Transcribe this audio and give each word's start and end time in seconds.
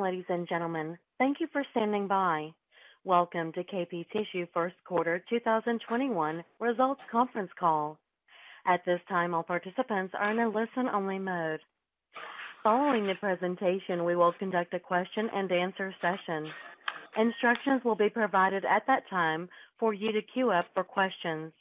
Morning, 0.00 0.16
ladies 0.16 0.30
and 0.30 0.48
gentlemen. 0.48 0.98
Thank 1.18 1.40
you 1.40 1.46
for 1.52 1.62
standing 1.72 2.08
by. 2.08 2.50
Welcome 3.04 3.52
to 3.52 3.64
KP 3.64 4.06
Tissue 4.10 4.46
First 4.54 4.76
Quarter 4.86 5.22
2021 5.28 6.42
Results 6.58 7.00
Conference 7.12 7.50
Call. 7.58 7.98
At 8.66 8.80
this 8.86 9.00
time, 9.08 9.34
all 9.34 9.42
participants 9.42 10.14
are 10.18 10.30
in 10.30 10.38
a 10.38 10.48
listen-only 10.48 11.18
mode. 11.18 11.60
Following 12.62 13.06
the 13.06 13.14
presentation, 13.20 14.04
we 14.04 14.16
will 14.16 14.32
conduct 14.38 14.72
a 14.72 14.80
question 14.80 15.28
and 15.34 15.52
answer 15.52 15.94
session. 16.00 16.50
Instructions 17.18 17.82
will 17.84 17.96
be 17.96 18.08
provided 18.08 18.64
at 18.64 18.86
that 18.86 19.02
time 19.10 19.48
for 19.78 19.92
you 19.92 20.12
to 20.12 20.22
queue 20.32 20.50
up 20.50 20.66
for 20.72 20.84
questions. 20.84 21.52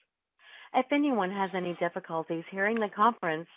If 0.73 0.85
anyone 0.93 1.31
has 1.31 1.49
any 1.53 1.75
difficulties 1.79 2.43
hearing 2.51 2.79
the 2.79 2.89
conference, 2.95 3.47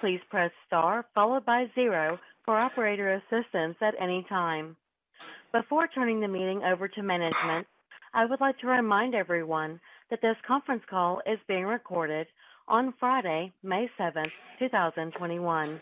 please 0.00 0.20
press 0.30 0.52
star 0.66 1.06
followed 1.14 1.44
by 1.44 1.66
zero 1.74 2.18
for 2.48 2.58
operator 2.58 3.12
assistance 3.12 3.76
at 3.82 3.92
any 4.00 4.24
time. 4.26 4.74
Before 5.52 5.86
turning 5.86 6.18
the 6.18 6.28
meeting 6.28 6.62
over 6.64 6.88
to 6.88 7.02
management, 7.02 7.66
I 8.14 8.24
would 8.24 8.40
like 8.40 8.58
to 8.60 8.66
remind 8.66 9.14
everyone 9.14 9.78
that 10.08 10.22
this 10.22 10.36
conference 10.46 10.80
call 10.88 11.20
is 11.30 11.38
being 11.46 11.64
recorded 11.64 12.26
on 12.66 12.94
Friday, 12.98 13.52
May 13.62 13.90
7th, 14.00 14.32
2021. 14.60 15.78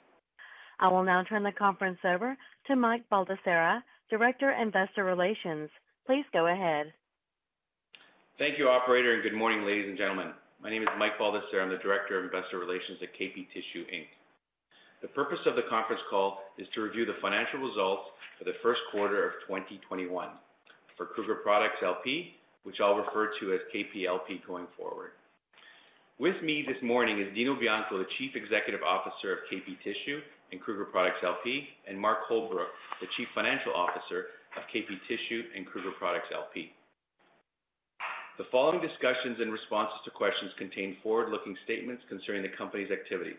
I 0.80 0.88
will 0.88 1.04
now 1.04 1.22
turn 1.22 1.44
the 1.44 1.52
conference 1.52 1.98
over 2.04 2.36
to 2.66 2.74
Mike 2.74 3.04
Baldesarra, 3.12 3.80
Director, 4.10 4.50
Investor 4.50 5.04
Relations. 5.04 5.70
Please 6.04 6.24
go 6.32 6.48
ahead. 6.48 6.92
Thank 8.40 8.58
you, 8.58 8.66
operator, 8.66 9.14
and 9.14 9.22
good 9.22 9.38
morning, 9.38 9.64
ladies 9.64 9.86
and 9.88 9.96
gentlemen. 9.96 10.32
My 10.60 10.70
name 10.70 10.82
is 10.82 10.88
Mike 10.98 11.16
Baldesarra. 11.20 11.62
I'm 11.62 11.70
the 11.70 11.78
Director 11.78 12.18
of 12.18 12.24
Investor 12.24 12.58
Relations 12.58 12.98
at 13.02 13.14
KP 13.14 13.46
Tissue 13.54 13.86
Inc. 13.86 14.10
The 15.06 15.14
purpose 15.14 15.38
of 15.46 15.54
the 15.54 15.62
conference 15.70 16.02
call 16.10 16.42
is 16.58 16.66
to 16.74 16.82
review 16.82 17.06
the 17.06 17.14
financial 17.22 17.62
results 17.62 18.10
for 18.34 18.42
the 18.42 18.58
first 18.58 18.82
quarter 18.90 19.22
of 19.22 19.38
2021 19.46 20.02
for 20.98 21.06
Kruger 21.14 21.38
Products 21.46 21.78
LP, 21.78 22.34
which 22.66 22.82
I'll 22.82 22.98
refer 22.98 23.30
to 23.38 23.54
as 23.54 23.62
KPLP 23.70 24.42
going 24.42 24.66
forward. 24.74 25.14
With 26.18 26.34
me 26.42 26.66
this 26.66 26.82
morning 26.82 27.22
is 27.22 27.32
Dino 27.38 27.54
Bianco, 27.54 28.02
the 28.02 28.10
Chief 28.18 28.34
Executive 28.34 28.82
Officer 28.82 29.30
of 29.30 29.46
KP 29.46 29.78
Tissue 29.86 30.26
and 30.50 30.58
Kruger 30.60 30.90
Products 30.90 31.22
LP, 31.22 31.70
and 31.86 31.94
Mark 31.94 32.26
Holbrook, 32.26 32.74
the 32.98 33.06
Chief 33.16 33.30
Financial 33.32 33.70
Officer 33.78 34.34
of 34.58 34.66
KP 34.74 34.90
Tissue 35.06 35.54
and 35.54 35.70
Kruger 35.70 35.94
Products 36.02 36.34
LP. 36.34 36.74
The 38.42 38.50
following 38.50 38.82
discussions 38.82 39.38
and 39.38 39.54
responses 39.54 40.02
to 40.02 40.10
questions 40.10 40.50
contain 40.58 40.98
forward-looking 41.00 41.54
statements 41.62 42.02
concerning 42.10 42.42
the 42.42 42.58
company's 42.58 42.90
activities. 42.90 43.38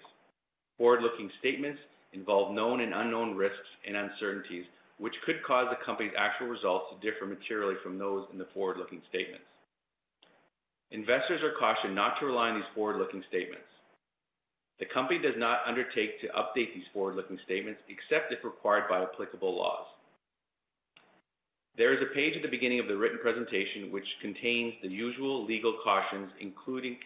Forward-looking 0.78 1.32
statements 1.40 1.80
involve 2.14 2.54
known 2.54 2.82
and 2.82 2.94
unknown 2.94 3.36
risks 3.36 3.68
and 3.86 3.98
uncertainties, 3.98 4.66
which 5.00 5.14
could 5.26 5.44
cause 5.46 5.68
the 5.70 5.86
company's 5.86 6.14
actual 6.18 6.48
results 6.48 6.86
to 6.94 7.12
differ 7.12 7.26
materially 7.26 7.76
from 7.84 7.98
those 7.98 8.26
in 8.32 8.38
the 8.38 8.48
forward-looking 8.54 9.02
statements. 9.10 9.46
Investors 10.92 11.42
are 11.44 11.60
cautioned 11.60 11.96
not 11.96 12.20
to 12.20 12.26
rely 12.26 12.50
on 12.50 12.56
these 12.56 12.74
forward-looking 12.74 13.24
statements. 13.28 13.68
The 14.80 14.86
company 14.94 15.20
does 15.20 15.36
not 15.38 15.66
undertake 15.68 16.22
to 16.22 16.28
update 16.28 16.74
these 16.74 16.88
forward-looking 16.94 17.40
statements 17.46 17.82
except 17.90 18.32
if 18.32 18.44
required 18.44 18.88
by 18.90 19.02
applicable 19.02 19.56
laws. 19.58 19.86
There 21.78 21.94
is 21.94 22.02
a 22.02 22.14
page 22.14 22.34
at 22.36 22.42
the 22.42 22.50
beginning 22.50 22.80
of 22.80 22.88
the 22.88 22.98
written 22.98 23.20
presentation 23.22 23.92
which 23.92 24.06
contains 24.22 24.74
the 24.82 24.90
usual 24.90 25.46
legal 25.46 25.78
cautions, 25.84 26.32
including 26.40 26.98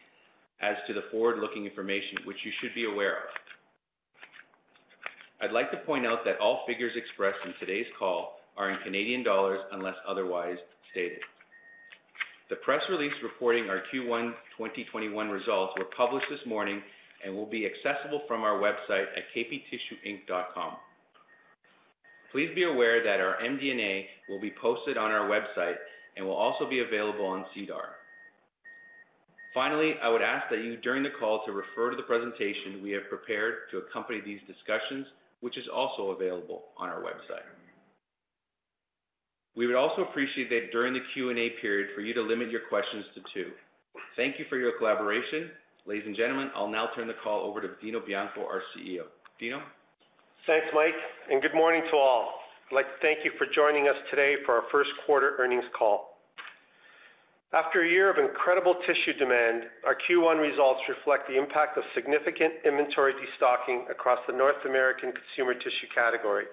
as 0.62 0.76
to 0.88 0.94
the 0.94 1.08
forward-looking 1.12 1.66
information, 1.66 2.20
which 2.26 2.38
you 2.46 2.52
should 2.62 2.76
be 2.76 2.86
aware 2.86 3.18
of. 3.18 3.41
I'd 5.42 5.52
like 5.52 5.72
to 5.72 5.78
point 5.78 6.06
out 6.06 6.20
that 6.26 6.40
all 6.40 6.64
figures 6.68 6.94
expressed 6.96 7.40
in 7.46 7.54
today's 7.60 7.88
call 7.98 8.38
are 8.58 8.70
in 8.70 8.78
Canadian 8.84 9.24
dollars 9.24 9.60
unless 9.72 9.96
otherwise 10.08 10.58
stated. 10.92 11.20
The 12.50 12.58
press 12.58 12.82
release 12.92 13.14
reporting 13.24 13.70
our 13.70 13.82
Q1 13.92 14.34
2021 14.58 15.30
results 15.30 15.74
were 15.80 15.88
published 15.98 16.28
this 16.30 16.46
morning 16.46 16.82
and 17.26 17.36
will 17.36 17.50
be 17.50 17.66
accessible 17.66 18.22
from 18.28 18.42
our 18.42 18.60
website 18.60 19.06
at 19.18 19.24
kptissueinc.com. 19.36 20.74
Please 22.32 22.50
be 22.54 22.64
aware 22.64 23.04
that 23.04 23.20
our 23.20 23.38
MD&A 23.44 24.06
will 24.30 24.40
be 24.40 24.54
posted 24.62 24.98
on 24.98 25.12
our 25.12 25.28
website 25.28 25.76
and 26.18 26.26
will 26.26 26.36
also 26.36 26.70
be 26.70 26.80
available 26.80 27.26
on 27.26 27.46
SEDAR. 27.56 27.96
Finally, 29.54 29.96
I 30.04 30.10
would 30.10 30.22
ask 30.22 30.50
that 30.50 30.64
you, 30.64 30.78
during 30.78 31.04
the 31.04 31.10
call, 31.20 31.44
to 31.46 31.52
refer 31.52 31.90
to 31.90 31.98
the 31.98 32.04
presentation 32.04 32.82
we 32.82 32.92
have 32.92 33.10
prepared 33.10 33.70
to 33.72 33.80
accompany 33.80 34.22
these 34.22 34.40
discussions, 34.48 35.06
which 35.42 35.58
is 35.58 35.66
also 35.74 36.12
available 36.12 36.64
on 36.78 36.90
our 36.90 37.02
website. 37.02 37.46
We 39.56 39.68
would 39.68 39.76
also 39.76 40.04
appreciate 40.04 40.50
that 40.50 40.72
during 40.72 40.94
the 40.94 41.02
Q&A 41.14 41.50
period 41.62 41.90
for 41.94 42.02
you 42.02 42.14
to 42.14 42.22
limit 42.22 42.50
your 42.50 42.62
questions 42.70 43.04
to 43.16 43.22
two. 43.34 43.52
Thank 44.16 44.40
you 44.40 44.46
for 44.50 44.58
your 44.58 44.78
collaboration. 44.78 45.52
Ladies 45.86 46.06
and 46.06 46.16
gentlemen, 46.16 46.52
I'll 46.56 46.70
now 46.70 46.90
turn 46.96 47.08
the 47.08 47.16
call 47.22 47.42
over 47.42 47.60
to 47.60 47.70
Dino 47.82 48.00
Bianco, 48.00 48.42
our 48.42 48.62
CEO. 48.74 49.04
Dino? 49.40 49.62
Thanks, 50.48 50.68
Mike, 50.74 50.96
and 51.30 51.42
good 51.42 51.54
morning 51.54 51.84
to 51.92 51.98
all. 51.98 52.34
I'd 52.72 52.76
like 52.76 52.86
to 52.86 53.02
thank 53.02 53.26
you 53.26 53.32
for 53.38 53.46
joining 53.54 53.88
us 53.90 53.96
today 54.10 54.36
for 54.46 54.56
our 54.56 54.64
first 54.72 54.90
quarter 55.06 55.36
earnings 55.38 55.66
call. 55.78 56.11
After 57.54 57.82
a 57.82 57.90
year 57.90 58.10
of 58.10 58.18
incredible 58.18 58.76
tissue 58.88 59.12
demand, 59.12 59.66
our 59.84 59.94
Q1 59.94 60.40
results 60.40 60.80
reflect 60.88 61.28
the 61.28 61.38
impact 61.38 61.78
of 61.78 61.84
significant 61.94 62.54
inventory 62.64 63.14
destocking 63.14 63.90
across 63.92 64.20
the 64.26 64.32
North 64.32 64.64
American 64.64 65.12
consumer 65.12 65.54
tissue 65.54 65.88
category. 65.94 66.46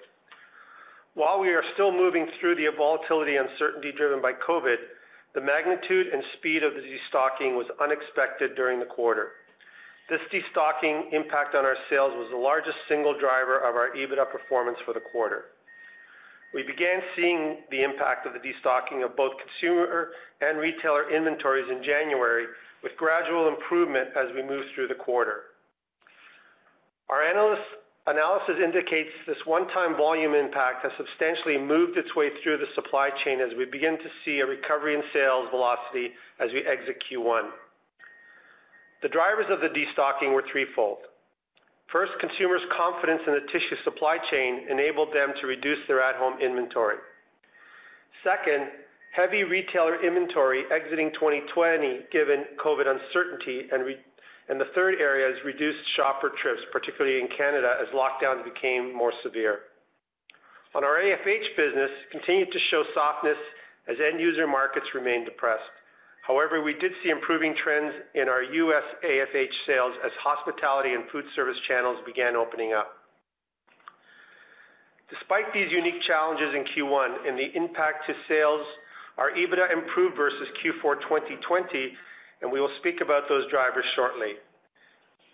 While 1.14 1.38
we 1.38 1.50
are 1.50 1.62
still 1.74 1.92
moving 1.92 2.26
through 2.40 2.56
the 2.56 2.66
volatility 2.76 3.36
uncertainty 3.36 3.92
driven 3.92 4.20
by 4.20 4.32
COVID, 4.32 4.76
the 5.34 5.40
magnitude 5.40 6.08
and 6.08 6.24
speed 6.36 6.64
of 6.64 6.74
the 6.74 6.82
destocking 6.82 7.54
was 7.56 7.66
unexpected 7.80 8.56
during 8.56 8.80
the 8.80 8.86
quarter. 8.86 9.34
This 10.10 10.20
destocking 10.32 11.12
impact 11.12 11.54
on 11.54 11.64
our 11.64 11.76
sales 11.88 12.12
was 12.16 12.28
the 12.32 12.36
largest 12.36 12.78
single 12.88 13.16
driver 13.16 13.58
of 13.58 13.76
our 13.76 13.90
EBITDA 13.94 14.32
performance 14.32 14.78
for 14.84 14.94
the 14.94 15.04
quarter. 15.12 15.44
We 16.54 16.62
began 16.62 17.02
seeing 17.14 17.58
the 17.70 17.82
impact 17.82 18.26
of 18.26 18.32
the 18.32 18.40
destocking 18.40 19.04
of 19.04 19.16
both 19.16 19.32
consumer 19.38 20.12
and 20.40 20.58
retailer 20.58 21.10
inventories 21.10 21.66
in 21.70 21.82
January, 21.84 22.46
with 22.82 22.96
gradual 22.96 23.48
improvement 23.48 24.10
as 24.16 24.32
we 24.34 24.42
moved 24.42 24.68
through 24.74 24.88
the 24.88 24.94
quarter. 24.94 25.42
Our 27.10 27.24
analysis 27.24 28.56
indicates 28.62 29.10
this 29.26 29.44
one-time 29.44 29.96
volume 29.96 30.34
impact 30.34 30.84
has 30.84 30.92
substantially 30.96 31.58
moved 31.58 31.98
its 31.98 32.14
way 32.14 32.30
through 32.42 32.58
the 32.58 32.72
supply 32.74 33.10
chain 33.24 33.40
as 33.40 33.50
we 33.58 33.64
begin 33.64 33.98
to 33.98 34.08
see 34.24 34.40
a 34.40 34.46
recovery 34.46 34.94
in 34.94 35.02
sales 35.12 35.48
velocity 35.50 36.12
as 36.40 36.52
we 36.52 36.64
exit 36.64 37.02
Q1. 37.10 37.50
The 39.02 39.08
drivers 39.08 39.46
of 39.50 39.60
the 39.60 39.68
destocking 39.68 40.32
were 40.32 40.44
threefold. 40.50 40.98
First, 41.90 42.12
consumers' 42.20 42.62
confidence 42.76 43.22
in 43.26 43.32
the 43.32 43.40
tissue 43.50 43.76
supply 43.82 44.18
chain 44.30 44.66
enabled 44.68 45.12
them 45.14 45.32
to 45.40 45.46
reduce 45.46 45.78
their 45.88 46.02
at-home 46.02 46.38
inventory. 46.40 46.96
Second, 48.22 48.68
heavy 49.12 49.42
retailer 49.42 50.02
inventory 50.04 50.64
exiting 50.70 51.10
2020 51.14 52.00
given 52.12 52.44
COVID 52.58 52.86
uncertainty. 52.86 53.68
And 53.72 54.60
the 54.60 54.68
third 54.74 55.00
area 55.00 55.34
is 55.34 55.42
reduced 55.44 55.78
shopper 55.96 56.30
trips, 56.30 56.60
particularly 56.72 57.20
in 57.20 57.28
Canada, 57.28 57.78
as 57.80 57.88
lockdowns 57.88 58.44
became 58.44 58.94
more 58.94 59.12
severe. 59.22 59.60
On 60.74 60.84
our 60.84 60.98
AFH 61.00 61.56
business, 61.56 61.90
continued 62.10 62.52
to 62.52 62.58
show 62.58 62.84
softness 62.92 63.38
as 63.86 63.96
end 63.98 64.20
user 64.20 64.46
markets 64.46 64.94
remained 64.94 65.24
depressed. 65.24 65.62
However, 66.28 66.62
we 66.62 66.74
did 66.74 66.92
see 67.02 67.08
improving 67.08 67.56
trends 67.56 67.94
in 68.14 68.28
our 68.28 68.42
U.S. 68.42 68.82
AFH 69.02 69.54
sales 69.66 69.94
as 70.04 70.12
hospitality 70.22 70.92
and 70.92 71.08
food 71.10 71.24
service 71.34 71.56
channels 71.66 71.96
began 72.04 72.36
opening 72.36 72.74
up. 72.74 72.92
Despite 75.08 75.54
these 75.54 75.72
unique 75.72 76.02
challenges 76.02 76.54
in 76.54 76.64
Q1 76.76 77.26
and 77.26 77.38
the 77.38 77.48
impact 77.56 78.06
to 78.08 78.14
sales, 78.28 78.60
our 79.16 79.30
EBITDA 79.30 79.72
improved 79.72 80.16
versus 80.16 80.48
Q4 80.62 81.00
2020, 81.00 81.96
and 82.42 82.52
we 82.52 82.60
will 82.60 82.70
speak 82.78 83.00
about 83.00 83.26
those 83.30 83.50
drivers 83.50 83.86
shortly. 83.96 84.34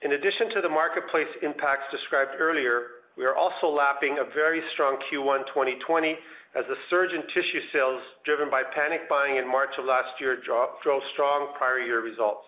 In 0.03 0.13
addition 0.13 0.49
to 0.51 0.61
the 0.61 0.69
marketplace 0.69 1.27
impacts 1.43 1.91
described 1.91 2.39
earlier, 2.39 3.03
We 3.17 3.25
are 3.25 3.37
also 3.37 3.69
lapping 3.69 4.19
a 4.19 4.35
very 4.35 4.63
strong 4.73 4.99
Q1 5.11 5.47
2020 5.47 6.17
as 6.57 6.65
the 6.69 6.77
surge 6.91 7.13
in 7.13 7.23
tissue 7.35 7.61
sales, 7.73 8.01
driven 8.25 8.51
by 8.51 8.63
panic 8.63 9.09
buying 9.09 9.37
in 9.37 9.47
March 9.47 9.71
of 9.79 9.85
last 9.85 10.21
year, 10.21 10.39
drove 10.43 11.03
strong 11.13 11.55
prior 11.57 11.81
year 11.81 12.01
results. 12.01 12.47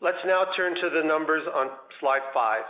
Let's 0.00 0.18
now 0.26 0.46
turn 0.56 0.74
to 0.74 0.90
the 0.90 1.02
numbers 1.02 1.42
on 1.52 1.70
slide 2.00 2.22
five. 2.32 2.62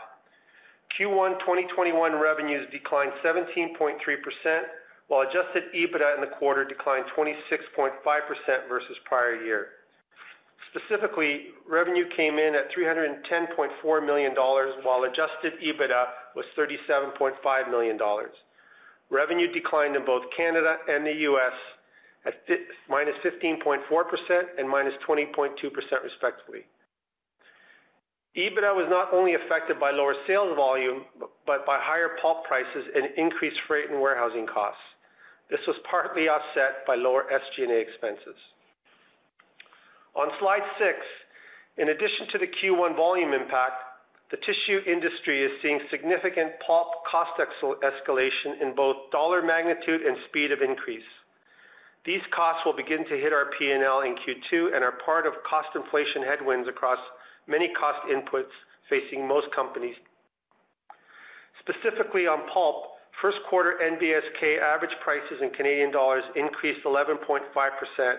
Q1 0.99 1.41
2021 1.41 2.15
revenues 2.21 2.69
declined 2.71 3.13
17.3%, 3.25 3.99
while 5.09 5.23
adjusted 5.23 5.65
EBITDA 5.75 6.15
in 6.15 6.21
the 6.21 6.33
quarter 6.39 6.65
declined 6.65 7.07
26.5% 7.17 7.91
versus 8.69 8.97
prior 9.05 9.43
year. 9.45 9.69
Specifically, 10.75 11.53
revenue 11.69 12.09
came 12.17 12.39
in 12.39 12.55
at 12.57 12.73
310.4 12.73 14.07
million 14.07 14.35
dollars, 14.35 14.75
while 14.83 15.05
adjusted 15.05 15.53
EBITDA 15.63 16.07
was 16.35 16.45
37.5 16.59 17.71
million 17.71 17.97
dollars. 17.97 18.33
Revenue 19.09 19.53
declined 19.53 19.95
in 19.95 20.05
both 20.05 20.25
Canada 20.37 20.79
and 20.89 21.07
the 21.07 21.13
U.S. 21.31 21.53
at 22.27 22.45
-15.4% 22.91 24.45
and 24.59 24.69
-20.2% 24.69 26.03
respectively. 26.03 26.65
EBITDA 28.37 28.75
was 28.75 28.87
not 28.91 29.13
only 29.13 29.35
affected 29.35 29.79
by 29.79 29.93
lower 29.93 30.17
sales 30.27 30.57
volume, 30.57 31.05
but 31.47 31.65
by 31.65 31.79
higher 31.81 32.17
pulp 32.21 32.45
prices 32.45 32.85
and 32.97 33.07
increased 33.17 33.61
freight 33.69 33.91
and 33.91 34.01
warehousing 34.01 34.47
costs. 34.47 34.83
This 35.49 35.61
was 35.69 35.77
partly 35.89 36.29
offset 36.29 36.85
by 36.85 36.97
lower 36.97 37.27
SG&A 37.31 37.79
expenses. 37.79 38.35
On 40.15 40.31
slide 40.39 40.63
six, 40.79 40.99
in 41.77 41.89
addition 41.89 42.29
to 42.33 42.39
the 42.39 42.47
Q1 42.47 42.97
volume 42.97 43.33
impact, 43.33 43.83
the 44.31 44.37
tissue 44.39 44.81
industry 44.87 45.43
is 45.43 45.51
seeing 45.61 45.81
significant 45.91 46.53
pulp 46.67 47.05
cost 47.11 47.39
escalation 47.39 48.61
in 48.61 48.75
both 48.75 49.11
dollar 49.11 49.43
magnitude 49.43 50.03
and 50.03 50.17
speed 50.29 50.51
of 50.53 50.63
increase. 50.63 51.07
These 52.05 52.23
costs 52.31 52.63
will 52.65 52.77
begin 52.77 53.05
to 53.09 53.17
hit 53.17 53.33
our 53.33 53.51
P&L 53.59 54.01
in 54.03 54.17
Q2 54.17 54.75
and 54.75 54.85
are 54.85 54.99
part 55.05 55.27
of 55.27 55.35
cost 55.49 55.69
inflation 55.75 56.23
headwinds 56.23 56.69
across 56.69 56.99
many 57.47 57.73
cost 57.75 57.99
inputs 58.09 58.53
facing 58.89 59.27
most 59.27 59.47
companies. 59.55 59.97
Specifically 61.61 62.27
on 62.27 62.49
pulp, 62.53 62.93
first 63.23 63.39
quarter 63.49 63.79
NBSK 63.83 64.61
average 64.61 64.95
prices 65.03 65.41
in 65.41 65.51
Canadian 65.51 65.91
dollars 65.91 66.25
increased 66.37 66.85
11.5%, 66.85 68.17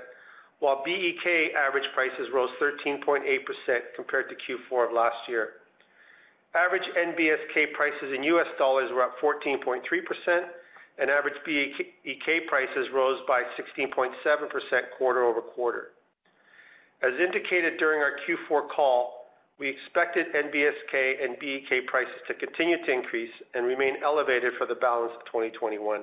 while 0.65 0.81
BEK 0.83 1.53
average 1.56 1.88
prices 1.94 2.27
rose 2.33 2.50
13.8% 2.59 3.21
compared 3.95 4.29
to 4.29 4.35
Q4 4.35 4.88
of 4.88 4.94
last 4.94 5.29
year. 5.29 5.50
Average 6.56 6.89
NBSK 6.97 7.71
prices 7.73 8.12
in 8.15 8.23
US 8.23 8.47
dollars 8.57 8.89
were 8.91 9.03
up 9.03 9.19
14.3%, 9.21 9.83
and 10.97 11.12
average 11.12 11.35
BEK 11.45 12.47
prices 12.47 12.88
rose 12.91 13.19
by 13.27 13.44
16.7% 13.77 14.09
quarter-over-quarter. 14.97 15.91
As 17.03 17.13
indicated 17.19 17.77
during 17.77 18.01
our 18.01 18.17
Q4 18.27 18.67
call, 18.67 19.27
we 19.59 19.69
expected 19.69 20.33
NBSK 20.33 21.23
and 21.23 21.38
BEK 21.38 21.85
prices 21.85 22.15
to 22.27 22.33
continue 22.33 22.83
to 22.83 22.91
increase 22.91 23.33
and 23.53 23.67
remain 23.67 23.97
elevated 24.03 24.53
for 24.57 24.65
the 24.65 24.73
balance 24.73 25.13
of 25.15 25.25
2021. 25.25 26.01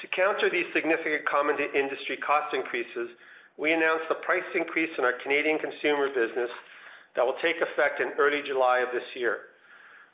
To 0.00 0.06
counter 0.08 0.50
these 0.50 0.66
significant 0.74 1.24
common 1.24 1.56
industry 1.74 2.16
cost 2.18 2.54
increases, 2.54 3.08
we 3.56 3.72
announced 3.72 4.04
a 4.10 4.14
price 4.14 4.44
increase 4.54 4.90
in 4.98 5.04
our 5.04 5.14
Canadian 5.22 5.58
consumer 5.58 6.08
business 6.08 6.50
that 7.14 7.24
will 7.24 7.36
take 7.40 7.56
effect 7.62 8.00
in 8.00 8.12
early 8.18 8.42
July 8.46 8.80
of 8.80 8.92
this 8.92 9.08
year. 9.14 9.38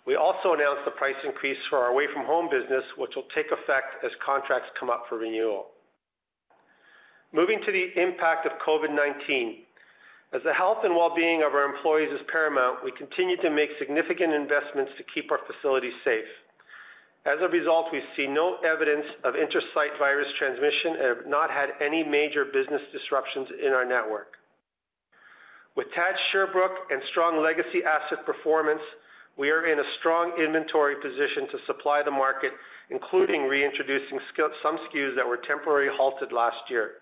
We 0.07 0.15
also 0.15 0.55
announced 0.55 0.83
a 0.87 0.91
price 0.93 1.19
increase 1.25 1.59
for 1.69 1.79
our 1.79 1.91
away-from-home 1.91 2.49
business, 2.51 2.85
which 2.97 3.15
will 3.17 3.27
take 3.35 3.51
effect 3.51 4.05
as 4.05 4.11
contracts 4.25 4.71
come 4.79 4.91
up 4.91 5.07
for 5.09 5.19
renewal. 5.19 5.67
Moving 7.33 7.61
to 7.65 7.73
the 7.73 7.91
impact 8.01 8.47
of 8.47 8.53
COVID-19. 8.65 9.65
As 10.33 10.43
the 10.45 10.55
health 10.55 10.79
and 10.85 10.95
well-being 10.95 11.43
of 11.43 11.55
our 11.55 11.65
employees 11.65 12.11
is 12.13 12.21
paramount, 12.31 12.85
we 12.85 12.93
continue 12.93 13.37
to 13.39 13.51
make 13.51 13.71
significant 13.79 14.33
investments 14.33 14.93
to 14.97 15.05
keep 15.15 15.31
our 15.31 15.41
facilities 15.47 15.95
safe. 16.05 16.29
As 17.25 17.39
a 17.41 17.49
result, 17.49 17.87
we 17.93 18.03
see 18.17 18.27
no 18.27 18.57
evidence 18.65 19.07
of 19.23 19.37
intersite 19.37 19.97
virus 19.99 20.27
transmission 20.39 20.97
and 20.97 21.19
have 21.19 21.27
not 21.27 21.51
had 21.51 21.71
any 21.81 22.03
major 22.03 22.45
business 22.45 22.83
disruptions 22.91 23.49
in 23.65 23.73
our 23.73 23.85
network. 23.85 24.35
With 25.77 25.87
TAD 25.95 26.17
Sherbrooke 26.31 26.91
and 26.91 27.01
strong 27.11 27.41
legacy 27.41 27.85
asset 27.85 28.27
performance, 28.27 28.83
we 29.39 29.51
are 29.51 29.67
in 29.67 29.79
a 29.79 29.95
strong 29.99 30.33
inventory 30.37 30.97
position 30.97 31.49
to 31.49 31.65
supply 31.67 32.03
the 32.03 32.11
market, 32.11 32.53
including 32.91 33.49
reintroducing 33.49 34.21
some 34.63 34.79
SKUs 34.79 35.17
that 35.17 35.27
were 35.27 35.39
temporarily 35.39 35.97
halted 35.97 36.33
last 36.33 36.69
year. 36.69 37.01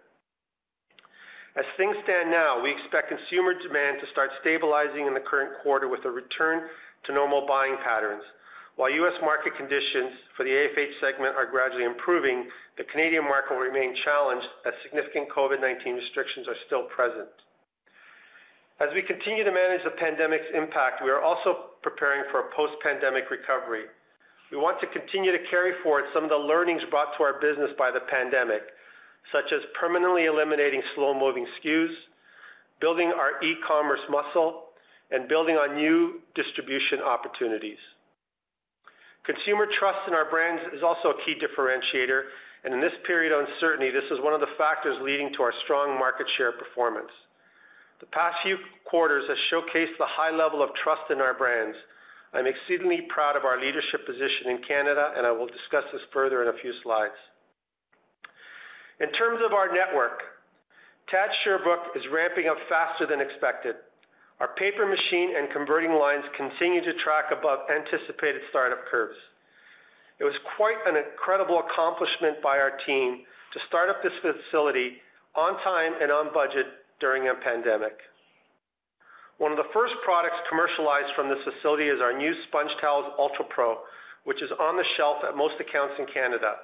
As 1.57 1.65
things 1.77 1.97
stand 2.05 2.31
now, 2.31 2.63
we 2.63 2.71
expect 2.71 3.09
consumer 3.09 3.55
demand 3.55 3.99
to 4.01 4.07
start 4.13 4.31
stabilizing 4.41 5.07
in 5.09 5.15
the 5.15 5.21
current 5.21 5.59
quarter 5.63 5.89
with 5.89 6.05
a 6.05 6.11
return 6.11 6.69
to 7.07 7.13
normal 7.13 7.45
buying 7.49 7.77
patterns. 7.83 8.23
While 8.81 8.97
U.S. 9.05 9.21
market 9.21 9.55
conditions 9.59 10.17
for 10.35 10.43
the 10.43 10.49
AFH 10.49 11.05
segment 11.05 11.37
are 11.37 11.44
gradually 11.44 11.85
improving, 11.85 12.49
the 12.79 12.85
Canadian 12.85 13.25
market 13.25 13.53
will 13.53 13.61
remain 13.61 13.94
challenged 13.94 14.49
as 14.65 14.73
significant 14.82 15.29
COVID-19 15.29 15.97
restrictions 15.97 16.49
are 16.49 16.56
still 16.65 16.85
present. 16.85 17.29
As 18.81 18.88
we 18.94 19.03
continue 19.03 19.44
to 19.44 19.53
manage 19.53 19.85
the 19.85 19.91
pandemic's 19.91 20.49
impact, 20.55 21.05
we 21.05 21.11
are 21.11 21.21
also 21.21 21.77
preparing 21.82 22.25
for 22.31 22.41
a 22.41 22.56
post-pandemic 22.56 23.31
recovery. 23.31 23.85
We 24.50 24.56
want 24.56 24.81
to 24.81 24.87
continue 24.87 25.31
to 25.31 25.44
carry 25.50 25.75
forward 25.83 26.06
some 26.15 26.25
of 26.25 26.31
the 26.31 26.41
learnings 26.41 26.81
brought 26.88 27.15
to 27.19 27.23
our 27.23 27.38
business 27.38 27.73
by 27.76 27.91
the 27.91 28.00
pandemic, 28.00 28.62
such 29.31 29.53
as 29.53 29.61
permanently 29.79 30.25
eliminating 30.25 30.81
slow-moving 30.94 31.47
SKUs, 31.61 31.93
building 32.81 33.12
our 33.12 33.44
e-commerce 33.44 34.00
muscle, 34.09 34.71
and 35.11 35.29
building 35.29 35.56
on 35.56 35.76
new 35.76 36.23
distribution 36.35 37.03
opportunities. 37.03 37.76
Consumer 39.25 39.67
trust 39.79 40.09
in 40.09 40.15
our 40.15 40.29
brands 40.29 40.63
is 40.73 40.83
also 40.83 41.11
a 41.11 41.25
key 41.25 41.37
differentiator, 41.37 42.23
and 42.65 42.75
in 42.75 42.81
this 42.81 42.93
period 43.07 43.33
of 43.33 43.47
uncertainty, 43.49 43.91
this 43.91 44.11
is 44.11 44.21
one 44.21 44.33
of 44.33 44.41
the 44.41 44.55
factors 44.59 44.97
leading 45.03 45.33
to 45.35 45.43
our 45.43 45.53
strong 45.65 45.99
market 45.99 46.27
share 46.37 46.53
performance. 46.53 47.11
The 48.01 48.07
past 48.07 48.37
few 48.43 48.57
quarters 48.85 49.29
have 49.29 49.37
showcased 49.53 49.99
the 49.99 50.07
high 50.07 50.31
level 50.31 50.63
of 50.63 50.71
trust 50.75 51.11
in 51.11 51.21
our 51.21 51.35
brands. 51.35 51.77
I'm 52.33 52.47
exceedingly 52.47 53.03
proud 53.09 53.37
of 53.37 53.45
our 53.45 53.61
leadership 53.61 54.07
position 54.07 54.49
in 54.49 54.63
Canada, 54.67 55.13
and 55.17 55.27
I 55.27 55.33
will 55.33 55.47
discuss 55.47 55.85
this 55.93 56.03
further 56.13 56.43
in 56.43 56.49
a 56.49 56.59
few 56.59 56.73
slides. 56.83 57.19
In 59.00 59.11
terms 59.12 59.41
of 59.45 59.53
our 59.53 59.73
network, 59.73 60.23
TAD 61.09 61.31
Sherbrooke 61.43 61.97
is 61.97 62.03
ramping 62.12 62.49
up 62.49 62.57
faster 62.69 63.07
than 63.07 63.21
expected. 63.21 63.77
Our 64.40 64.49
paper 64.49 64.87
machine 64.87 65.37
and 65.37 65.50
converting 65.50 65.92
lines 65.92 66.25
continue 66.35 66.82
to 66.82 66.94
track 66.94 67.26
above 67.30 67.68
anticipated 67.70 68.40
startup 68.49 68.87
curves. 68.90 69.16
It 70.18 70.25
was 70.25 70.35
quite 70.56 70.78
an 70.87 70.97
incredible 70.97 71.61
accomplishment 71.61 72.40
by 72.42 72.59
our 72.59 72.73
team 72.87 73.25
to 73.52 73.61
start 73.68 73.90
up 73.90 74.02
this 74.02 74.12
facility 74.23 74.97
on 75.35 75.62
time 75.62 75.92
and 76.00 76.11
on 76.11 76.32
budget 76.32 76.66
during 77.00 77.28
a 77.28 77.35
pandemic. 77.35 77.99
One 79.37 79.52
of 79.52 79.59
the 79.59 79.68
first 79.75 79.94
products 80.04 80.37
commercialized 80.49 81.14
from 81.14 81.28
this 81.28 81.38
facility 81.44 81.88
is 81.88 82.00
our 82.00 82.16
new 82.16 82.35
SpongeTowels 82.49 83.16
UltraPro, 83.18 83.76
which 84.25 84.42
is 84.42 84.50
on 84.59 84.76
the 84.76 84.85
shelf 84.97 85.18
at 85.26 85.37
most 85.37 85.61
accounts 85.61 85.94
in 85.99 86.06
Canada. 86.06 86.56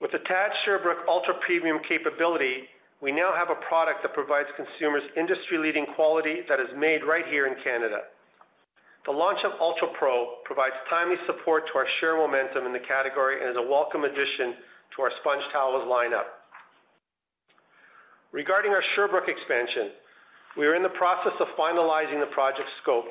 With 0.00 0.12
the 0.12 0.18
TAD 0.18 0.52
Sherbrooke 0.64 1.06
ultra-premium 1.08 1.80
capability, 1.88 2.68
we 3.00 3.12
now 3.12 3.34
have 3.36 3.50
a 3.50 3.60
product 3.68 4.02
that 4.02 4.14
provides 4.14 4.48
consumers 4.56 5.02
industry-leading 5.16 5.86
quality 5.94 6.40
that 6.48 6.60
is 6.60 6.68
made 6.76 7.04
right 7.04 7.26
here 7.26 7.46
in 7.46 7.54
Canada. 7.62 8.08
The 9.04 9.12
launch 9.12 9.38
of 9.44 9.52
Ultra 9.60 9.88
Pro 9.98 10.42
provides 10.44 10.74
timely 10.88 11.16
support 11.26 11.64
to 11.68 11.78
our 11.78 11.86
share 12.00 12.16
momentum 12.16 12.64
in 12.66 12.72
the 12.72 12.80
category 12.80 13.40
and 13.40 13.50
is 13.50 13.56
a 13.56 13.62
welcome 13.62 14.04
addition 14.04 14.56
to 14.96 15.02
our 15.02 15.12
sponge 15.20 15.42
SpongeTowels 15.54 15.86
lineup. 15.86 16.42
Regarding 18.32 18.72
our 18.72 18.82
Sherbrooke 18.94 19.28
expansion, 19.28 19.90
we 20.56 20.66
are 20.66 20.74
in 20.74 20.82
the 20.82 20.88
process 20.88 21.32
of 21.38 21.48
finalizing 21.58 22.18
the 22.18 22.32
project 22.32 22.68
scope. 22.82 23.06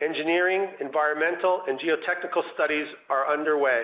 Engineering, 0.00 0.68
environmental, 0.80 1.62
and 1.68 1.78
geotechnical 1.80 2.42
studies 2.54 2.86
are 3.10 3.30
underway, 3.30 3.82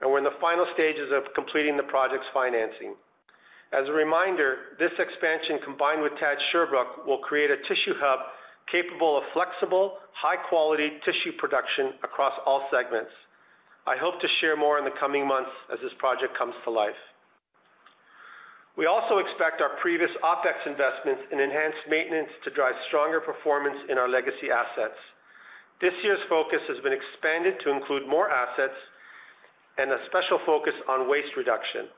and 0.00 0.10
we're 0.10 0.18
in 0.18 0.24
the 0.24 0.38
final 0.40 0.66
stages 0.74 1.10
of 1.12 1.24
completing 1.34 1.76
the 1.76 1.82
project's 1.84 2.26
financing. 2.34 2.94
As 3.72 3.88
a 3.88 3.92
reminder, 3.92 4.76
this 4.78 4.92
expansion, 4.98 5.58
combined 5.64 6.02
with 6.02 6.12
TAD 6.18 6.38
Sherbrooke, 6.50 7.06
will 7.06 7.18
create 7.18 7.50
a 7.50 7.56
tissue 7.68 7.94
hub 7.98 8.20
capable 8.70 9.18
of 9.18 9.24
flexible, 9.32 9.98
high-quality 10.12 11.00
tissue 11.04 11.32
production 11.38 11.94
across 12.02 12.32
all 12.46 12.68
segments. 12.70 13.10
I 13.86 13.96
hope 13.96 14.20
to 14.20 14.28
share 14.40 14.56
more 14.56 14.78
in 14.78 14.84
the 14.84 14.90
coming 14.98 15.26
months 15.26 15.50
as 15.72 15.78
this 15.80 15.92
project 15.98 16.36
comes 16.36 16.54
to 16.64 16.70
life. 16.70 16.98
We 18.76 18.86
also 18.86 19.18
expect 19.18 19.60
our 19.62 19.70
previous 19.80 20.10
OpEx 20.22 20.66
investments 20.66 21.22
in 21.32 21.40
enhanced 21.40 21.88
maintenance 21.88 22.30
to 22.44 22.50
drive 22.50 22.74
stronger 22.88 23.20
performance 23.20 23.78
in 23.88 23.98
our 23.98 24.08
legacy 24.08 24.50
assets. 24.50 24.98
This 25.80 25.94
year's 26.02 26.20
focus 26.28 26.60
has 26.68 26.78
been 26.82 26.92
expanded 26.92 27.60
to 27.64 27.70
include 27.70 28.06
more 28.08 28.30
assets 28.30 28.76
and 29.78 29.90
a 29.90 29.98
special 30.06 30.40
focus 30.44 30.74
on 30.88 31.08
waste 31.08 31.36
reduction. 31.36 31.88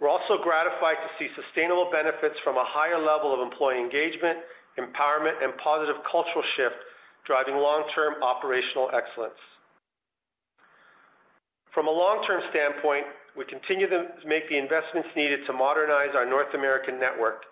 We're 0.00 0.10
also 0.10 0.36
gratified 0.42 1.00
to 1.00 1.10
see 1.18 1.32
sustainable 1.34 1.88
benefits 1.90 2.36
from 2.44 2.56
a 2.56 2.64
higher 2.64 3.00
level 3.00 3.32
of 3.32 3.40
employee 3.40 3.80
engagement, 3.80 4.38
empowerment, 4.78 5.42
and 5.42 5.56
positive 5.56 5.96
cultural 6.10 6.44
shift, 6.56 6.76
driving 7.24 7.56
long-term 7.56 8.22
operational 8.22 8.90
excellence. 8.92 9.40
From 11.72 11.88
a 11.88 11.90
long-term 11.90 12.42
standpoint, 12.50 13.04
we 13.36 13.44
continue 13.44 13.88
to 13.88 14.08
make 14.26 14.48
the 14.48 14.56
investments 14.56 15.08
needed 15.16 15.40
to 15.46 15.52
modernize 15.52 16.14
our 16.14 16.24
North 16.24 16.52
American 16.54 17.00
network, 17.00 17.44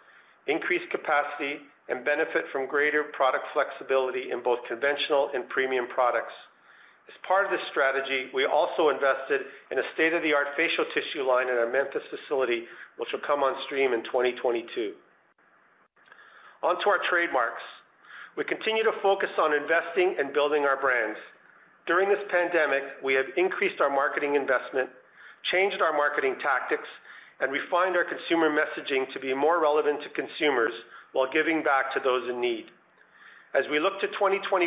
increase 0.46 0.82
capacity, 0.90 1.60
and 1.88 2.04
benefit 2.04 2.44
from 2.52 2.66
greater 2.66 3.04
product 3.12 3.44
flexibility 3.52 4.30
in 4.30 4.42
both 4.42 4.60
conventional 4.68 5.30
and 5.34 5.48
premium 5.48 5.86
products. 5.88 6.32
As 7.08 7.14
part 7.26 7.44
of 7.44 7.50
this 7.50 7.60
strategy, 7.70 8.30
we 8.32 8.46
also 8.46 8.88
invested 8.88 9.42
in 9.70 9.78
a 9.78 9.86
state-of-the-art 9.94 10.48
facial 10.56 10.84
tissue 10.94 11.22
line 11.22 11.48
in 11.48 11.56
our 11.56 11.70
Memphis 11.70 12.02
facility, 12.08 12.64
which 12.96 13.12
will 13.12 13.20
come 13.26 13.42
on 13.42 13.54
stream 13.66 13.92
in 13.92 14.02
2022. 14.04 14.94
On 16.62 16.80
to 16.80 16.88
our 16.88 17.00
trademarks. 17.10 17.62
We 18.36 18.44
continue 18.44 18.82
to 18.84 18.92
focus 19.02 19.30
on 19.38 19.52
investing 19.52 20.16
and 20.18 20.32
building 20.32 20.64
our 20.64 20.80
brands. 20.80 21.18
During 21.86 22.08
this 22.08 22.24
pandemic, 22.32 22.82
we 23.02 23.12
have 23.14 23.26
increased 23.36 23.80
our 23.80 23.90
marketing 23.90 24.34
investment, 24.34 24.88
changed 25.52 25.82
our 25.82 25.92
marketing 25.92 26.36
tactics, 26.40 26.88
and 27.40 27.52
refined 27.52 27.96
our 27.96 28.04
consumer 28.04 28.48
messaging 28.48 29.12
to 29.12 29.20
be 29.20 29.34
more 29.34 29.60
relevant 29.60 30.00
to 30.02 30.08
consumers 30.10 30.72
while 31.12 31.30
giving 31.30 31.62
back 31.62 31.92
to 31.92 32.00
those 32.00 32.28
in 32.30 32.40
need. 32.40 32.70
As 33.54 33.62
we 33.70 33.78
look 33.78 34.00
to 34.00 34.08
2021, 34.08 34.66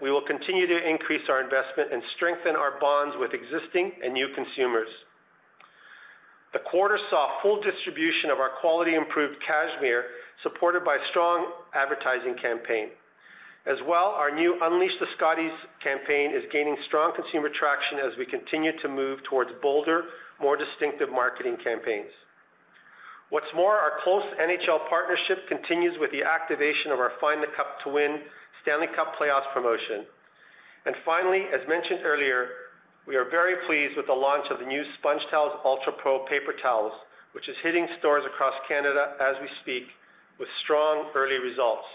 we 0.00 0.12
will 0.12 0.22
continue 0.22 0.66
to 0.68 0.88
increase 0.88 1.26
our 1.28 1.42
investment 1.42 1.92
and 1.92 2.00
strengthen 2.14 2.54
our 2.54 2.78
bonds 2.78 3.16
with 3.18 3.34
existing 3.34 3.90
and 4.04 4.14
new 4.14 4.28
consumers. 4.36 4.88
The 6.52 6.60
quarter 6.60 6.98
saw 7.10 7.42
full 7.42 7.60
distribution 7.60 8.30
of 8.30 8.38
our 8.38 8.50
quality 8.60 8.94
improved 8.94 9.34
cashmere, 9.44 10.04
supported 10.44 10.84
by 10.84 10.94
a 10.94 11.08
strong 11.10 11.50
advertising 11.74 12.36
campaign. 12.40 12.90
As 13.66 13.78
well, 13.86 14.14
our 14.16 14.30
new 14.30 14.56
Unleash 14.62 14.98
the 15.00 15.06
Scotties 15.16 15.52
campaign 15.82 16.30
is 16.30 16.44
gaining 16.52 16.76
strong 16.86 17.12
consumer 17.14 17.50
traction 17.50 17.98
as 17.98 18.16
we 18.16 18.26
continue 18.26 18.72
to 18.80 18.88
move 18.88 19.18
towards 19.24 19.50
bolder, 19.60 20.04
more 20.40 20.56
distinctive 20.56 21.10
marketing 21.10 21.56
campaigns. 21.62 22.10
What's 23.30 23.54
more, 23.54 23.74
our 23.74 23.92
close 24.02 24.24
NHL 24.40 24.88
partnership 24.88 25.46
continues 25.46 25.96
with 26.00 26.10
the 26.10 26.24
activation 26.24 26.90
of 26.90 26.98
our 26.98 27.12
Find 27.20 27.40
the 27.40 27.46
Cup 27.46 27.80
to 27.84 27.88
Win 27.88 28.20
Stanley 28.62 28.88
Cup 28.88 29.14
Playoffs 29.14 29.52
promotion. 29.54 30.04
And 30.84 30.96
finally, 31.04 31.46
as 31.54 31.66
mentioned 31.68 32.00
earlier, 32.04 32.48
we 33.06 33.14
are 33.14 33.24
very 33.30 33.54
pleased 33.66 33.96
with 33.96 34.06
the 34.06 34.12
launch 34.12 34.46
of 34.50 34.58
the 34.58 34.66
new 34.66 34.84
SpongeTowels 34.98 35.64
Ultra 35.64 35.92
Pro 35.92 36.26
paper 36.26 36.52
towels, 36.60 36.92
which 37.30 37.48
is 37.48 37.56
hitting 37.62 37.86
stores 38.00 38.24
across 38.26 38.54
Canada 38.66 39.14
as 39.20 39.36
we 39.40 39.48
speak 39.62 39.84
with 40.40 40.48
strong 40.64 41.10
early 41.14 41.38
results. 41.38 41.86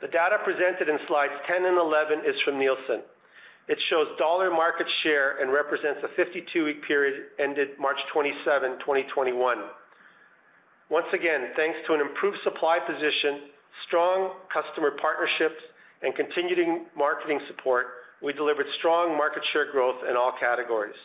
The 0.00 0.08
data 0.08 0.38
presented 0.44 0.88
in 0.88 0.98
slides 1.08 1.32
10 1.48 1.64
and 1.66 1.76
11 1.76 2.20
is 2.24 2.40
from 2.42 2.58
Nielsen. 2.58 3.02
It 3.70 3.78
shows 3.88 4.08
dollar 4.18 4.50
market 4.50 4.88
share 5.04 5.38
and 5.40 5.52
represents 5.52 6.00
a 6.02 6.08
52-week 6.20 6.82
period 6.82 7.26
ended 7.38 7.78
March 7.78 8.00
27, 8.12 8.80
2021. 8.80 9.58
Once 10.88 11.06
again, 11.12 11.50
thanks 11.54 11.78
to 11.86 11.94
an 11.94 12.00
improved 12.00 12.38
supply 12.42 12.80
position, 12.80 13.42
strong 13.86 14.32
customer 14.52 14.90
partnerships, 15.00 15.62
and 16.02 16.16
continuing 16.16 16.86
marketing 16.96 17.38
support, 17.46 17.86
we 18.20 18.32
delivered 18.32 18.66
strong 18.76 19.16
market 19.16 19.44
share 19.52 19.70
growth 19.70 20.02
in 20.10 20.16
all 20.16 20.32
categories. 20.40 20.98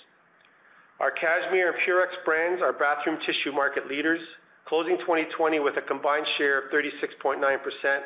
Our 0.99 1.11
Cashmere 1.11 1.71
and 1.71 1.77
Purex 1.85 2.25
brands 2.25 2.63
are 2.63 2.73
bathroom 2.73 3.19
tissue 3.27 3.51
market 3.51 3.87
leaders, 3.87 4.21
closing 4.65 4.97
2020 5.01 5.59
with 5.59 5.77
a 5.77 5.83
combined 5.83 6.25
share 6.39 6.63
of 6.63 6.71
36.9% 6.71 8.01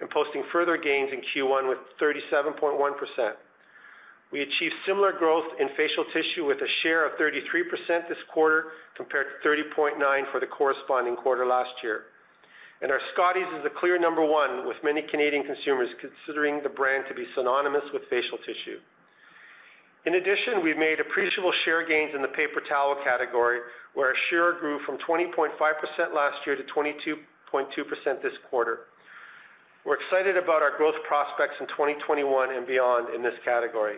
and 0.00 0.10
posting 0.10 0.42
further 0.50 0.76
gains 0.76 1.12
in 1.12 1.20
Q1 1.20 1.68
with 1.68 1.78
37.1%. 2.00 3.34
We 4.32 4.42
achieved 4.42 4.74
similar 4.86 5.12
growth 5.12 5.46
in 5.58 5.68
facial 5.76 6.04
tissue 6.12 6.46
with 6.46 6.58
a 6.62 6.68
share 6.82 7.04
of 7.04 7.18
33% 7.18 8.08
this 8.08 8.18
quarter, 8.32 8.66
compared 8.96 9.26
to 9.42 9.48
30.9% 9.48 10.30
for 10.30 10.38
the 10.38 10.46
corresponding 10.46 11.16
quarter 11.16 11.44
last 11.44 11.70
year. 11.82 12.04
And 12.82 12.92
our 12.92 13.00
Scotties 13.12 13.48
is 13.56 13.64
the 13.64 13.70
clear 13.70 13.98
number 13.98 14.24
one, 14.24 14.66
with 14.66 14.76
many 14.84 15.02
Canadian 15.02 15.44
consumers 15.44 15.90
considering 16.00 16.62
the 16.62 16.68
brand 16.68 17.04
to 17.08 17.14
be 17.14 17.26
synonymous 17.34 17.84
with 17.92 18.04
facial 18.08 18.38
tissue. 18.38 18.78
In 20.06 20.14
addition, 20.14 20.62
we've 20.62 20.78
made 20.78 21.00
appreciable 21.00 21.52
share 21.64 21.84
gains 21.86 22.14
in 22.14 22.22
the 22.22 22.28
paper 22.28 22.60
towel 22.60 22.96
category, 23.04 23.60
where 23.94 24.08
our 24.08 24.14
share 24.30 24.52
grew 24.52 24.78
from 24.86 24.96
20.5% 24.96 25.50
last 26.14 26.46
year 26.46 26.56
to 26.56 26.62
22.2% 26.62 28.22
this 28.22 28.32
quarter. 28.48 28.86
We're 29.84 29.96
excited 29.96 30.36
about 30.36 30.62
our 30.62 30.76
growth 30.76 30.94
prospects 31.06 31.56
in 31.60 31.66
2021 31.66 32.54
and 32.54 32.66
beyond 32.66 33.14
in 33.14 33.22
this 33.22 33.34
category. 33.44 33.96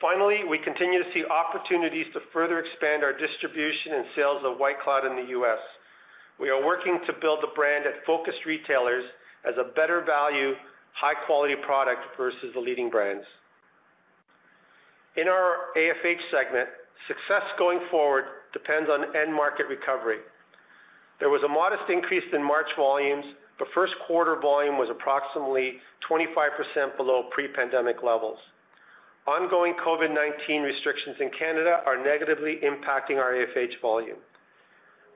Finally, 0.00 0.44
we 0.48 0.56
continue 0.56 0.98
to 0.98 1.12
see 1.12 1.24
opportunities 1.26 2.06
to 2.14 2.20
further 2.32 2.58
expand 2.58 3.04
our 3.04 3.12
distribution 3.12 3.92
and 3.94 4.06
sales 4.16 4.42
of 4.44 4.58
White 4.58 4.80
Cloud 4.80 5.04
in 5.04 5.14
the 5.14 5.30
U.S. 5.30 5.58
We 6.38 6.48
are 6.48 6.64
working 6.64 6.98
to 7.06 7.12
build 7.20 7.42
the 7.42 7.52
brand 7.54 7.84
at 7.84 8.04
focused 8.06 8.46
retailers 8.46 9.04
as 9.44 9.54
a 9.58 9.64
better 9.76 10.00
value, 10.00 10.54
high-quality 10.94 11.56
product 11.66 12.00
versus 12.16 12.50
the 12.54 12.60
leading 12.60 12.88
brands. 12.88 13.24
In 15.16 15.28
our 15.28 15.68
AFH 15.76 16.20
segment, 16.30 16.68
success 17.06 17.42
going 17.58 17.80
forward 17.90 18.24
depends 18.54 18.88
on 18.88 19.14
end 19.14 19.34
market 19.34 19.66
recovery. 19.68 20.20
There 21.18 21.28
was 21.28 21.42
a 21.42 21.48
modest 21.48 21.90
increase 21.90 22.24
in 22.32 22.42
March 22.42 22.70
volumes, 22.74 23.26
but 23.58 23.68
first 23.74 23.92
quarter 24.06 24.40
volume 24.40 24.78
was 24.78 24.88
approximately 24.88 25.74
25% 26.08 26.96
below 26.96 27.24
pre-pandemic 27.30 28.02
levels. 28.02 28.38
Ongoing 29.26 29.74
COVID-19 29.74 30.64
restrictions 30.64 31.16
in 31.20 31.30
Canada 31.38 31.82
are 31.86 32.02
negatively 32.02 32.58
impacting 32.64 33.18
our 33.18 33.32
AFH 33.32 33.80
volume. 33.80 34.16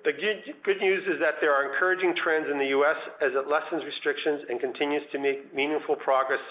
The 0.05 0.13
good 0.13 0.81
news 0.81 1.03
is 1.09 1.19
that 1.21 1.41
there 1.41 1.55
are 1.55 1.73
encouraging 1.73 2.15
trends 2.15 2.47
in 2.51 2.59
the 2.59 2.77
U.S. 2.77 2.97
as 3.23 3.33
it 3.33 3.49
lessens 3.49 3.83
restrictions 3.85 4.43
and 4.51 4.61
continues 4.61 5.03
to 5.13 5.19
make 5.19 5.55
meaningful 5.55 5.97
progress 5.97 6.45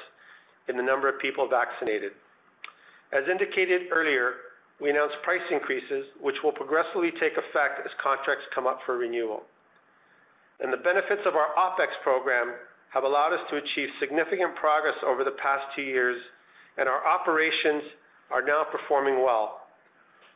in 0.67 0.75
the 0.77 0.81
number 0.81 1.07
of 1.07 1.19
people 1.19 1.47
vaccinated. 1.47 2.13
As 3.13 3.29
indicated 3.29 3.91
earlier, 3.91 4.33
we 4.81 4.89
announced 4.89 5.15
price 5.21 5.45
increases, 5.51 6.05
which 6.19 6.41
will 6.43 6.51
progressively 6.51 7.11
take 7.21 7.37
effect 7.37 7.85
as 7.85 7.91
contracts 8.01 8.45
come 8.55 8.65
up 8.65 8.79
for 8.87 8.97
renewal. 8.97 9.43
And 10.59 10.73
The 10.73 10.77
benefits 10.77 11.21
of 11.27 11.35
our 11.35 11.53
OpEx 11.53 11.93
program 12.01 12.55
have 12.89 13.03
allowed 13.03 13.33
us 13.33 13.45
to 13.51 13.57
achieve 13.57 13.89
significant 13.99 14.55
progress 14.55 14.97
over 15.05 15.23
the 15.23 15.37
past 15.37 15.61
two 15.75 15.83
years, 15.83 16.17
and 16.77 16.89
our 16.89 17.05
operations 17.05 17.83
are 18.31 18.41
now 18.41 18.63
performing 18.63 19.23
well. 19.23 19.61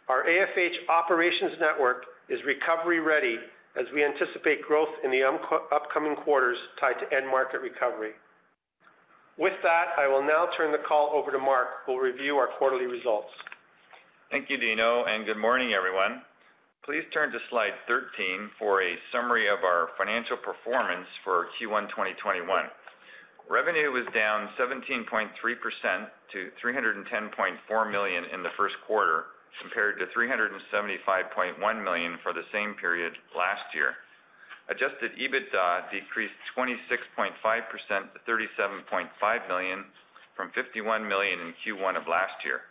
Our 0.10 0.24
AFH 0.24 0.88
operations 0.90 1.54
network 1.60 2.06
is 2.30 2.40
recovery 2.46 3.00
ready 3.00 3.38
as 3.76 3.86
we 3.94 4.04
anticipate 4.04 4.62
growth 4.62 4.90
in 5.04 5.12
the 5.12 5.24
upcoming 5.72 6.16
quarters 6.16 6.58
tied 6.80 6.96
to 7.00 7.16
end 7.16 7.28
market 7.28 7.62
recovery. 7.62 8.12
With 9.38 9.54
that, 9.62 9.94
I 9.98 10.08
will 10.08 10.24
now 10.24 10.50
turn 10.58 10.72
the 10.72 10.82
call 10.88 11.12
over 11.14 11.32
to 11.32 11.38
Mark, 11.38 11.86
who 11.86 11.94
will 11.94 12.00
review 12.00 12.38
our 12.38 12.48
quarterly 12.58 12.88
results. 12.88 13.30
Thank 14.32 14.50
you, 14.50 14.58
Dino, 14.58 15.06
and 15.06 15.26
good 15.26 15.38
morning, 15.38 15.74
everyone. 15.74 16.24
Please 16.84 17.04
turn 17.14 17.32
to 17.32 17.38
slide 17.50 17.74
13 17.88 18.50
for 18.58 18.82
a 18.82 18.96
summary 19.12 19.48
of 19.48 19.60
our 19.64 19.90
financial 19.98 20.38
performance 20.38 21.06
for 21.24 21.48
Q1 21.60 21.90
2021. 21.90 22.64
Revenue 23.50 23.92
was 23.92 24.04
down 24.14 24.50
17.3% 24.60 25.08
to 25.08 26.52
310.4 26.62 27.92
million 27.92 28.26
in 28.34 28.44
the 28.44 28.52
first 28.58 28.76
quarter, 28.86 29.26
compared 29.62 30.00
to 30.00 30.06
375.1 30.08 31.84
million 31.84 32.18
for 32.22 32.34
the 32.34 32.44
same 32.52 32.74
period 32.76 33.14
last 33.36 33.64
year. 33.74 33.96
Adjusted 34.68 35.12
EBITDA 35.16 35.90
decreased 35.92 36.36
26.5% 36.58 37.32
to 37.40 38.20
37.5 38.28 39.48
million 39.48 39.86
from 40.36 40.52
51 40.54 41.08
million 41.08 41.40
in 41.40 41.54
Q1 41.64 41.96
of 41.96 42.06
last 42.06 42.44
year, 42.44 42.68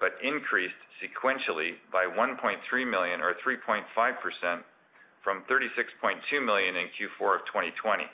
but 0.00 0.16
increased 0.24 0.80
sequentially 0.96 1.76
by 1.92 2.06
1.3 2.08 2.56
million 2.90 3.20
or 3.20 3.34
3.5% 3.44 3.84
from 5.22 5.42
36.2 5.44 6.44
million 6.44 6.76
in 6.76 6.86
Q4 6.96 7.36
of 7.36 7.44
2020. 7.52 8.04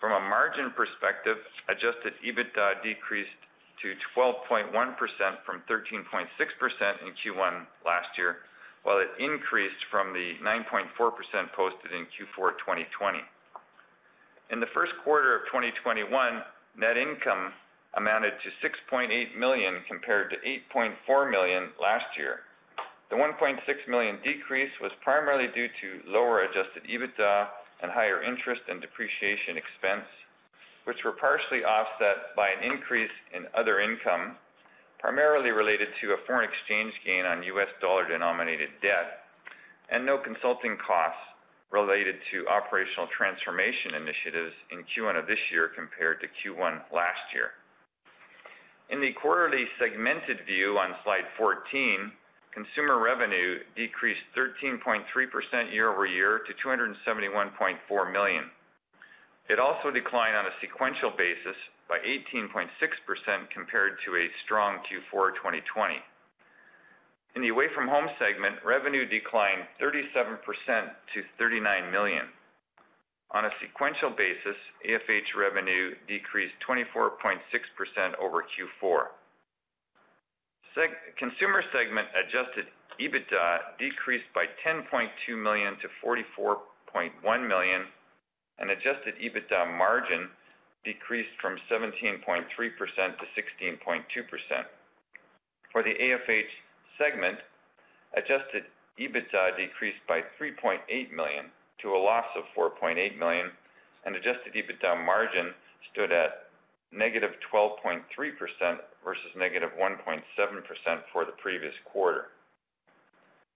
From 0.00 0.16
a 0.16 0.28
margin 0.32 0.72
perspective, 0.72 1.36
adjusted 1.68 2.16
EBITDA 2.24 2.82
decreased 2.82 3.36
to 3.84 3.92
12.1% 4.16 4.72
from 5.44 5.60
13.6% 5.68 6.24
in 7.04 7.12
Q1 7.20 7.66
last 7.84 8.08
year, 8.16 8.48
while 8.82 8.96
it 8.96 9.12
increased 9.20 9.84
from 9.90 10.12
the 10.12 10.40
9.4% 10.40 10.88
posted 11.52 11.92
in 11.92 12.08
Q4 12.16 12.56
2020. 12.64 13.20
In 14.50 14.58
the 14.58 14.72
first 14.72 14.92
quarter 15.04 15.36
of 15.36 15.42
2021, 15.52 16.08
net 16.80 16.96
income 16.96 17.52
amounted 17.94 18.32
to 18.40 18.48
6.8 18.64 19.36
million 19.36 19.84
compared 19.86 20.30
to 20.30 20.36
8.4 20.74 21.30
million 21.30 21.68
last 21.80 22.08
year. 22.16 22.40
The 23.10 23.16
1.6 23.16 23.58
million 23.88 24.16
decrease 24.24 24.70
was 24.80 24.92
primarily 25.02 25.52
due 25.52 25.68
to 25.68 26.08
lower 26.08 26.40
adjusted 26.48 26.88
EBITDA 26.88 27.48
and 27.82 27.90
higher 27.90 28.22
interest 28.22 28.62
and 28.68 28.80
depreciation 28.80 29.56
expense, 29.56 30.06
which 30.84 31.04
were 31.04 31.12
partially 31.12 31.64
offset 31.64 32.34
by 32.36 32.48
an 32.50 32.64
increase 32.64 33.12
in 33.34 33.46
other 33.56 33.80
income, 33.80 34.36
primarily 34.98 35.50
related 35.50 35.88
to 36.00 36.12
a 36.12 36.22
foreign 36.26 36.48
exchange 36.48 36.92
gain 37.04 37.24
on 37.24 37.42
US 37.42 37.68
dollar-denominated 37.80 38.68
debt 38.82 39.24
and 39.90 40.06
no 40.06 40.18
consulting 40.18 40.76
costs 40.76 41.20
related 41.70 42.16
to 42.30 42.46
operational 42.48 43.06
transformation 43.16 43.94
initiatives 43.94 44.54
in 44.70 44.82
Q1 44.90 45.18
of 45.18 45.26
this 45.26 45.38
year 45.52 45.70
compared 45.74 46.20
to 46.20 46.26
Q1 46.26 46.82
last 46.92 47.22
year. 47.32 47.54
In 48.90 49.00
the 49.00 49.12
quarterly 49.12 49.66
segmented 49.78 50.44
view 50.46 50.78
on 50.78 50.94
slide 51.04 51.26
14, 51.38 52.10
consumer 52.52 53.02
revenue 53.02 53.58
decreased 53.76 54.22
13.3% 54.36 55.04
year-over-year 55.72 56.40
to 56.46 56.52
271.4 56.66 58.12
million. 58.12 58.44
It 59.48 59.58
also 59.58 59.90
declined 59.90 60.36
on 60.36 60.46
a 60.46 60.54
sequential 60.60 61.10
basis 61.16 61.56
by 61.88 61.98
18.6% 61.98 62.70
compared 63.52 63.98
to 64.06 64.16
a 64.16 64.30
strong 64.44 64.78
Q4 64.86 65.34
2020. 65.34 65.94
In 67.36 67.42
the 67.42 67.48
away 67.48 67.66
from 67.74 67.86
home 67.86 68.08
segment, 68.18 68.56
revenue 68.64 69.06
declined 69.06 69.62
37% 69.80 70.38
to 71.14 71.22
39 71.38 71.90
million. 71.90 72.26
On 73.32 73.44
a 73.44 73.50
sequential 73.62 74.10
basis, 74.10 74.58
AFH 74.86 75.38
revenue 75.38 75.94
decreased 76.08 76.54
24.6% 76.66 77.38
over 78.18 78.42
Q4. 78.42 79.06
Consumer 81.18 81.62
segment 81.72 82.08
adjusted 82.14 82.66
EBITDA 83.00 83.78
decreased 83.78 84.28
by 84.34 84.46
10.2 84.66 85.42
million 85.42 85.74
to 85.80 85.88
44.1 86.04 87.48
million, 87.48 87.82
and 88.58 88.70
adjusted 88.70 89.14
EBITDA 89.20 89.76
margin 89.76 90.28
decreased 90.84 91.30
from 91.40 91.58
17.3% 91.70 92.44
to 92.46 93.24
16.2%. 93.64 94.64
For 95.72 95.82
the 95.82 95.94
AFH 95.94 96.50
segment, 96.98 97.38
adjusted 98.14 98.64
EBITDA 98.98 99.56
decreased 99.56 100.04
by 100.08 100.22
3.8 100.40 101.12
million 101.12 101.46
to 101.82 101.94
a 101.94 101.98
loss 101.98 102.26
of 102.36 102.44
4.8 102.56 103.18
million, 103.18 103.50
and 104.04 104.14
adjusted 104.16 104.54
EBITDA 104.54 105.04
margin 105.04 105.52
stood 105.92 106.12
at 106.12 106.49
-12.3% 106.92 108.78
versus 109.04 109.32
negative 109.36 109.70
-1.7% 109.78 111.02
for 111.12 111.24
the 111.24 111.32
previous 111.32 111.74
quarter. 111.84 112.28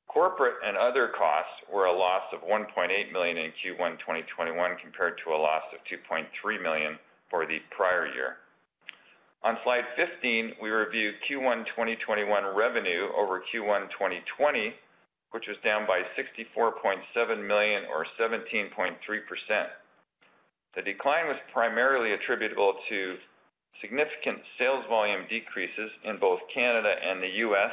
Corporate 0.08 0.56
and 0.64 0.76
other 0.76 1.08
costs 1.08 1.52
were 1.72 1.86
a 1.86 1.92
loss 1.92 2.22
of 2.32 2.40
1.8 2.42 3.12
million 3.12 3.36
in 3.36 3.50
Q1 3.58 3.98
2021 3.98 4.76
compared 4.80 5.18
to 5.24 5.34
a 5.34 5.36
loss 5.36 5.64
of 5.72 5.80
2.3 5.90 6.62
million 6.62 6.98
for 7.30 7.46
the 7.46 7.58
prior 7.70 8.06
year. 8.06 8.36
On 9.42 9.58
slide 9.64 9.84
15, 9.96 10.52
we 10.62 10.70
review 10.70 11.12
Q1 11.28 11.66
2021 11.66 12.56
revenue 12.56 13.08
over 13.16 13.42
Q1 13.52 13.90
2020, 13.92 14.72
which 15.32 15.44
was 15.48 15.56
down 15.64 15.84
by 15.84 16.00
64.7 16.16 17.46
million 17.46 17.82
or 17.92 18.06
17.3%. 18.16 18.96
The 20.74 20.82
decline 20.82 21.28
was 21.28 21.36
primarily 21.52 22.12
attributable 22.12 22.74
to 22.88 23.16
significant 23.80 24.40
sales 24.58 24.84
volume 24.88 25.26
decreases 25.28 25.90
in 26.02 26.18
both 26.18 26.40
Canada 26.52 26.94
and 27.02 27.22
the 27.22 27.30
U.S., 27.46 27.72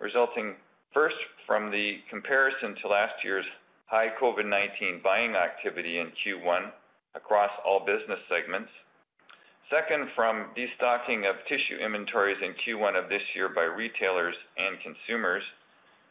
resulting 0.00 0.56
first 0.92 1.16
from 1.46 1.70
the 1.70 2.00
comparison 2.10 2.74
to 2.82 2.88
last 2.88 3.22
year's 3.22 3.46
high 3.86 4.10
COVID-19 4.20 5.02
buying 5.02 5.36
activity 5.36 5.98
in 5.98 6.08
Q1 6.08 6.72
across 7.14 7.50
all 7.64 7.84
business 7.84 8.18
segments. 8.28 8.70
Second, 9.70 10.08
from 10.16 10.46
destocking 10.56 11.28
of 11.28 11.36
tissue 11.46 11.76
inventories 11.76 12.42
in 12.42 12.54
Q1 12.54 12.96
of 12.96 13.08
this 13.08 13.22
year 13.34 13.48
by 13.48 13.62
retailers 13.62 14.34
and 14.58 14.80
consumers. 14.80 15.44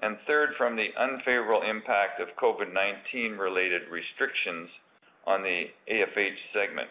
And 0.02 0.18
Third, 0.26 0.56
from 0.58 0.76
the 0.76 0.90
unfavorable 0.98 1.62
impact 1.62 2.20
of 2.22 2.36
COVID-19 2.38 3.38
related 3.38 3.88
restrictions 3.90 4.70
on 5.26 5.44
the 5.44 5.66
AFH 5.92 6.38
segment. 6.54 6.90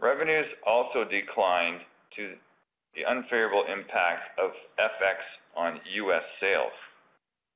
Revenues 0.00 0.46
also 0.66 1.04
declined 1.04 1.80
to 2.16 2.34
the 2.94 3.04
unfavorable 3.04 3.64
impact 3.72 4.38
of 4.38 4.50
FX 4.78 5.16
on 5.56 5.80
U.S. 5.94 6.22
sales. 6.40 6.72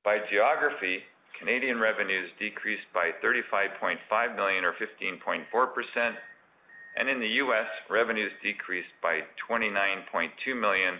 By 0.03 0.19
geography, 0.31 1.03
Canadian 1.37 1.79
revenues 1.79 2.29
decreased 2.39 2.87
by 2.93 3.11
35.5 3.23 4.35
million 4.35 4.63
or 4.63 4.73
15.4%, 4.73 6.15
and 6.97 7.09
in 7.09 7.19
the 7.19 7.27
U.S., 7.27 7.67
revenues 7.89 8.31
decreased 8.41 8.87
by 9.03 9.21
29.2 9.49 10.59
million 10.59 10.95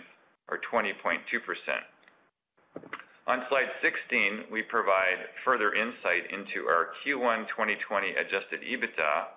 or 0.48 0.60
20.2%. 0.72 1.18
On 3.28 3.44
slide 3.50 3.68
16, 3.84 4.48
we 4.50 4.62
provide 4.62 5.28
further 5.44 5.74
insight 5.74 6.32
into 6.32 6.64
our 6.64 6.96
Q1 7.04 7.44
2020 7.52 8.16
adjusted 8.16 8.64
EBITDA, 8.64 9.28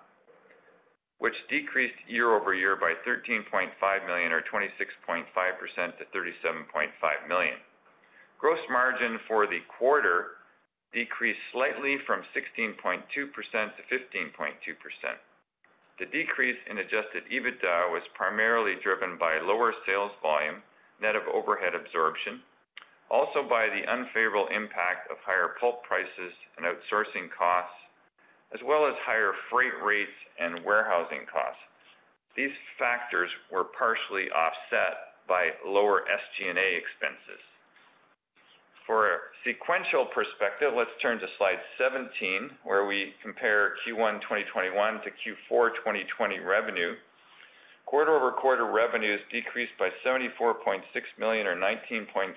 which 1.18 1.36
decreased 1.50 2.00
year-over-year 2.08 2.76
by 2.76 2.94
13.5 3.04 3.68
million 4.06 4.32
or 4.32 4.40
26.5% 4.48 5.28
to 5.28 6.04
37.5 6.08 7.28
million. 7.28 7.56
Gross 8.40 8.64
margin 8.70 9.20
for 9.28 9.46
the 9.46 9.60
quarter 9.68 10.40
decreased 10.94 11.44
slightly 11.52 11.98
from 12.06 12.22
16.2% 12.32 13.04
to 13.04 13.28
15.2%. 13.28 13.28
The 15.98 16.06
decrease 16.06 16.58
in 16.70 16.78
adjusted 16.78 17.28
EBITDA 17.30 17.92
was 17.92 18.02
primarily 18.14 18.76
driven 18.82 19.18
by 19.18 19.38
lower 19.44 19.74
sales 19.84 20.12
volume, 20.22 20.62
net 21.02 21.14
of 21.14 21.28
overhead 21.28 21.74
absorption, 21.74 22.40
also 23.12 23.44
by 23.46 23.68
the 23.68 23.84
unfavorable 23.92 24.48
impact 24.48 25.10
of 25.12 25.18
higher 25.20 25.54
pulp 25.60 25.84
prices 25.84 26.32
and 26.56 26.64
outsourcing 26.64 27.28
costs, 27.28 27.76
as 28.54 28.60
well 28.64 28.86
as 28.88 28.94
higher 29.04 29.32
freight 29.50 29.76
rates 29.84 30.16
and 30.40 30.64
warehousing 30.64 31.28
costs. 31.30 31.60
These 32.34 32.56
factors 32.78 33.28
were 33.52 33.64
partially 33.64 34.32
offset 34.32 35.20
by 35.28 35.50
lower 35.64 36.04
SG&A 36.08 36.76
expenses. 36.80 37.44
For 38.86 39.06
a 39.06 39.18
sequential 39.44 40.06
perspective, 40.06 40.72
let's 40.74 40.90
turn 41.00 41.20
to 41.20 41.26
slide 41.38 41.60
17, 41.78 42.50
where 42.64 42.86
we 42.86 43.12
compare 43.22 43.74
Q1 43.86 44.22
2021 44.22 44.72
to 45.04 45.10
Q4 45.10 45.76
2020 45.84 46.40
revenue. 46.40 46.96
Quarter-over-quarter 47.92 48.64
revenues 48.64 49.20
decreased 49.30 49.76
by 49.78 49.90
74.6 50.02 50.80
million 51.18 51.46
or 51.46 51.54
19.4%. 51.54 52.32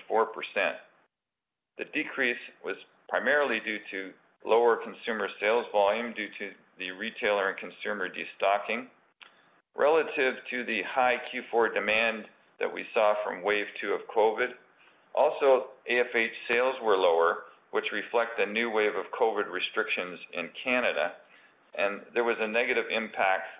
The 1.78 1.84
decrease 1.94 2.36
was 2.62 2.76
primarily 3.08 3.60
due 3.60 3.78
to 3.90 4.10
lower 4.44 4.76
consumer 4.76 5.30
sales 5.40 5.64
volume 5.72 6.12
due 6.12 6.28
to 6.38 6.50
the 6.78 6.90
retailer 6.90 7.48
and 7.48 7.56
consumer 7.56 8.06
destocking 8.06 8.84
relative 9.74 10.34
to 10.50 10.62
the 10.66 10.82
high 10.82 11.16
Q4 11.32 11.72
demand 11.72 12.26
that 12.60 12.70
we 12.70 12.84
saw 12.92 13.14
from 13.24 13.42
wave 13.42 13.64
two 13.80 13.94
of 13.94 14.02
COVID. 14.14 14.50
Also, 15.14 15.68
AFH 15.90 16.32
sales 16.48 16.74
were 16.82 16.98
lower, 16.98 17.44
which 17.70 17.92
reflect 17.92 18.38
a 18.38 18.44
new 18.44 18.70
wave 18.70 18.94
of 18.94 19.06
COVID 19.18 19.50
restrictions 19.50 20.18
in 20.34 20.50
Canada, 20.62 21.12
and 21.78 22.02
there 22.12 22.24
was 22.24 22.36
a 22.40 22.46
negative 22.46 22.84
impact 22.90 23.58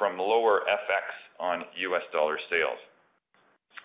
from 0.00 0.16
lower 0.16 0.62
FX 0.64 1.04
on 1.38 1.62
US 1.76 2.02
dollar 2.10 2.40
sales. 2.48 2.80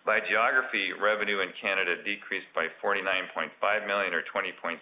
By 0.05 0.21
geography, 0.21 0.93
revenue 0.93 1.41
in 1.41 1.49
Canada 1.59 1.97
decreased 2.01 2.47
by 2.55 2.67
49.5 2.81 3.51
million 3.85 4.13
or 4.13 4.23
20.3%, 4.23 4.79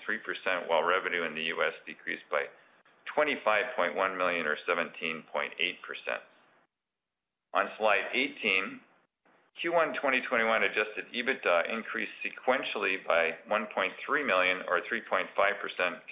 while 0.67 0.83
revenue 0.83 1.23
in 1.23 1.33
the 1.33 1.49
U.S. 1.57 1.73
decreased 1.87 2.29
by 2.29 2.45
25.1 3.17 4.17
million 4.17 4.45
or 4.45 4.57
17.8%. 4.69 5.23
On 7.55 7.65
slide 7.79 8.05
18, 8.13 8.79
Q1 9.63 9.95
2021 9.95 10.63
adjusted 10.63 11.05
EBITDA 11.15 11.73
increased 11.73 12.11
sequentially 12.21 12.97
by 13.07 13.31
1.3 13.49 14.25
million 14.25 14.57
or 14.67 14.81
3.5% 14.81 15.25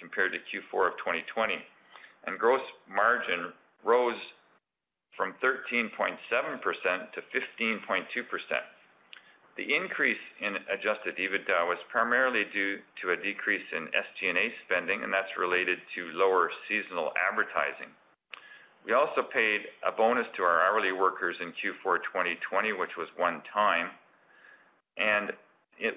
compared 0.00 0.32
to 0.32 0.38
Q4 0.38 0.88
of 0.88 0.94
2020, 0.98 1.54
and 2.26 2.38
gross 2.38 2.62
margin 2.88 3.52
rose 3.84 4.14
from 5.16 5.34
13.7% 5.42 6.16
to 7.12 7.20
15.2%. 7.20 8.04
The 9.56 9.74
increase 9.74 10.20
in 10.40 10.56
adjusted 10.72 11.16
EBITDA 11.18 11.68
was 11.68 11.76
primarily 11.90 12.44
due 12.52 12.78
to 13.02 13.10
a 13.10 13.16
decrease 13.16 13.66
in 13.76 13.88
SG&A 13.88 14.52
spending, 14.64 15.02
and 15.02 15.12
that's 15.12 15.36
related 15.36 15.78
to 15.94 16.08
lower 16.16 16.50
seasonal 16.68 17.12
advertising. 17.28 17.92
We 18.86 18.94
also 18.94 19.22
paid 19.22 19.60
a 19.86 19.92
bonus 19.92 20.26
to 20.36 20.42
our 20.42 20.60
hourly 20.62 20.92
workers 20.92 21.36
in 21.40 21.52
Q4 21.52 22.02
2020, 22.02 22.72
which 22.72 22.96
was 22.96 23.08
one 23.16 23.42
time. 23.52 23.90
And 24.96 25.32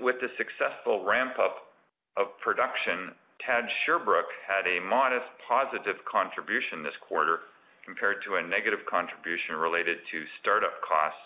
with 0.02 0.20
the 0.20 0.30
successful 0.38 1.06
ramp-up 1.06 1.72
of 2.18 2.38
production, 2.44 3.16
TAD 3.40 3.66
Sherbrooke 3.86 4.32
had 4.48 4.68
a 4.68 4.80
modest 4.82 5.26
positive 5.48 6.04
contribution 6.06 6.84
this 6.84 6.96
quarter 7.08 7.40
compared 7.86 8.24
to 8.26 8.36
a 8.36 8.42
negative 8.42 8.82
contribution 8.90 9.56
related 9.56 9.98
to 10.12 10.26
startup 10.42 10.82
costs 10.82 11.22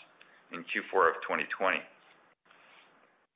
in 0.51 0.61
Q4 0.67 1.15
of 1.15 1.21
2020. 1.23 1.79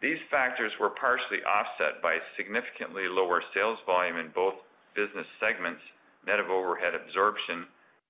These 0.04 0.20
factors 0.30 0.74
were 0.80 0.92
partially 0.92 1.40
offset 1.48 2.04
by 2.04 2.20
significantly 2.36 3.08
lower 3.08 3.42
sales 3.56 3.80
volume 3.88 4.18
in 4.18 4.36
both 4.36 4.56
business 4.96 5.26
segments, 5.40 5.82
net 6.28 6.40
of 6.40 6.52
overhead 6.52 6.94
absorption, 6.94 7.66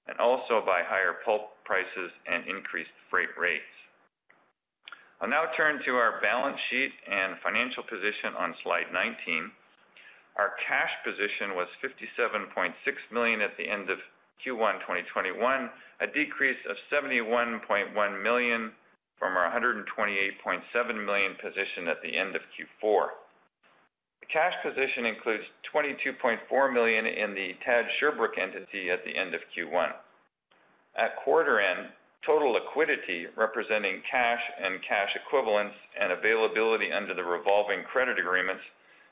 and 0.08 0.17
also 0.17 0.65
by 0.65 0.82
higher 0.82 1.21
pulp 1.23 1.54
prices 1.63 2.12
and 2.26 2.47
increased 2.47 2.91
freight 3.10 3.32
rates. 3.38 3.69
I'll 5.21 5.30
now 5.30 5.45
turn 5.56 5.80
to 5.86 5.95
our 5.95 6.19
balance 6.19 6.58
sheet 6.69 6.91
and 7.08 7.38
financial 7.39 7.84
position 7.84 8.36
on 8.38 8.56
slide 8.63 8.91
19. 8.91 9.52
Our 10.36 10.52
cash 10.67 10.91
position 11.06 11.56
was 11.56 11.69
57.6 11.80 12.73
million 13.13 13.39
at 13.39 13.56
the 13.56 13.69
end 13.69 13.89
of 13.89 13.99
Q1 14.45 14.79
2021, 14.82 15.69
a 16.01 16.08
decrease 16.08 16.60
of 16.69 16.75
71.1 16.91 18.23
million 18.23 18.71
from 19.17 19.38
our 19.38 19.49
128.7 19.51 21.06
million 21.06 21.36
position 21.41 21.88
at 21.88 22.01
the 22.03 22.15
end 22.15 22.36
of 22.36 22.41
Q4. 22.51 23.08
The 24.19 24.27
cash 24.27 24.53
position 24.63 25.06
includes 25.06 25.43
22.4 25.73 26.73
million 26.73 27.06
in 27.06 27.34
the 27.34 27.56
TAD 27.65 27.86
Sherbrooke 27.99 28.38
entity 28.38 28.89
at 28.89 29.03
the 29.06 29.15
end 29.15 29.34
of 29.34 29.41
Q1. 29.56 29.91
At 30.95 31.15
quarter 31.23 31.60
end, 31.60 31.89
total 32.25 32.53
liquidity 32.53 33.27
representing 33.36 34.01
cash 34.10 34.41
and 34.62 34.79
cash 34.88 35.15
equivalents 35.15 35.75
and 35.99 36.12
availability 36.12 36.91
under 36.91 37.13
the 37.13 37.23
revolving 37.23 37.84
credit 37.84 38.19
agreements 38.19 38.63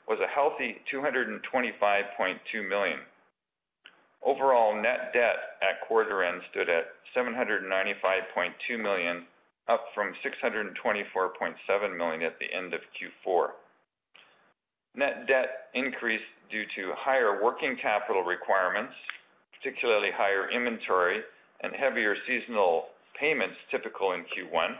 was 0.08 0.18
a 0.20 0.26
healthy 0.26 0.80
225.2 0.92 2.68
million. 2.68 3.00
Overall 4.24 4.80
net 4.80 5.12
debt 5.12 5.58
at 5.62 5.86
quarter 5.86 6.22
end 6.22 6.42
stood 6.50 6.68
at 6.68 6.86
795.2 7.16 8.80
million, 8.80 9.24
up 9.68 9.86
from 9.94 10.14
624.7 10.24 11.96
million 11.96 12.22
at 12.22 12.38
the 12.38 12.52
end 12.52 12.72
of 12.72 12.80
Q4. 13.26 13.48
Net 14.94 15.26
debt 15.26 15.70
increased 15.74 16.24
due 16.50 16.64
to 16.76 16.92
higher 16.96 17.42
working 17.42 17.76
capital 17.80 18.22
requirements, 18.22 18.92
particularly 19.56 20.10
higher 20.14 20.50
inventory 20.50 21.22
and 21.62 21.72
heavier 21.74 22.14
seasonal 22.26 22.86
payments 23.18 23.56
typical 23.70 24.12
in 24.12 24.20
Q1, 24.22 24.76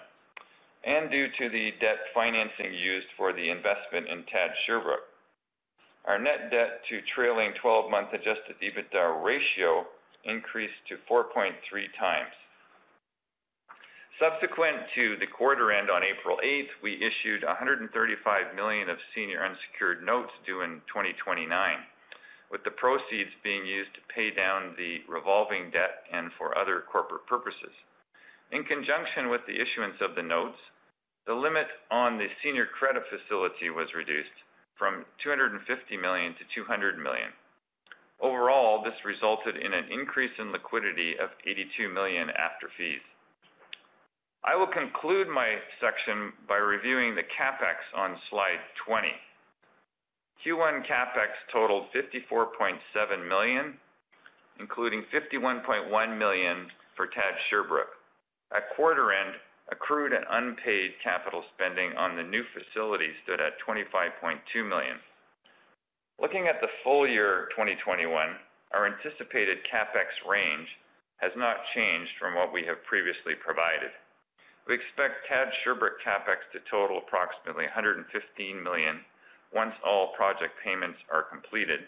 and 0.85 1.11
due 1.11 1.29
to 1.39 1.49
the 1.49 1.73
debt 1.81 1.99
financing 2.15 2.75
used 2.75 3.07
for 3.17 3.33
the 3.33 3.51
investment 3.51 4.09
in 4.09 4.25
TAD 4.25 4.51
Sherbrooke. 4.67 5.12
Our 6.05 6.19
net 6.19 6.51
debt 6.51 6.83
to 6.91 7.01
trailing 7.15 7.53
12-month 7.63 8.13
adjusted 8.13 8.57
EBITDA 8.61 9.23
ratio 9.23 9.87
increased 10.25 10.83
to 10.89 10.97
4.3 11.09 11.55
times. 11.99 12.35
Subsequent 14.19 14.77
to 14.95 15.17
the 15.17 15.27
quarter 15.27 15.73
end 15.73 15.91
on 15.91 16.03
April 16.03 16.39
8th, 16.45 16.75
we 16.83 16.95
issued 16.95 17.45
135 17.45 18.55
million 18.55 18.91
of 18.91 18.99
senior 19.15 19.45
unsecured 19.45 20.05
notes 20.05 20.33
due 20.45 20.63
in 20.63 20.83
2029, 20.91 21.51
with 22.51 22.63
the 22.65 22.71
proceeds 22.71 23.31
being 23.43 23.65
used 23.65 23.95
to 23.95 24.13
pay 24.15 24.31
down 24.31 24.75
the 24.77 25.03
revolving 25.09 25.71
debt 25.71 26.05
and 26.13 26.31
for 26.37 26.59
other 26.59 26.83
corporate 26.91 27.27
purposes. 27.27 27.75
In 28.51 28.65
conjunction 28.65 29.31
with 29.31 29.41
the 29.47 29.59
issuance 29.59 29.97
of 30.03 30.15
the 30.15 30.23
notes, 30.23 30.59
the 31.27 31.35
limit 31.35 31.69
on 31.91 32.19
the 32.19 32.29
senior 32.43 32.67
credit 32.67 33.05
facility 33.09 33.71
was 33.71 33.95
reduced 33.95 34.35
from 34.79 35.05
250 35.23 35.97
million 35.97 36.33
to 36.35 36.45
200 36.55 36.99
million. 36.99 37.31
Overall, 38.21 38.85
this 38.85 38.95
resulted 39.05 39.57
in 39.57 39.73
an 39.73 39.91
increase 39.91 40.31
in 40.39 40.53
liquidity 40.53 41.15
of 41.19 41.31
82 41.45 41.89
million 41.89 42.31
after 42.31 42.71
fees. 42.79 43.03
I 44.45 44.57
will 44.57 44.67
conclude 44.67 45.29
my 45.29 45.57
section 45.81 46.33
by 46.49 46.57
reviewing 46.57 47.15
the 47.15 47.23
CapEx 47.23 47.79
on 47.95 48.17
slide 48.31 48.63
20. 48.87 49.09
Q1 50.45 50.87
CapEx 50.87 51.31
totaled 51.53 51.87
54.7 51.95 53.29
million, 53.29 53.75
including 54.59 55.05
51.1 55.15 56.19
million 56.19 56.67
for 56.97 57.07
TAD 57.07 57.35
Sherbrooke. 57.49 57.95
At 58.55 58.75
quarter 58.77 59.13
end, 59.13 59.35
accrued 59.71 60.13
and 60.13 60.25
unpaid 60.31 60.93
capital 61.03 61.45
spending 61.55 61.97
on 61.97 62.17
the 62.17 62.23
new 62.23 62.43
facility 62.53 63.11
stood 63.23 63.41
at 63.41 63.61
25.2 63.67 64.69
million. 64.69 64.97
Looking 66.21 66.49
at 66.49 66.61
the 66.61 66.73
full 66.83 67.07
year 67.07 67.49
2021, 67.51 68.11
our 68.73 68.87
anticipated 68.87 69.59
CapEx 69.71 70.29
range 70.29 70.69
has 71.17 71.33
not 71.37 71.57
changed 71.75 72.11
from 72.19 72.35
what 72.35 72.53
we 72.53 72.65
have 72.65 72.83
previously 72.85 73.35
provided. 73.35 73.91
We 74.67 74.75
expect 74.75 75.27
TAD 75.29 75.53
Sherbrooke 75.63 76.01
CapEx 76.05 76.47
to 76.53 76.61
total 76.71 76.99
approximately 76.99 77.65
115 77.65 78.07
million 78.63 79.01
once 79.53 79.75
all 79.85 80.15
project 80.17 80.55
payments 80.65 80.99
are 81.11 81.23
completed. 81.23 81.81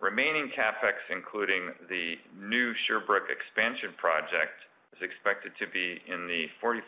Remaining 0.00 0.50
CapEx, 0.50 0.94
including 1.10 1.72
the 1.88 2.18
new 2.38 2.74
Sherbrooke 2.74 3.30
expansion 3.30 3.94
project, 3.96 4.65
is 4.96 5.02
expected 5.04 5.52
to 5.60 5.66
be 5.68 6.00
in 6.08 6.26
the 6.26 6.46
45 6.60 6.82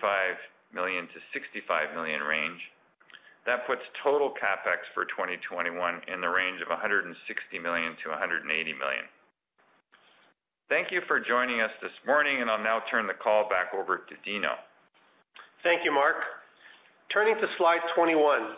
million 0.73 1.07
to 1.09 1.19
65 1.33 1.95
million 1.95 2.21
range. 2.21 2.61
That 3.47 3.67
puts 3.67 3.81
total 4.03 4.33
CapEx 4.37 4.85
for 4.93 5.05
2021 5.07 5.73
in 6.13 6.21
the 6.21 6.29
range 6.29 6.61
of 6.61 6.69
160 6.69 7.15
million 7.59 7.97
to 8.05 8.11
180 8.11 8.45
million. 8.75 9.05
Thank 10.69 10.93
you 10.93 11.01
for 11.09 11.19
joining 11.19 11.63
us 11.63 11.73
this 11.81 11.97
morning, 12.07 12.43
and 12.43 12.51
I'll 12.51 12.63
now 12.63 12.83
turn 12.91 13.07
the 13.07 13.17
call 13.17 13.49
back 13.49 13.73
over 13.73 14.05
to 14.05 14.15
Dino. 14.23 14.53
Thank 15.65 15.81
you, 15.83 15.93
Mark. 15.93 16.17
Turning 17.11 17.37
to 17.37 17.49
slide 17.57 17.81
21. 17.97 18.53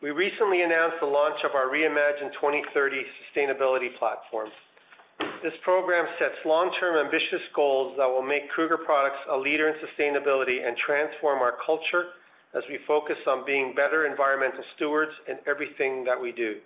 We 0.00 0.10
recently 0.10 0.62
announced 0.62 0.96
the 1.00 1.06
launch 1.06 1.44
of 1.44 1.54
our 1.54 1.66
Reimagine 1.68 2.32
2030 2.40 3.04
sustainability 3.20 3.94
platform. 3.98 4.48
This 5.42 5.54
program 5.62 6.06
sets 6.20 6.36
long-term 6.44 7.04
ambitious 7.04 7.42
goals 7.52 7.96
that 7.96 8.08
will 8.08 8.22
make 8.22 8.48
Kruger 8.48 8.76
Products 8.76 9.18
a 9.28 9.36
leader 9.36 9.68
in 9.68 9.74
sustainability 9.74 10.64
and 10.64 10.76
transform 10.76 11.40
our 11.40 11.56
culture 11.66 12.10
as 12.54 12.62
we 12.68 12.78
focus 12.86 13.16
on 13.26 13.44
being 13.44 13.74
better 13.74 14.06
environmental 14.06 14.62
stewards 14.76 15.10
in 15.26 15.38
everything 15.48 16.04
that 16.04 16.20
we 16.20 16.30
do. 16.30 16.58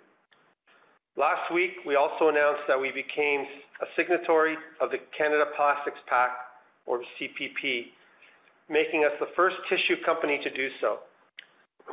Last 1.15 1.51
week, 1.51 1.71
we 1.87 1.95
also 1.95 2.29
announced 2.29 2.61
that 2.67 2.79
we 2.79 2.91
became 2.91 3.47
a 3.81 3.87
signatory 3.95 4.57
of 4.79 4.91
the 4.91 4.99
Canada 5.17 5.45
Plastics 5.55 5.99
Pact, 6.05 6.37
or 6.85 7.01
CPP, 7.19 7.87
making 8.69 9.05
us 9.05 9.11
the 9.19 9.29
first 9.35 9.55
tissue 9.67 9.95
company 10.05 10.39
to 10.43 10.51
do 10.51 10.69
so. 10.79 10.99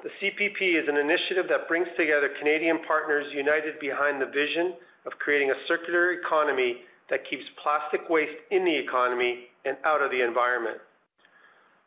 The 0.03 0.11
CPP 0.21 0.83
is 0.83 0.87
an 0.87 0.99
initiative 0.99 1.49
that 1.49 1.67
brings 1.67 1.89
together 1.97 2.29
Canadian 2.39 2.81
partners 2.87 3.33
united 3.33 3.81
behind 3.81 4.21
the 4.21 4.27
vision 4.27 4.75
of 5.07 5.13
creating 5.19 5.51
a 5.51 5.67
circular 5.67 6.13
economy 6.13 6.79
that 7.11 7.29
keeps 7.29 7.45
plastic 7.63 8.09
waste 8.09 8.37
in 8.51 8.65
the 8.65 8.75
economy 8.75 9.49
and 9.65 9.77
out 9.85 10.03
of 10.03 10.11
the 10.11 10.23
environment. 10.23 10.79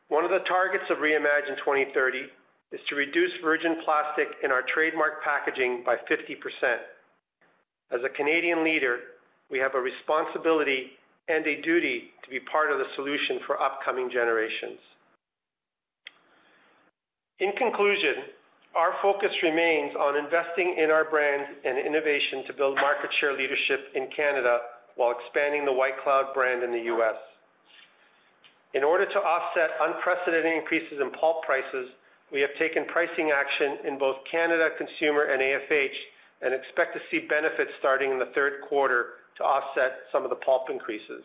One 0.09 0.23
of 0.23 0.31
the 0.31 0.45
targets 0.47 0.85
of 0.89 0.97
Reimagine 0.97 1.57
2030 1.57 2.29
is 2.71 2.79
to 2.89 2.95
reduce 2.95 3.31
virgin 3.43 3.77
plastic 3.83 4.27
in 4.43 4.51
our 4.51 4.61
trademark 4.73 5.23
packaging 5.23 5.83
by 5.85 5.95
50%. 6.09 6.37
As 7.91 8.01
a 8.03 8.09
Canadian 8.09 8.63
leader, 8.63 8.99
we 9.49 9.59
have 9.59 9.75
a 9.75 9.79
responsibility 9.79 10.91
and 11.29 11.45
a 11.45 11.61
duty 11.61 12.11
to 12.23 12.29
be 12.29 12.39
part 12.39 12.71
of 12.71 12.79
the 12.79 12.85
solution 12.95 13.39
for 13.45 13.61
upcoming 13.61 14.09
generations. 14.09 14.79
In 17.39 17.51
conclusion, 17.53 18.15
our 18.77 18.93
focus 19.01 19.31
remains 19.41 19.95
on 19.95 20.15
investing 20.15 20.75
in 20.77 20.91
our 20.91 21.03
brands 21.03 21.49
and 21.65 21.79
innovation 21.79 22.45
to 22.45 22.53
build 22.53 22.75
market 22.75 23.11
share 23.11 23.33
leadership 23.33 23.89
in 23.95 24.07
Canada 24.15 24.59
while 24.95 25.11
expanding 25.11 25.65
the 25.65 25.73
White 25.73 25.99
Cloud 26.03 26.31
brand 26.35 26.61
in 26.61 26.71
the 26.71 26.81
U.S. 26.93 27.15
In 28.75 28.83
order 28.83 29.05
to 29.05 29.19
offset 29.19 29.71
unprecedented 29.81 30.53
increases 30.53 30.99
in 31.01 31.09
pulp 31.09 31.43
prices, 31.43 31.89
we 32.31 32.39
have 32.41 32.51
taken 32.59 32.85
pricing 32.85 33.31
action 33.31 33.79
in 33.83 33.97
both 33.97 34.17
Canada 34.29 34.69
consumer 34.77 35.23
and 35.23 35.41
AFH 35.41 35.97
and 36.43 36.53
expect 36.53 36.93
to 36.93 37.01
see 37.09 37.25
benefits 37.25 37.71
starting 37.79 38.11
in 38.11 38.19
the 38.19 38.29
third 38.35 38.61
quarter 38.69 39.13
to 39.37 39.43
offset 39.43 40.01
some 40.11 40.23
of 40.23 40.29
the 40.29 40.35
pulp 40.35 40.69
increases. 40.69 41.23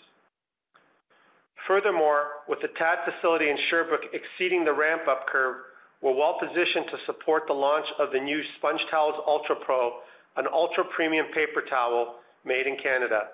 Furthermore, 1.66 2.28
with 2.48 2.60
the 2.62 2.68
TAD 2.68 2.98
facility 3.04 3.50
in 3.50 3.58
Sherbrooke 3.68 4.06
exceeding 4.14 4.64
the 4.64 4.72
ramp-up 4.72 5.26
curve, 5.26 5.56
we're 6.02 6.14
well-positioned 6.14 6.86
to 6.90 6.98
support 7.06 7.46
the 7.46 7.52
launch 7.52 7.86
of 7.98 8.10
the 8.10 8.18
new 8.18 8.42
SpongeTowels 8.60 9.24
UltraPro, 9.24 9.92
an 10.36 10.46
ultra-premium 10.52 11.26
paper 11.32 11.62
towel 11.62 12.16
made 12.44 12.66
in 12.66 12.76
Canada. 12.76 13.28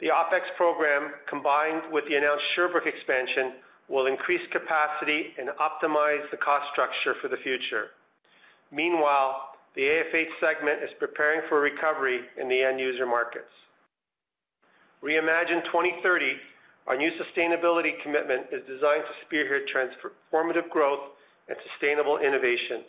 The 0.00 0.08
OpEx 0.08 0.40
program, 0.56 1.12
combined 1.28 1.82
with 1.92 2.06
the 2.08 2.16
announced 2.16 2.44
Sherbrooke 2.54 2.86
expansion, 2.86 3.52
will 3.88 4.06
increase 4.06 4.40
capacity 4.50 5.34
and 5.38 5.50
optimize 5.60 6.28
the 6.30 6.36
cost 6.38 6.64
structure 6.72 7.14
for 7.20 7.28
the 7.28 7.36
future. 7.36 7.88
Meanwhile, 8.72 9.50
the 9.74 9.82
AFH 9.82 10.28
segment 10.40 10.82
is 10.82 10.90
preparing 10.98 11.42
for 11.48 11.60
recovery 11.60 12.22
in 12.40 12.48
the 12.48 12.62
end 12.62 12.80
user 12.80 13.06
markets. 13.06 13.52
Reimagine 15.02 15.64
2030, 15.66 16.36
our 16.86 16.96
new 16.96 17.10
sustainability 17.12 18.00
commitment, 18.02 18.46
is 18.50 18.62
designed 18.66 19.04
to 19.04 19.26
spearhead 19.26 19.62
transformative 19.68 20.68
growth 20.70 21.10
and 21.48 21.56
sustainable 21.70 22.18
innovation. 22.18 22.82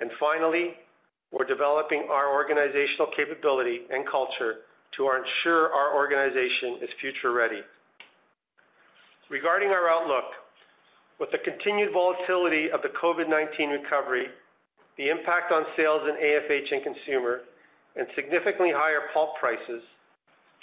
And 0.00 0.10
finally, 0.18 0.74
we're 1.32 1.46
developing 1.46 2.06
our 2.10 2.32
organizational 2.32 3.08
capability 3.16 3.82
and 3.90 4.06
culture 4.06 4.58
to 4.96 5.10
ensure 5.10 5.72
our 5.72 5.94
organization 5.94 6.78
is 6.80 6.88
future-ready. 7.00 7.62
Regarding 9.30 9.70
our 9.70 9.88
outlook, 9.88 10.24
with 11.18 11.30
the 11.30 11.38
continued 11.38 11.92
volatility 11.92 12.70
of 12.70 12.82
the 12.82 12.88
COVID-19 12.88 13.70
recovery, 13.70 14.28
the 14.96 15.08
impact 15.08 15.50
on 15.50 15.64
sales 15.76 16.02
in 16.08 16.14
AFH 16.16 16.72
and 16.72 16.82
consumer, 16.82 17.40
and 17.96 18.06
significantly 18.14 18.72
higher 18.72 19.08
pulp 19.12 19.36
prices, 19.38 19.82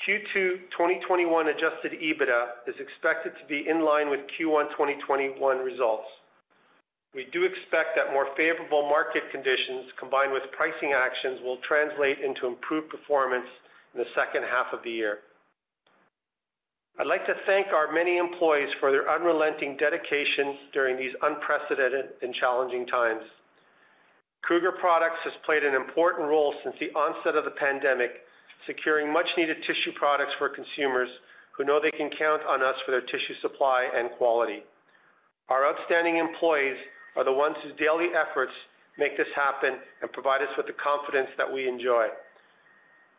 Q2 0.08 0.72
2021 0.72 1.48
adjusted 1.50 1.94
EBITDA 1.94 2.48
is 2.68 2.76
expected 2.80 3.34
to 3.40 3.46
be 3.48 3.68
in 3.68 3.82
line 3.82 4.10
with 4.10 4.22
Q1 4.40 4.72
2021 4.72 5.58
results. 5.60 6.08
We 7.14 7.28
do 7.34 7.44
expect 7.44 7.98
that 7.98 8.14
more 8.14 8.28
favorable 8.38 8.84
market 8.88 9.24
conditions, 9.32 9.92
combined 10.00 10.32
with 10.32 10.44
pricing 10.54 10.94
actions, 10.94 11.42
will 11.44 11.58
translate 11.58 12.20
into 12.20 12.48
improved 12.48 12.90
performance 12.90 13.48
in 13.94 14.00
the 14.00 14.08
second 14.16 14.44
half 14.44 14.72
of 14.72 14.82
the 14.84 14.92
year. 14.92 15.20
I'd 16.98 17.08
like 17.08 17.26
to 17.26 17.36
thank 17.46 17.68
our 17.68 17.92
many 17.92 18.18
employees 18.18 18.70
for 18.80 18.92
their 18.92 19.10
unrelenting 19.10 19.76
dedication 19.76 20.58
during 20.72 20.96
these 20.96 21.14
unprecedented 21.22 22.12
and 22.22 22.34
challenging 22.34 22.86
times. 22.88 23.24
Kruger 24.42 24.72
Products 24.72 25.20
has 25.24 25.34
played 25.46 25.64
an 25.64 25.76
important 25.76 26.28
role 26.28 26.54
since 26.64 26.76
the 26.80 26.92
onset 26.92 27.36
of 27.36 27.44
the 27.44 27.52
pandemic, 27.52 28.22
securing 28.66 29.12
much-needed 29.12 29.64
tissue 29.64 29.92
products 29.94 30.34
for 30.38 30.48
consumers 30.48 31.10
who 31.52 31.66
know 31.66 31.80
they 31.80 31.92
can 31.92 32.10
count 32.10 32.42
on 32.44 32.62
us 32.62 32.76
for 32.86 32.92
their 32.92 33.02
tissue 33.02 33.36
supply 33.42 33.90
and 33.94 34.10
quality. 34.12 34.64
Our 35.50 35.66
outstanding 35.66 36.18
employees 36.18 36.78
are 37.16 37.24
the 37.24 37.32
ones 37.32 37.56
whose 37.64 37.74
daily 37.78 38.10
efforts 38.16 38.54
make 38.98 39.18
this 39.18 39.28
happen 39.36 39.76
and 40.02 40.12
provide 40.12 40.42
us 40.42 40.50
with 40.58 40.68
the 40.68 40.74
confidence 40.74 41.30
that 41.38 41.52
we 41.52 41.68
enjoy. 41.68 42.08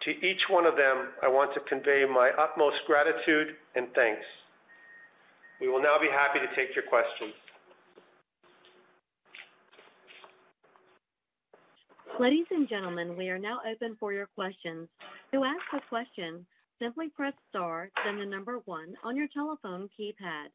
To 0.05 0.11
each 0.27 0.43
one 0.49 0.67
of 0.67 0.77
them, 0.77 1.09
I 1.23 1.29
want 1.29 1.55
to 1.55 1.61
convey 1.61 2.05
my 2.05 2.31
utmost 2.39 2.77
gratitude 2.87 3.55
and 3.75 3.87
thanks. 3.95 4.25
We 5.61 5.69
will 5.69 5.83
now 5.83 5.97
be 6.01 6.09
happy 6.09 6.41
to 6.41 6.49
take 6.57 6.75
your 6.75 6.85
questions. 6.85 7.35
Ladies 12.19 12.47
and 12.51 12.69
gentlemen, 12.69 13.17
we 13.17 13.29
are 13.31 13.39
now 13.39 13.61
open 13.71 13.97
for 13.99 14.13
your 14.13 14.27
questions. 14.35 14.89
To 15.33 15.45
ask 15.45 15.63
a 15.73 15.89
question, 15.89 16.45
simply 16.81 17.09
press 17.09 17.33
star, 17.49 17.91
then 18.05 18.19
the 18.19 18.27
number 18.27 18.59
one 18.65 18.95
on 19.03 19.17
your 19.17 19.29
telephone 19.33 19.89
keypad. 19.99 20.49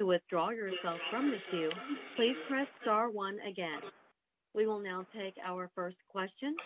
To 0.00 0.06
withdraw 0.06 0.48
yourself 0.48 0.98
from 1.10 1.30
the 1.30 1.36
queue, 1.50 1.70
please 2.16 2.34
press 2.48 2.66
star 2.80 3.10
one 3.10 3.36
again. 3.46 3.80
We 4.54 4.66
will 4.66 4.80
now 4.80 5.04
take 5.14 5.34
our 5.46 5.70
first 5.74 5.98
question. 6.08 6.56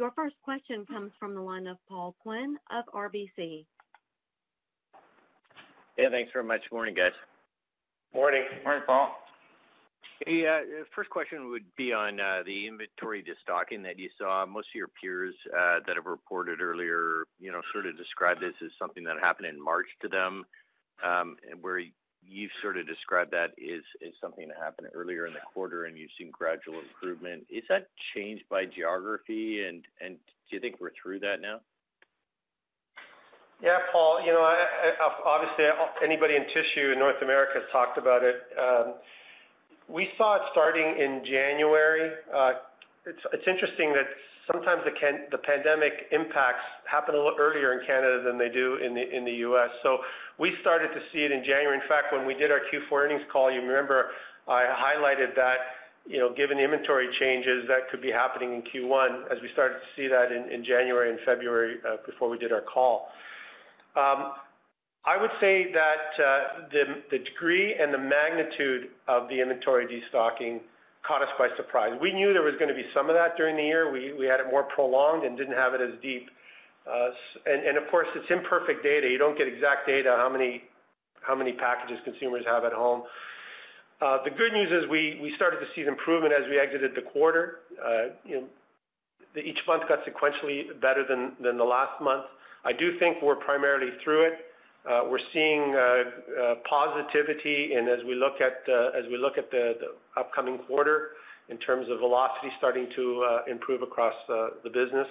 Your 0.00 0.10
first 0.16 0.34
question 0.42 0.84
comes 0.86 1.12
from 1.20 1.36
the 1.36 1.40
line 1.40 1.68
of 1.68 1.76
Paul 1.88 2.16
Quinn 2.24 2.56
of 2.72 2.92
RBC. 2.92 3.64
Yeah, 5.96 6.10
thanks 6.10 6.32
very 6.32 6.44
much. 6.44 6.62
Morning, 6.72 6.96
guys. 6.96 7.12
Morning. 8.12 8.42
Morning, 8.64 8.82
Paul. 8.84 9.14
Hey, 10.26 10.44
uh, 10.44 10.82
first 10.92 11.08
question 11.10 11.50
would 11.50 11.66
be 11.76 11.92
on 11.92 12.18
uh, 12.18 12.42
the 12.44 12.66
inventory 12.66 13.22
destocking 13.22 13.84
that 13.84 13.96
you 13.96 14.08
saw. 14.18 14.44
Most 14.44 14.70
of 14.70 14.74
your 14.74 14.88
peers 15.00 15.36
uh, 15.56 15.78
that 15.86 15.94
have 15.94 16.06
reported 16.06 16.60
earlier 16.60 17.26
you 17.38 17.52
know, 17.52 17.60
sort 17.72 17.86
of 17.86 17.96
described 17.96 18.40
this 18.40 18.54
as 18.60 18.72
something 18.76 19.04
that 19.04 19.18
happened 19.22 19.46
in 19.46 19.62
March 19.62 19.86
to 20.02 20.08
them, 20.08 20.44
Um, 21.04 21.36
where 21.60 21.80
you've 22.26 22.50
sort 22.60 22.76
of 22.76 22.86
described 22.86 23.30
that 23.30 23.52
as 23.58 24.12
something 24.20 24.48
that 24.48 24.56
happened 24.62 24.88
earlier 24.94 25.26
in 25.26 25.32
the 25.32 25.40
quarter 25.52 25.84
and 25.84 25.96
you've 25.96 26.10
seen 26.18 26.30
gradual 26.30 26.80
improvement. 26.80 27.46
Is 27.48 27.64
that 27.68 27.88
changed 28.14 28.44
by 28.50 28.66
geography, 28.66 29.64
and 29.64 29.82
do 30.00 30.16
you 30.50 30.60
think 30.60 30.76
we're 30.80 30.90
through 31.00 31.20
that 31.20 31.40
now? 31.40 31.60
Yeah, 33.62 33.78
Paul. 33.90 34.20
you 34.24 34.32
know, 34.32 34.54
Obviously, 35.24 35.64
anybody 36.02 36.36
in 36.36 36.44
tissue 36.54 36.92
in 36.92 36.98
North 36.98 37.22
America 37.22 37.54
has 37.54 37.64
talked 37.72 37.98
about 37.98 38.22
it. 38.22 38.42
Um, 38.58 38.94
we 39.88 40.10
saw 40.16 40.36
it 40.36 40.42
starting 40.52 40.98
in 40.98 41.24
January. 41.24 42.12
Uh, 42.32 42.52
it's 43.06 43.46
interesting 43.46 43.94
that 43.94 44.06
sometimes 44.50 44.82
the 44.84 45.38
pandemic 45.38 46.08
impacts 46.10 46.64
happen 46.84 47.14
a 47.14 47.18
little 47.18 47.36
earlier 47.38 47.78
in 47.78 47.86
Canada 47.86 48.22
than 48.22 48.38
they 48.38 48.48
do 48.48 48.76
in 48.76 49.24
the 49.24 49.32
U.S. 49.32 49.70
So 49.82 49.98
we 50.38 50.56
started 50.60 50.88
to 50.94 51.00
see 51.12 51.24
it 51.24 51.32
in 51.32 51.44
January. 51.44 51.76
In 51.76 51.86
fact, 51.88 52.12
when 52.12 52.26
we 52.26 52.34
did 52.34 52.50
our 52.50 52.60
Q4 52.72 53.04
earnings 53.04 53.22
call, 53.30 53.50
you 53.50 53.60
remember 53.60 54.10
I 54.46 54.64
highlighted 54.64 55.36
that 55.36 55.58
you 56.06 56.18
know, 56.18 56.32
given 56.32 56.56
the 56.56 56.64
inventory 56.64 57.08
changes 57.20 57.68
that 57.68 57.90
could 57.90 58.00
be 58.00 58.10
happening 58.10 58.54
in 58.54 58.62
Q1 58.62 59.30
as 59.30 59.42
we 59.42 59.50
started 59.52 59.74
to 59.74 59.86
see 59.94 60.08
that 60.08 60.32
in 60.32 60.64
January 60.64 61.10
and 61.10 61.20
February 61.20 61.76
uh, 61.86 61.96
before 62.06 62.30
we 62.30 62.38
did 62.38 62.50
our 62.50 62.62
call. 62.62 63.08
Um, 63.94 64.32
I 65.04 65.16
would 65.20 65.30
say 65.40 65.72
that 65.72 66.24
uh, 66.24 66.40
the 66.70 67.18
degree 67.18 67.74
and 67.74 67.92
the 67.92 67.98
magnitude 67.98 68.88
of 69.06 69.28
the 69.28 69.40
inventory 69.40 69.86
destocking 69.86 70.60
caught 71.06 71.22
us 71.22 71.28
by 71.38 71.48
surprise. 71.56 71.98
We 72.00 72.12
knew 72.12 72.32
there 72.32 72.42
was 72.42 72.54
going 72.58 72.68
to 72.68 72.74
be 72.74 72.86
some 72.94 73.08
of 73.08 73.14
that 73.14 73.36
during 73.36 73.56
the 73.56 73.62
year. 73.64 73.90
We 73.90 74.12
we 74.12 74.26
had 74.26 74.40
it 74.40 74.46
more 74.50 74.64
prolonged 74.64 75.24
and 75.24 75.36
didn't 75.36 75.56
have 75.56 75.74
it 75.74 75.80
as 75.80 75.94
deep. 76.02 76.30
Uh, 76.86 77.10
and, 77.46 77.66
and 77.66 77.76
of 77.76 77.88
course, 77.90 78.08
it's 78.14 78.30
imperfect 78.30 78.82
data. 78.82 79.08
You 79.08 79.18
don't 79.18 79.36
get 79.36 79.46
exact 79.46 79.86
data 79.86 80.14
how 80.16 80.28
many 80.28 80.64
how 81.20 81.34
many 81.34 81.52
packages 81.52 81.98
consumers 82.04 82.44
have 82.46 82.64
at 82.64 82.72
home. 82.72 83.02
The 84.00 84.30
good 84.30 84.52
news 84.52 84.70
is 84.70 84.88
we 84.88 85.18
we 85.20 85.34
started 85.36 85.58
to 85.60 85.66
see 85.74 85.82
the 85.82 85.88
improvement 85.88 86.32
as 86.32 86.48
we 86.48 86.58
exited 86.58 86.94
the 86.94 87.02
quarter. 87.02 87.60
You 88.24 88.40
know, 88.40 88.48
Each 89.42 89.58
month 89.66 89.88
got 89.88 90.04
sequentially 90.04 90.80
better 90.80 91.04
than, 91.06 91.32
than 91.40 91.58
the 91.58 91.64
last 91.64 92.00
month. 92.00 92.24
I 92.64 92.72
do 92.72 92.98
think 92.98 93.22
we're 93.22 93.36
primarily 93.36 93.90
through 94.02 94.22
it. 94.22 94.34
Uh, 94.86 95.02
we're 95.10 95.18
seeing 95.32 95.74
uh, 95.74 96.04
uh, 96.40 96.54
positivity 96.68 97.74
and 97.74 97.88
as 97.88 97.98
we 98.06 98.14
look 98.14 98.40
at 98.40 98.62
uh 98.68 98.90
as 98.96 99.04
we 99.10 99.18
look 99.18 99.36
at 99.36 99.50
the 99.50 99.74
upcoming 100.16 100.56
quarter 100.58 101.10
in 101.48 101.58
terms 101.58 101.88
of 101.90 101.98
velocity 101.98 102.48
starting 102.58 102.86
to 102.94 103.24
improve 103.50 103.82
across 103.82 104.14
the 104.28 104.70
business. 104.70 105.08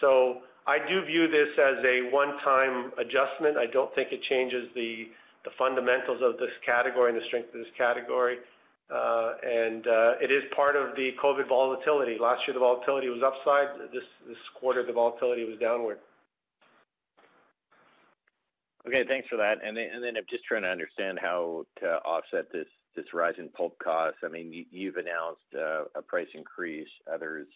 So 0.00 0.42
I 0.66 0.78
do 0.78 1.04
view 1.04 1.28
this 1.28 1.48
as 1.58 1.84
a 1.84 2.10
one-time 2.10 2.92
adjustment. 2.98 3.56
I 3.56 3.66
don't 3.66 3.94
think 3.94 4.08
it 4.10 4.20
changes 4.24 4.68
the 4.74 5.08
fundamentals 5.56 6.20
of 6.22 6.38
this 6.38 6.50
category 6.66 7.12
and 7.12 7.20
the 7.20 7.24
strength 7.26 7.54
of 7.54 7.60
this 7.60 7.72
category. 7.78 8.38
And 8.90 9.86
it 10.20 10.32
is 10.32 10.42
part 10.56 10.74
of 10.74 10.96
the 10.96 11.12
COVID 11.22 11.48
volatility. 11.48 12.18
Last 12.18 12.42
year, 12.48 12.54
the 12.54 12.60
volatility 12.60 13.08
was 13.08 13.22
upside. 13.22 13.68
This 13.92 14.02
quarter, 14.58 14.84
the 14.84 14.92
volatility 14.92 15.44
was 15.44 15.56
downward. 15.60 15.98
Okay, 18.86 19.04
thanks 19.06 19.28
for 19.28 19.36
that. 19.36 19.58
And 19.64 19.76
then, 19.76 19.88
and 19.92 20.02
then 20.02 20.16
I'm 20.16 20.24
just 20.30 20.44
trying 20.44 20.62
to 20.62 20.68
understand 20.68 21.18
how 21.20 21.64
to 21.80 21.86
offset 22.04 22.46
this 22.52 22.66
rise 23.12 23.34
in 23.38 23.48
pulp 23.50 23.78
costs. 23.82 24.20
I 24.24 24.28
mean, 24.28 24.66
you've 24.70 24.96
announced 24.96 25.40
uh, 25.54 25.84
a 25.98 26.02
price 26.02 26.28
increase. 26.34 26.88
Others, 27.12 27.46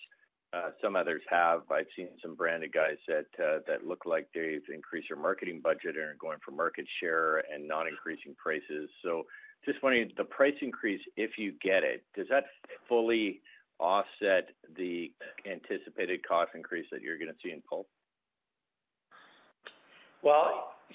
uh, 0.53 0.71
some 0.83 0.97
others 0.97 1.23
have. 1.29 1.63
I've 1.71 1.87
seen 1.97 2.09
some 2.23 2.35
branded 2.35 2.73
guys 2.73 2.97
that 3.09 3.27
uh, 3.43 3.59
that 3.67 3.87
look 3.87 4.05
like 4.07 4.29
they've 4.35 4.63
increased 4.73 5.09
their 5.09 5.19
marketing 5.19 5.61
budget 5.63 5.97
and 5.97 6.05
are 6.05 6.17
going 6.19 6.39
for 6.45 6.53
market 6.53 6.87
share 7.01 7.39
and 7.53 7.67
not 7.67 7.87
increasing 7.89 8.35
prices. 8.37 8.89
So, 9.03 9.25
just 9.65 9.83
wondering, 9.83 10.11
the 10.17 10.25
price 10.25 10.55
increase, 10.61 11.01
if 11.17 11.33
you 11.39 11.55
get 11.63 11.83
it, 11.83 12.05
does 12.15 12.27
that 12.31 12.45
fully 12.89 13.41
offset 13.81 14.51
the 14.77 15.11
anticipated 15.51 16.27
cost 16.27 16.51
increase 16.55 16.87
that 16.93 17.03
you're 17.03 17.19
going 17.19 17.31
to 17.31 17.37
see 17.43 17.53
in 17.53 17.63
pulp? 17.69 17.89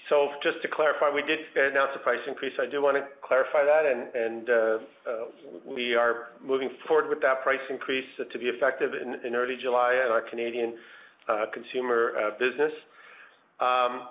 So 0.08 0.30
just 0.42 0.60
to 0.62 0.68
clarify, 0.68 1.10
we 1.14 1.22
did 1.22 1.38
announce 1.56 1.92
a 1.94 1.98
price 1.98 2.20
increase. 2.26 2.52
I 2.60 2.66
do 2.66 2.82
want 2.82 2.96
to 2.96 3.04
clarify 3.22 3.64
that, 3.64 3.86
and 3.86 4.50
uh, 4.50 4.54
uh, 4.54 4.78
we 5.64 5.94
are 5.94 6.28
moving 6.42 6.70
forward 6.86 7.08
with 7.08 7.20
that 7.22 7.42
price 7.42 7.60
increase 7.68 8.06
to 8.16 8.38
be 8.38 8.46
effective 8.46 8.92
in 8.94 9.34
early 9.34 9.56
July 9.60 9.94
in 10.04 10.10
our 10.10 10.22
Canadian 10.22 10.74
uh, 11.28 11.46
consumer 11.52 12.32
business. 12.38 12.72
Um, 13.60 14.08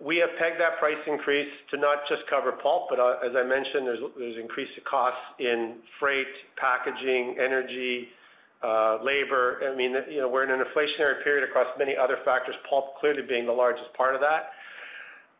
we 0.00 0.16
have 0.18 0.30
pegged 0.38 0.60
that 0.60 0.78
price 0.78 0.98
increase 1.06 1.50
to 1.70 1.76
not 1.76 1.98
just 2.08 2.22
cover 2.28 2.52
pulp, 2.52 2.88
but 2.90 2.98
as 3.24 3.34
I 3.36 3.44
mentioned, 3.44 3.86
there's 3.86 4.36
increased 4.36 4.72
costs 4.84 5.20
in 5.38 5.76
freight, 5.98 6.26
packaging, 6.56 7.36
energy, 7.40 8.08
labor. 9.02 9.62
I 9.64 9.74
mean, 9.74 9.96
you 10.10 10.20
know, 10.20 10.28
we're 10.28 10.44
in 10.44 10.50
an 10.50 10.64
inflationary 10.64 11.22
period 11.24 11.48
across 11.48 11.66
many 11.78 11.96
other 11.96 12.18
factors, 12.24 12.54
pulp 12.68 12.98
clearly 12.98 13.22
being 13.22 13.46
the 13.46 13.52
largest 13.52 13.92
part 13.94 14.14
of 14.14 14.20
that. 14.20 14.50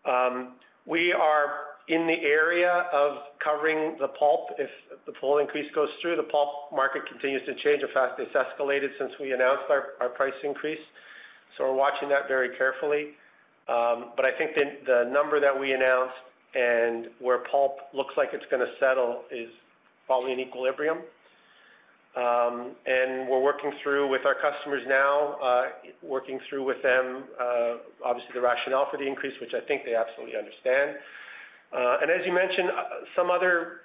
Um, 0.05 0.55
we 0.87 1.13
are 1.13 1.55
in 1.89 2.07
the 2.07 2.21
area 2.23 2.87
of 2.93 3.19
covering 3.43 3.97
the 3.99 4.09
pulp. 4.09 4.51
If 4.59 4.71
the 5.07 5.13
pulp 5.13 5.41
increase 5.41 5.71
goes 5.75 5.89
through, 6.01 6.17
the 6.17 6.23
pulp 6.25 6.73
market 6.73 7.07
continues 7.07 7.45
to 7.47 7.55
change. 7.55 7.83
In 7.83 7.89
fact, 7.93 8.21
it's 8.21 8.33
escalated 8.35 8.91
since 8.99 9.13
we 9.21 9.33
announced 9.33 9.65
our 9.69 10.09
price 10.09 10.35
increase, 10.45 10.81
so 11.57 11.65
we're 11.65 11.77
watching 11.77 12.09
that 12.09 12.29
very 12.29 12.57
carefully. 12.57 13.15
Um, 13.69 14.11
but 14.17 14.27
I 14.27 14.33
think 14.37 14.55
the 14.55 15.09
number 15.13 15.41
that 15.41 15.59
we 15.59 15.73
announced 15.73 16.15
and 16.55 17.09
where 17.21 17.39
pulp 17.39 17.79
looks 17.95 18.15
like 18.17 18.31
it's 18.33 18.45
gonna 18.51 18.73
settle 18.79 19.23
is 19.31 19.49
probably 20.07 20.33
in 20.33 20.41
equilibrium. 20.41 20.99
Um, 22.15 22.77
and 22.85 23.27
we're 23.27 23.41
working 23.41 23.73
through 23.83 24.07
with 24.09 24.27
our 24.27 24.35
customers 24.35 24.83
now, 24.87 25.39
uh, 25.43 25.69
working 26.03 26.39
through 26.49 26.63
with 26.63 26.83
them, 26.83 27.25
uh, 27.41 27.77
obviously, 28.05 28.35
the 28.35 28.41
rationale 28.41 28.87
for 28.91 28.99
the 28.99 29.07
increase, 29.07 29.33
which 29.41 29.55
I 29.55 29.61
think 29.61 29.85
they 29.87 29.95
absolutely 29.95 30.37
understand. 30.37 30.97
Uh, 31.73 31.97
and 32.03 32.11
as 32.11 32.27
you 32.27 32.33
mentioned, 32.33 32.71
some 33.17 33.31
other 33.31 33.81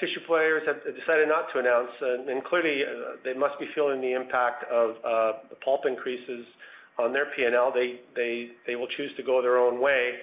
tissue 0.00 0.18
players 0.26 0.66
have 0.66 0.82
decided 0.96 1.28
not 1.28 1.52
to 1.52 1.60
announce, 1.60 1.92
and 2.00 2.42
clearly, 2.42 2.82
they 3.22 3.34
must 3.34 3.60
be 3.60 3.68
feeling 3.76 4.00
the 4.00 4.12
impact 4.12 4.64
of 4.64 4.96
the 5.48 5.54
pulp 5.64 5.86
increases 5.86 6.44
on 6.98 7.12
their 7.12 7.26
P&L. 7.26 7.72
They 7.72 8.74
will 8.74 8.88
choose 8.88 9.14
to 9.16 9.22
go 9.22 9.40
their 9.40 9.58
own 9.58 9.80
way. 9.80 10.14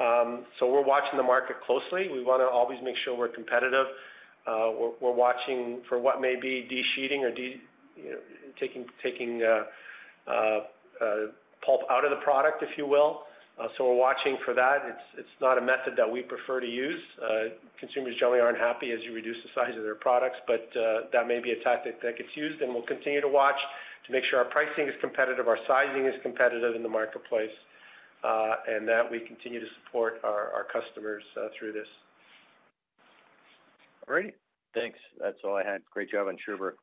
Um, 0.00 0.46
so 0.58 0.70
we're 0.70 0.82
watching 0.84 1.16
the 1.16 1.22
market 1.22 1.60
closely. 1.60 2.08
We 2.08 2.22
wanna 2.22 2.44
always 2.44 2.78
make 2.82 2.96
sure 2.96 3.16
we're 3.16 3.28
competitive. 3.28 3.86
Uh, 4.48 4.72
we're 5.00 5.12
watching 5.12 5.82
for 5.90 5.98
what 5.98 6.22
may 6.22 6.34
be 6.34 6.62
de-sheeting 6.62 7.22
or 7.22 7.28
you 7.36 7.60
know, 7.98 8.16
taking 8.58 9.42
uh, 9.42 9.64
uh, 10.26 10.60
pulp 11.60 11.82
out 11.90 12.04
of 12.04 12.10
the 12.10 12.16
product, 12.24 12.62
if 12.62 12.78
you 12.78 12.86
will. 12.86 13.24
So 13.76 13.88
we're 13.88 13.96
watching 13.96 14.38
for 14.44 14.54
that. 14.54 15.02
It's 15.18 15.28
not 15.40 15.58
a 15.58 15.60
method 15.60 15.96
that 15.96 16.10
we 16.10 16.22
prefer 16.22 16.60
to 16.60 16.66
use. 16.66 17.02
Consumers 17.78 18.14
generally 18.16 18.40
aren't 18.40 18.56
happy 18.56 18.92
as 18.92 19.00
you 19.02 19.12
reduce 19.12 19.36
the 19.42 19.50
size 19.52 19.76
of 19.76 19.82
their 19.82 19.96
products, 19.96 20.38
but 20.46 20.70
that 21.12 21.26
may 21.26 21.40
be 21.40 21.50
a 21.50 21.62
tactic 21.62 22.00
that 22.00 22.16
gets 22.16 22.30
used, 22.34 22.62
and 22.62 22.72
we'll 22.72 22.86
continue 22.86 23.20
to 23.20 23.28
watch 23.28 23.58
to 24.06 24.12
make 24.12 24.24
sure 24.30 24.38
our 24.38 24.44
pricing 24.44 24.86
is 24.86 24.94
competitive, 25.00 25.48
our 25.48 25.58
sizing 25.66 26.06
is 26.06 26.14
competitive 26.22 26.76
in 26.76 26.84
the 26.84 26.88
marketplace, 26.88 27.50
and 28.22 28.86
that 28.88 29.10
we 29.10 29.18
continue 29.18 29.60
to 29.60 29.66
support 29.82 30.20
our 30.22 30.66
customers 30.72 31.24
through 31.58 31.72
this. 31.72 31.88
All 34.08 34.14
righty. 34.14 34.32
Thanks. 34.74 34.98
That's 35.20 35.36
all 35.44 35.56
I 35.56 35.64
had. 35.64 35.82
Great 35.92 36.10
job 36.10 36.28
on 36.28 36.36
Sherbrooke. 36.44 36.78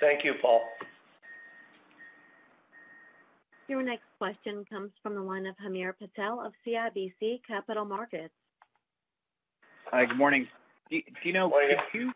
Thank 0.00 0.24
you, 0.24 0.34
Paul. 0.40 0.62
Your 3.68 3.82
next 3.82 4.04
question 4.18 4.64
comes 4.70 4.90
from 5.02 5.14
the 5.14 5.22
line 5.22 5.46
of 5.46 5.56
Hamir 5.62 5.94
Patel 5.94 6.40
of 6.44 6.52
CIBC 6.66 7.40
Capital 7.46 7.84
Markets. 7.84 8.34
Hi, 9.90 10.04
good 10.04 10.18
morning. 10.18 10.46
Do 10.90 11.00
you 11.22 11.32
know- 11.32 11.48
Morning. 11.48 11.76
Could 11.90 11.98
you 12.00 12.12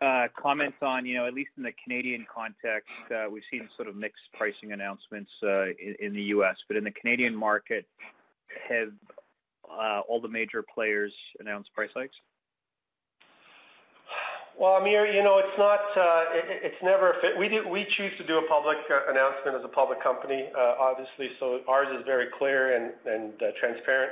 uh, 0.00 0.28
comment 0.40 0.74
on, 0.80 1.04
you 1.04 1.16
know, 1.16 1.26
at 1.26 1.34
least 1.34 1.50
in 1.56 1.64
the 1.64 1.72
Canadian 1.82 2.24
context, 2.32 2.88
uh, 3.10 3.28
we've 3.28 3.42
seen 3.50 3.68
sort 3.76 3.88
of 3.88 3.96
mixed 3.96 4.22
pricing 4.34 4.72
announcements 4.72 5.30
uh, 5.42 5.64
in 5.98 6.12
the 6.12 6.22
U.S., 6.34 6.56
but 6.68 6.76
in 6.76 6.84
the 6.84 6.92
Canadian 6.92 7.34
market, 7.34 7.86
have 8.68 8.92
all 10.08 10.20
the 10.20 10.28
major 10.28 10.64
players 10.72 11.12
announced 11.40 11.72
price 11.74 11.90
hikes? 11.94 12.14
Well, 14.58 14.74
Amir, 14.74 15.06
you 15.06 15.22
know, 15.22 15.38
it's 15.38 15.56
not, 15.56 15.78
uh, 15.96 16.24
it's 16.34 16.82
never 16.82 17.14
we 17.38 17.60
we 17.60 17.84
choose 17.84 18.10
to 18.18 18.24
do 18.26 18.38
a 18.38 18.48
public 18.48 18.78
uh, 18.90 19.08
announcement 19.08 19.56
as 19.56 19.62
a 19.64 19.68
public 19.68 20.02
company, 20.02 20.48
uh, 20.52 20.74
obviously, 20.80 21.30
so 21.38 21.60
ours 21.68 21.86
is 21.96 22.04
very 22.04 22.26
clear 22.36 22.74
and 22.74 22.92
and 23.06 23.32
transparent 23.60 24.10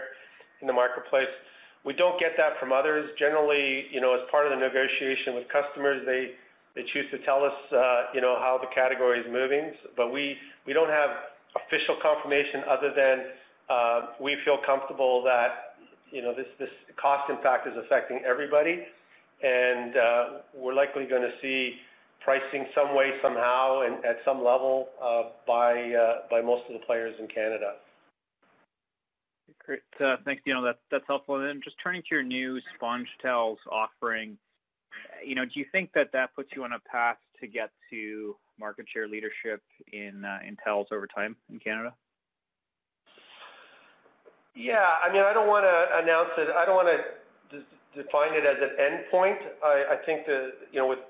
in 0.61 0.69
the 0.69 0.73
marketplace. 0.73 1.27
We 1.83 1.95
don't 1.95 2.19
get 2.21 2.37
that 2.37 2.61
from 2.61 2.73
others. 2.73 3.11
Generally, 3.19 3.89
you 3.91 4.01
know, 4.01 4.15
as 4.15 4.21
part 4.31 4.47
of 4.47 4.53
the 4.53 4.65
negotiation 4.65 5.35
with 5.35 5.49
customers, 5.49 6.07
they 6.07 6.35
they 6.77 6.85
choose 6.85 7.11
to 7.11 7.19
tell 7.19 7.43
us, 7.43 7.59
you 8.15 8.21
know, 8.21 8.39
how 8.39 8.57
the 8.57 8.69
category 8.73 9.19
is 9.19 9.27
moving. 9.29 9.73
But 9.97 10.13
we 10.13 10.39
don't 10.73 10.91
have 10.91 11.11
official 11.57 11.97
confirmation 12.01 12.63
other 12.69 12.95
than 12.95 13.25
we 14.21 14.37
feel 14.45 14.59
comfortable 14.65 15.25
that, 15.25 15.75
you 16.13 16.23
know, 16.23 16.33
this, 16.33 16.47
this 16.61 16.71
cost 16.95 17.31
impact 17.31 17.67
is 17.67 17.77
affecting 17.77 18.21
everybody, 18.25 18.87
and 19.43 19.97
uh, 19.97 20.29
we're 20.55 20.75
likely 20.75 21.07
gonna 21.07 21.33
see 21.43 21.77
pricing 22.21 22.67
some 22.75 22.95
way, 22.95 23.13
somehow, 23.23 23.83
and 23.83 24.05
at 24.05 24.19
some 24.25 24.43
level, 24.43 24.89
uh, 25.01 25.23
uh, 25.49 26.15
by 26.31 26.41
most 26.43 26.65
of 26.69 26.73
the 26.73 26.85
players 26.85 27.15
in 27.21 27.29
Canada. 27.29 27.75
Great. 29.65 29.81
Thanks, 30.25 30.43
Dino. 30.45 30.63
That's, 30.63 30.79
that's 30.91 31.05
helpful. 31.07 31.37
And 31.37 31.47
then 31.47 31.61
just 31.63 31.77
turning 31.83 32.03
to 32.03 32.09
your 32.11 32.23
new 32.23 32.61
SpongeTowels 32.81 33.57
offering, 33.71 34.39
you 35.25 35.35
know, 35.35 35.45
do 35.45 35.53
you 35.55 35.67
think 35.73 35.91
that 35.95 36.11
that 36.13 36.35
puts 36.35 36.51
you 36.55 36.65
on 36.65 36.73
a 36.73 36.79
path 36.81 37.17
to 37.41 37.47
get 37.47 37.71
to 37.91 38.37
market 38.59 38.87
share 38.93 39.09
leadership 39.09 39.63
in, 39.93 40.25
in 40.47 40.57
towels 40.65 40.89
over 40.93 41.07
time 41.07 41.37
in 41.51 41.59
Canada? 41.59 41.95
Yeah, 44.55 44.89
I 45.05 45.13
mean, 45.13 45.23
I 45.23 45.33
don't 45.33 45.49
wanna 45.49 45.87
announce 45.95 46.31
it. 46.39 46.49
I 46.57 46.65
don't 46.65 46.77
wanna 46.77 46.99
define 47.97 48.35
it 48.35 48.45
as 48.45 48.61
an 48.61 48.77
endpoint. 48.77 49.41
I 49.65 49.97
think 50.05 50.27
that, 50.27 50.53
you 50.71 50.79
know, 50.79 50.87
with 50.87 51.01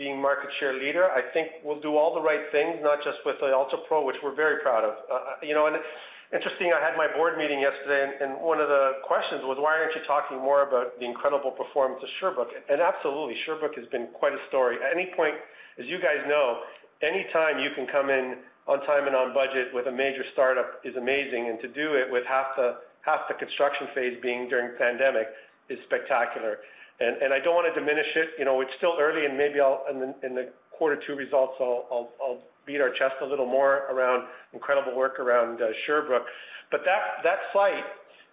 being 0.00 0.16
market 0.16 0.48
share 0.58 0.72
leader, 0.72 1.10
I 1.10 1.20
think 1.34 1.60
we'll 1.62 1.84
do 1.84 1.96
all 2.00 2.14
the 2.14 2.22
right 2.24 2.48
things, 2.50 2.80
not 2.80 3.04
just 3.04 3.18
with 3.26 3.36
the 3.40 3.52
Ultra 3.52 3.84
Pro, 3.86 4.00
which 4.06 4.16
we're 4.24 4.34
very 4.34 4.62
proud 4.62 4.84
of. 4.84 4.94
Uh, 5.10 5.14
uh, 5.14 5.20
you 5.42 5.52
know, 5.52 5.66
and 5.66 5.76
interesting, 6.32 6.72
I 6.72 6.80
had 6.80 6.96
my 6.96 7.04
board 7.12 7.36
meeting 7.36 7.60
yesterday, 7.60 8.16
and 8.22 8.40
one 8.40 8.64
of 8.64 8.72
the 8.72 9.04
questions 9.04 9.42
was: 9.44 9.60
Why 9.60 9.76
aren't 9.76 9.92
you 9.92 10.00
talking 10.06 10.38
more 10.38 10.64
about 10.64 10.98
the 10.98 11.04
incredible 11.04 11.50
performance 11.50 12.00
of 12.02 12.08
Sherbrooke? 12.18 12.56
And 12.70 12.80
absolutely, 12.80 13.36
Sherbrooke 13.44 13.76
has 13.76 13.86
been 13.92 14.08
quite 14.16 14.32
a 14.32 14.40
story. 14.48 14.80
At 14.80 14.96
any 14.96 15.12
point, 15.12 15.36
as 15.76 15.84
you 15.84 16.00
guys 16.00 16.24
know, 16.24 16.64
anytime 17.04 17.60
you 17.60 17.68
can 17.76 17.86
come 17.86 18.08
in 18.08 18.40
on 18.66 18.80
time 18.88 19.04
and 19.04 19.14
on 19.14 19.34
budget 19.34 19.68
with 19.74 19.86
a 19.86 19.92
major 19.92 20.24
startup 20.32 20.80
is 20.82 20.96
amazing, 20.96 21.52
and 21.52 21.60
to 21.60 21.68
do 21.68 21.92
it 21.92 22.08
with 22.08 22.24
half 22.24 22.56
the 22.56 22.80
half 23.04 23.28
the 23.28 23.34
construction 23.34 23.88
phase 23.94 24.16
being 24.22 24.48
during 24.48 24.76
pandemic 24.78 25.28
is 25.70 25.78
spectacular. 25.86 26.58
And 27.00 27.16
and 27.22 27.32
I 27.32 27.38
don't 27.38 27.54
wanna 27.54 27.72
diminish 27.74 28.10
it. 28.14 28.30
You 28.38 28.44
know, 28.44 28.60
it's 28.60 28.74
still 28.76 28.96
early, 29.00 29.24
and 29.24 29.38
maybe 29.38 29.60
I'll 29.60 29.84
in 29.88 30.34
the 30.34 30.50
quarter 30.76 31.00
two 31.06 31.14
results, 31.14 31.54
I'll 31.60 32.10
I'll 32.20 32.42
beat 32.66 32.80
our 32.80 32.90
chest 32.90 33.14
a 33.22 33.26
little 33.26 33.46
more 33.46 33.86
around 33.90 34.24
incredible 34.52 34.96
work 34.96 35.18
around 35.18 35.60
Sherbrooke. 35.86 36.26
But 36.70 36.82
that 36.86 37.22
that 37.24 37.38
site, 37.52 37.84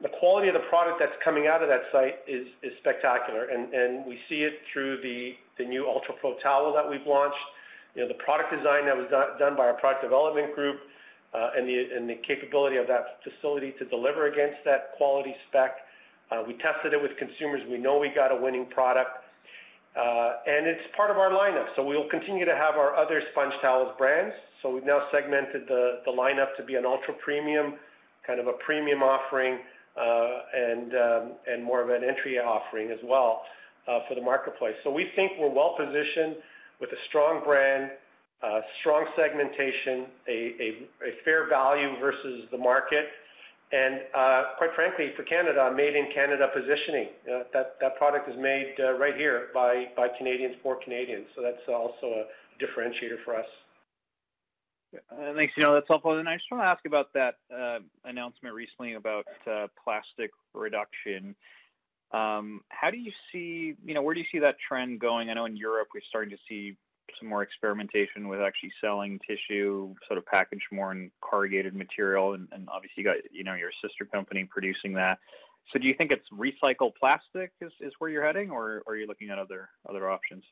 the 0.02 0.10
quality 0.20 0.48
of 0.48 0.54
the 0.54 0.66
product 0.70 1.00
that's 1.00 1.18
coming 1.24 1.48
out 1.48 1.64
of 1.64 1.70
that 1.70 1.84
site 1.92 2.20
is 2.28 2.48
is 2.64 2.74
spectacular, 2.80 3.46
and 3.46 3.74
and 3.74 4.06
we 4.06 4.20
see 4.30 4.44
it 4.44 4.62
through 4.72 5.02
the 5.02 5.34
the 5.58 5.66
new 5.66 5.84
UltraPro 5.86 6.42
towel 6.42 6.74
that 6.74 6.88
we've 6.88 7.06
launched. 7.06 7.38
You 7.96 8.04
know, 8.04 8.08
the 8.08 8.22
product 8.24 8.52
design 8.52 8.86
that 8.86 8.96
was 8.96 9.10
done 9.40 9.58
by 9.58 9.66
our 9.66 9.74
product 9.74 10.04
development 10.04 10.54
group, 10.54 10.80
uh, 11.34 11.58
and 11.58 11.68
the 11.68 11.90
and 11.96 12.10
the 12.10 12.16
capability 12.28 12.78
of 12.78 12.88
that 12.88 13.20
facility 13.24 13.74
to 13.80 13.86
deliver 13.86 14.28
against 14.28 14.64
that 14.66 14.94
quality 14.98 15.36
spec. 15.50 15.78
Uh, 16.32 16.44
we 16.46 16.54
tested 16.56 16.94
it 16.94 17.02
with 17.02 17.16
consumers. 17.18 17.62
We 17.70 17.78
know 17.78 17.98
we 17.98 18.10
got 18.10 18.32
a 18.32 18.36
winning 18.36 18.66
product, 18.66 19.24
uh, 19.96 20.34
and 20.46 20.68
it's 20.68 20.82
part 20.96 21.10
of 21.10 21.18
our 21.18 21.30
lineup. 21.32 21.68
So 21.76 21.84
we'll 21.84 22.10
continue 22.10 22.46
to 22.46 22.56
have 22.56 22.76
our 22.76 22.96
other 22.96 23.22
SpongeTowels 23.36 23.98
brands. 23.98 24.36
So 24.62 24.70
we've 24.74 24.86
now 24.86 25.08
segmented 25.14 25.68
the 25.68 26.02
the 26.06 26.12
lineup 26.12 26.56
to 26.58 26.64
be 26.64 26.76
an 26.76 26.86
ultra-premium, 26.86 27.76
kind 28.26 28.40
of 28.40 28.48
a 28.48 28.54
premium 28.54 29.04
offering, 29.04 29.60
uh, 29.96 30.42
and 30.54 30.94
um, 30.96 31.32
and 31.48 31.64
more 31.64 31.82
of 31.82 31.90
an 31.90 32.04
entry 32.04 32.40
offering 32.40 32.92
as 32.92 33.00
well, 33.04 33.44
for 33.86 34.16
the 34.16 34.22
marketplace. 34.22 34.76
So 34.84 34.92
we 34.92 35.12
think 35.16 35.34
we're 35.40 35.50
well 35.50 35.76
positioned 35.78 36.36
with 36.82 36.92
a 36.92 37.00
strong 37.08 37.42
brand, 37.44 37.92
strong 38.82 39.06
segmentation, 39.16 40.08
a 40.28 40.88
a 41.06 41.12
fair 41.24 41.48
value 41.48 41.98
versus 42.00 42.46
the 42.52 42.58
market, 42.58 43.06
and, 43.72 44.02
uh, 44.16 44.44
quite 44.58 44.74
frankly, 44.76 45.12
for 45.16 45.24
Canada, 45.24 45.72
made 45.76 45.96
in 45.96 46.12
Canada 46.14 46.50
positioning. 46.54 47.10
Uh, 47.30 47.44
that 47.54 47.98
product 47.98 48.30
is 48.30 48.38
made 48.38 48.76
uh, 48.80 48.94
right 48.94 49.16
here 49.16 49.48
by 49.54 49.88
Canadians 50.18 50.56
for 50.64 50.78
Canadians, 50.82 51.28
so 51.36 51.42
that's 51.42 51.68
also 51.68 52.08
a 52.08 52.64
differentiator 52.64 53.24
for 53.26 53.36
us. 53.36 53.46
Thanks, 55.36 55.54
Dino. 55.56 55.74
That's 55.74 55.88
helpful. 55.88 56.18
And 56.18 56.30
I 56.30 56.38
just 56.38 56.50
want 56.50 56.64
to 56.64 56.68
ask 56.68 56.86
about 56.86 57.12
that 57.14 57.36
announcement 58.06 58.56
recently 58.56 58.94
about 58.94 59.26
plastic 59.84 60.32
reduction. 60.54 61.36
Um, 62.12 62.62
how 62.70 62.90
do 62.90 62.98
you 62.98 63.12
see... 63.32 63.76
You 63.86 63.94
know, 63.94 64.02
where 64.02 64.14
do 64.14 64.22
you 64.22 64.28
see 64.32 64.40
that 64.40 64.56
trend 64.66 65.02
going? 65.02 65.30
I 65.30 65.34
know 65.34 65.46
in 65.46 65.58
Europe, 65.58 65.90
we're 65.94 66.02
starting 66.08 66.32
to 66.32 66.38
see 66.48 66.78
some 67.20 67.30
more 67.30 67.44
experimentation 67.44 68.28
with 68.28 68.42
actually 68.42 68.72
selling 68.82 69.20
tissue, 69.28 69.94
sort 70.08 70.18
of 70.18 70.26
packaged 70.26 70.66
more 70.72 70.92
in 70.92 71.12
corrugated 71.22 71.76
material, 71.76 72.34
and 72.34 72.48
obviously, 72.68 73.04
you 73.04 73.04
got, 73.04 73.18
you 73.32 73.44
know, 73.44 73.56
your 73.56 73.72
sister 73.82 74.06
company 74.06 74.46
producing 74.46 74.94
that. 74.94 75.20
So 75.72 75.80
do 75.80 75.88
you 75.88 75.94
think 75.94 76.12
it's 76.12 76.28
recycled 76.32 76.94
plastic 77.00 77.52
is 77.60 77.72
is 77.82 77.94
where 78.00 78.10
you're 78.10 78.26
heading, 78.26 78.52
or 78.52 78.84
are 78.88 78.96
you 78.96 79.08
looking 79.08 79.30
at 79.30 79.40
other 79.40 79.70
other 79.90 80.10
options? 80.10 80.44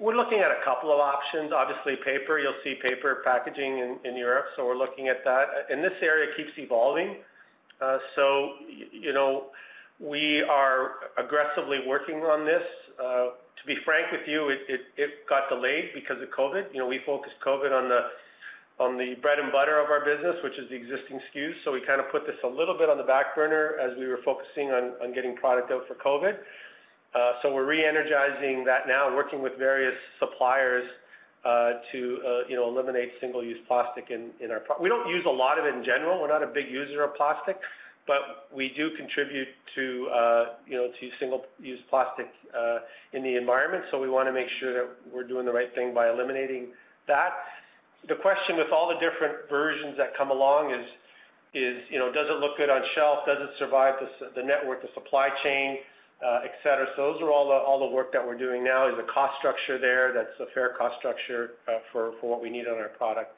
we're 0.00 0.16
looking 0.16 0.38
at 0.38 0.50
a 0.50 0.64
couple 0.64 0.90
of 0.90 0.98
options. 0.98 1.52
Obviously, 1.52 1.96
paper, 1.96 2.38
you'll 2.38 2.54
see 2.64 2.74
paper 2.82 3.20
packaging 3.22 3.98
in 4.02 4.16
Europe, 4.16 4.46
so 4.56 4.64
we're 4.64 4.76
looking 4.76 5.08
at 5.08 5.22
that. 5.24 5.46
And 5.68 5.84
this 5.84 5.92
area 6.00 6.34
keeps 6.36 6.52
evolving. 6.56 7.16
Uh, 7.80 7.98
so, 8.16 8.54
you 8.92 9.12
know, 9.12 9.50
we 9.98 10.42
are 10.42 10.92
aggressively 11.18 11.80
working 11.86 12.22
on 12.22 12.46
this. 12.46 12.62
Uh, 13.02 13.28
To 13.60 13.66
be 13.66 13.76
frank 13.84 14.10
with 14.10 14.26
you, 14.26 14.48
it 14.48 15.28
got 15.28 15.48
delayed 15.50 15.90
because 15.94 16.16
of 16.22 16.30
COVID. 16.30 16.72
You 16.72 16.80
know, 16.80 16.86
we 16.86 17.00
focused 17.04 17.36
COVID 17.44 17.70
on 18.78 18.96
the 18.96 19.14
bread 19.20 19.38
and 19.38 19.52
butter 19.52 19.78
of 19.78 19.90
our 19.90 20.02
business, 20.02 20.36
which 20.42 20.58
is 20.58 20.68
the 20.70 20.76
existing 20.76 21.20
SKUs. 21.28 21.52
So 21.64 21.72
we 21.72 21.82
kind 21.84 22.00
of 22.00 22.10
put 22.10 22.26
this 22.26 22.36
a 22.42 22.48
little 22.48 22.76
bit 22.76 22.88
on 22.88 22.96
the 22.96 23.04
back 23.04 23.34
burner 23.34 23.76
as 23.78 23.96
we 23.98 24.06
were 24.06 24.20
focusing 24.24 24.70
on 24.70 25.12
getting 25.12 25.36
product 25.36 25.70
out 25.70 25.86
for 25.86 25.94
COVID. 25.94 26.38
Uh, 27.12 27.32
so 27.42 27.52
we're 27.52 27.66
re-energizing 27.66 28.64
that 28.64 28.86
now, 28.86 29.14
working 29.14 29.42
with 29.42 29.58
various 29.58 29.96
suppliers 30.18 30.88
uh, 31.44 31.72
to 31.90 32.20
uh, 32.24 32.48
you 32.48 32.56
know, 32.56 32.68
eliminate 32.68 33.12
single-use 33.20 33.58
plastic 33.66 34.10
in 34.10 34.30
our 34.50 34.60
product. 34.60 34.80
We 34.80 34.88
don't 34.88 35.08
use 35.08 35.24
a 35.26 35.30
lot 35.30 35.58
of 35.58 35.66
it 35.66 35.74
in 35.74 35.84
general. 35.84 36.20
We're 36.20 36.28
not 36.28 36.42
a 36.42 36.46
big 36.46 36.70
user 36.70 37.02
of 37.02 37.14
plastic, 37.16 37.58
but 38.06 38.48
we 38.54 38.72
do 38.76 38.90
contribute 38.96 39.48
to 39.74 40.08
uh, 40.08 40.44
you 40.66 40.76
know, 40.76 40.88
to 40.88 41.10
single-use 41.20 41.80
plastic 41.88 42.28
uh, 42.56 42.78
in 43.12 43.22
the 43.22 43.36
environment. 43.36 43.84
So 43.90 44.00
we 44.00 44.08
wanna 44.08 44.32
make 44.32 44.48
sure 44.58 44.72
that 44.74 44.88
we're 45.12 45.26
doing 45.26 45.46
the 45.46 45.52
right 45.52 45.72
thing 45.74 45.94
by 45.94 46.10
eliminating 46.10 46.68
that. 47.06 47.32
The 48.08 48.16
question 48.16 48.56
with 48.56 48.72
all 48.72 48.88
the 48.88 48.98
different 48.98 49.48
versions 49.48 49.96
that 49.98 50.16
come 50.16 50.30
along 50.30 50.72
is, 50.72 50.86
you 51.90 51.98
know, 51.98 52.10
does 52.10 52.26
it 52.30 52.38
look 52.40 52.56
good 52.56 52.70
on 52.70 52.82
shelf? 52.94 53.26
Does 53.26 53.38
it 53.40 53.50
survive 53.58 53.94
the 54.34 54.42
network, 54.42 54.82
the 54.82 54.88
supply 54.94 55.28
chain, 55.44 55.78
uh, 56.24 56.40
et 56.44 56.54
cetera? 56.62 56.86
So 56.96 57.12
those 57.12 57.22
are 57.22 57.30
all 57.30 57.78
the 57.78 57.94
work 57.94 58.12
that 58.12 58.26
we're 58.26 58.38
doing 58.38 58.64
now. 58.64 58.88
Is 58.88 58.96
the 58.96 59.12
cost 59.12 59.34
structure 59.38 59.78
there, 59.78 60.12
that's 60.14 60.38
a 60.40 60.46
fair 60.54 60.70
cost 60.78 60.98
structure, 60.98 61.52
for 61.92 62.12
what 62.22 62.40
we 62.40 62.50
need 62.50 62.66
on 62.66 62.78
our 62.78 62.88
product. 62.88 63.36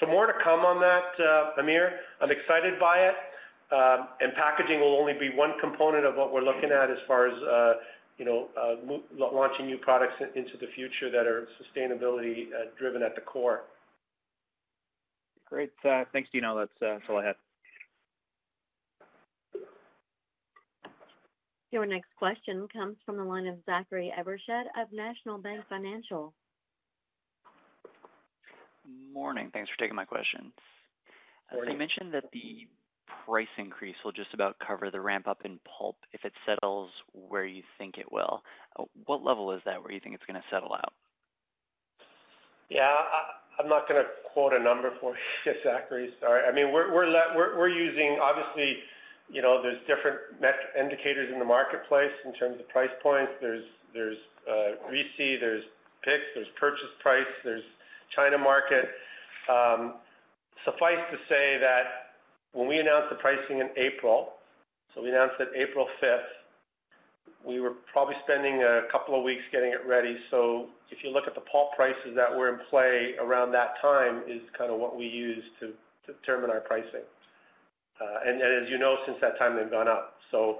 So 0.00 0.06
more 0.06 0.26
to 0.26 0.32
come 0.42 0.60
on 0.60 0.80
that, 0.80 1.04
Hamir. 1.56 2.00
I'm 2.20 2.30
excited 2.30 2.80
by 2.80 2.96
it. 3.08 3.14
Um, 3.72 4.08
and 4.20 4.34
packaging 4.34 4.80
will 4.80 4.96
only 4.98 5.12
be 5.12 5.30
one 5.34 5.52
component 5.60 6.04
of 6.04 6.16
what 6.16 6.32
we're 6.32 6.42
looking 6.42 6.72
at 6.72 6.90
as 6.90 6.98
far 7.06 7.28
as, 7.28 7.42
uh, 7.42 7.74
you 8.18 8.24
know, 8.24 8.48
uh, 8.60 8.74
launching 9.16 9.66
new 9.66 9.78
products 9.78 10.14
into 10.34 10.56
the 10.60 10.66
future 10.74 11.08
that 11.10 11.26
are 11.26 11.46
sustainability 11.62 12.48
uh, 12.48 12.70
driven 12.76 13.02
at 13.02 13.14
the 13.14 13.20
core. 13.20 13.62
Great. 15.48 15.70
Thanks, 16.12 16.28
Dino. 16.32 16.58
That's, 16.58 16.72
that's 16.80 17.02
all 17.08 17.18
I 17.18 17.26
had. 17.26 17.36
Your 21.70 21.86
next 21.86 22.08
question 22.18 22.66
comes 22.72 22.96
from 23.06 23.16
the 23.16 23.22
line 23.22 23.46
of 23.46 23.54
Zachary 23.64 24.12
Evershed 24.18 24.64
of 24.80 24.92
National 24.92 25.38
Bank 25.38 25.64
Financial. 25.68 26.34
Morning. 29.12 29.50
Thanks 29.52 29.70
for 29.70 29.76
taking 29.78 29.94
my 29.94 30.04
questions. 30.04 30.52
Morning. 31.52 31.72
You 31.72 31.78
mentioned 31.78 32.12
that 32.14 32.24
the 32.32 32.66
price 33.24 33.48
increase 33.58 33.96
will 34.04 34.12
just 34.12 34.32
about 34.34 34.56
cover 34.58 34.90
the 34.90 35.00
ramp-up 35.00 35.42
in 35.44 35.58
pulp 35.78 35.96
if 36.12 36.24
it 36.24 36.32
settles 36.46 36.90
where 37.12 37.44
you 37.44 37.62
think 37.78 37.98
it 37.98 38.10
will. 38.10 38.42
Uh, 38.78 38.84
what 39.06 39.22
level 39.22 39.52
is 39.52 39.60
that, 39.64 39.82
where 39.82 39.92
you 39.92 40.00
think 40.00 40.14
it's 40.14 40.24
gonna 40.26 40.42
settle 40.50 40.72
out? 40.74 40.92
Yeah, 42.68 42.94
I'm 43.58 43.68
not 43.68 43.88
gonna 43.88 44.04
quote 44.32 44.52
a 44.52 44.58
number 44.58 44.92
for 45.00 45.14
you, 45.46 45.54
Zachary. 45.62 46.10
Sorry. 46.20 46.42
I 46.46 46.52
mean, 46.52 46.72
we're 46.72 47.68
using 47.68 48.18
obviously, 48.22 48.78
you 49.30 49.42
know, 49.42 49.62
there's 49.62 49.80
different 49.86 50.18
indicators 50.78 51.32
in 51.32 51.38
the 51.38 51.44
marketplace 51.44 52.12
in 52.24 52.32
terms 52.34 52.60
of 52.60 52.68
price 52.68 52.90
points. 53.02 53.32
There's 53.40 53.64
RISI, 53.96 55.36
uh, 55.36 55.40
there's 55.40 55.64
PIX, 56.02 56.18
there's 56.34 56.48
purchase 56.58 56.88
price, 57.00 57.26
there's 57.44 57.64
China 58.14 58.38
market. 58.38 58.88
Um, 59.48 59.94
suffice 60.64 61.00
to 61.10 61.18
say 61.28 61.58
that 61.60 62.09
when 62.52 62.68
we 62.68 62.78
announced 62.78 63.10
the 63.10 63.16
pricing 63.16 63.60
in 63.60 63.70
April, 63.76 64.34
so 64.94 65.02
we 65.02 65.10
announced 65.10 65.36
it 65.38 65.48
April 65.56 65.86
5th, 66.02 66.40
we 67.46 67.60
were 67.60 67.72
probably 67.92 68.16
spending 68.24 68.62
a 68.62 68.82
couple 68.92 69.16
of 69.16 69.24
weeks 69.24 69.42
getting 69.50 69.70
it 69.70 69.80
ready. 69.86 70.16
So 70.30 70.66
if 70.90 70.98
you 71.02 71.10
look 71.10 71.24
at 71.26 71.34
the 71.34 71.40
pulp 71.40 71.72
prices 71.74 72.12
that 72.16 72.28
were 72.28 72.48
in 72.52 72.60
play 72.68 73.14
around 73.20 73.52
that 73.52 73.80
time, 73.80 74.22
is 74.28 74.42
kind 74.58 74.70
of 74.70 74.78
what 74.78 74.96
we 74.96 75.06
use 75.06 75.42
to 75.60 75.72
determine 76.06 76.50
our 76.50 76.60
pricing. 76.60 77.06
Uh, 78.00 78.28
and 78.28 78.42
as 78.42 78.68
you 78.68 78.78
know, 78.78 78.96
since 79.06 79.18
that 79.20 79.38
time, 79.38 79.56
they've 79.56 79.70
gone 79.70 79.88
up. 79.88 80.16
So, 80.30 80.58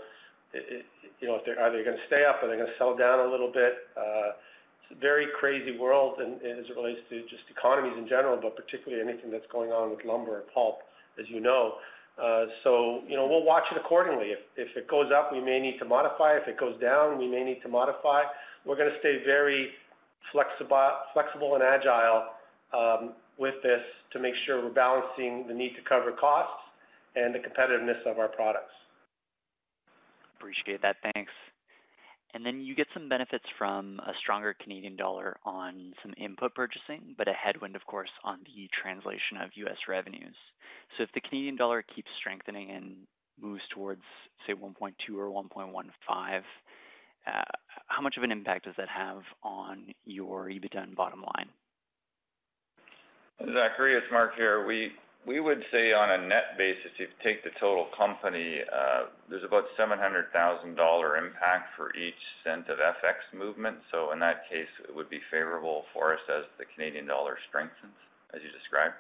you 0.52 1.28
know, 1.28 1.36
if 1.36 1.44
they're, 1.44 1.56
they 1.56 1.84
gonna 1.84 2.06
stay 2.06 2.24
up? 2.24 2.42
Are 2.42 2.48
they 2.48 2.56
gonna 2.56 2.76
settle 2.78 2.96
down 2.96 3.26
a 3.26 3.30
little 3.30 3.52
bit? 3.52 3.88
Uh, 3.96 4.36
it's 4.80 4.96
a 4.96 5.00
very 5.00 5.26
crazy 5.38 5.76
world 5.76 6.20
and 6.20 6.36
as 6.42 6.64
it 6.68 6.76
relates 6.76 7.00
to 7.10 7.22
just 7.28 7.44
economies 7.50 7.96
in 7.96 8.08
general, 8.08 8.38
but 8.40 8.56
particularly 8.56 9.02
anything 9.02 9.30
that's 9.30 9.48
going 9.52 9.70
on 9.70 9.90
with 9.90 10.04
lumber 10.04 10.40
and 10.40 10.48
pulp, 10.52 10.80
as 11.18 11.26
you 11.28 11.40
know. 11.40 11.74
Uh, 12.20 12.46
so, 12.64 13.00
you 13.08 13.16
know, 13.16 13.26
we'll 13.26 13.44
watch 13.44 13.64
it 13.70 13.78
accordingly. 13.78 14.32
If 14.56 14.76
it 14.76 14.88
goes 14.88 15.10
up, 15.14 15.32
we 15.32 15.40
may 15.40 15.58
need 15.58 15.78
to 15.78 15.84
modify. 15.84 16.36
If 16.36 16.48
it 16.48 16.58
goes 16.58 16.78
down, 16.80 17.18
we 17.18 17.26
may 17.26 17.44
need 17.44 17.62
to 17.62 17.68
modify. 17.68 18.22
We're 18.66 18.76
gonna 18.76 18.98
stay 19.00 19.22
very 19.24 19.70
flexible 20.32 21.54
and 21.54 21.62
agile 21.62 22.26
um, 22.72 23.12
with 23.38 23.54
this 23.62 23.80
to 24.12 24.18
make 24.18 24.34
sure 24.44 24.62
we're 24.62 24.70
balancing 24.70 25.46
the 25.48 25.54
need 25.54 25.74
to 25.76 25.82
cover 25.88 26.12
costs 26.12 26.62
and 27.16 27.34
the 27.34 27.38
competitiveness 27.38 28.04
of 28.06 28.18
our 28.18 28.28
products. 28.28 28.72
Appreciate 30.38 30.82
that. 30.82 30.96
Thanks. 31.14 31.32
And 32.32 32.46
then 32.46 32.60
you 32.60 32.74
get 32.76 32.86
some 32.94 33.08
benefits 33.08 33.44
from 33.58 33.98
a 34.00 34.12
stronger 34.20 34.54
Canadian 34.62 34.96
dollar 34.96 35.36
on 35.44 35.92
some 36.02 36.14
input 36.16 36.54
purchasing, 36.54 37.14
but 37.18 37.26
a 37.26 37.32
headwind, 37.32 37.74
of 37.74 37.84
course, 37.86 38.10
on 38.22 38.38
the 38.44 38.68
translation 38.82 39.36
of 39.42 39.50
U.S. 39.54 39.78
revenues. 39.88 40.36
So 40.96 41.02
if 41.02 41.10
the 41.12 41.20
Canadian 41.20 41.56
dollar 41.56 41.82
keeps 41.82 42.08
strengthening 42.20 42.70
and 42.70 42.96
moves 43.40 43.62
towards, 43.74 44.02
say, 44.46 44.54
1.2 44.54 44.92
or 45.16 45.28
1.15, 45.30 46.42
uh, 47.26 47.42
how 47.86 48.00
much 48.00 48.16
of 48.16 48.22
an 48.22 48.30
impact 48.32 48.64
does 48.64 48.74
that 48.78 48.88
have 48.88 49.22
on 49.42 49.92
your 50.04 50.48
EBITDA 50.48 50.82
and 50.82 50.96
bottom 50.96 51.22
line? 51.22 51.48
Zachary, 53.40 53.96
it's 53.96 54.06
Mark 54.12 54.36
here. 54.36 54.66
We 54.66 54.92
would 55.26 55.62
say 55.72 55.92
on 55.92 56.10
a 56.10 56.28
net 56.28 56.56
basis, 56.56 56.92
if 56.98 57.00
you 57.00 57.06
take 57.22 57.44
the 57.44 57.50
total 57.60 57.88
company, 57.96 58.60
uh, 58.72 59.04
there's 59.28 59.44
about 59.44 59.64
700,000 59.76 60.74
dollar 60.74 61.16
impact 61.16 61.76
for 61.76 61.94
each 61.94 62.14
cent 62.44 62.68
of 62.68 62.78
FX 62.78 63.36
movement. 63.36 63.78
So 63.90 64.12
in 64.12 64.18
that 64.20 64.48
case, 64.48 64.68
it 64.88 64.94
would 64.94 65.10
be 65.10 65.20
favorable 65.30 65.84
for 65.92 66.14
us 66.14 66.20
as 66.28 66.44
the 66.58 66.64
Canadian 66.74 67.06
dollar 67.06 67.36
strengthens, 67.48 67.96
as 68.34 68.40
you 68.42 68.50
described. 68.50 68.94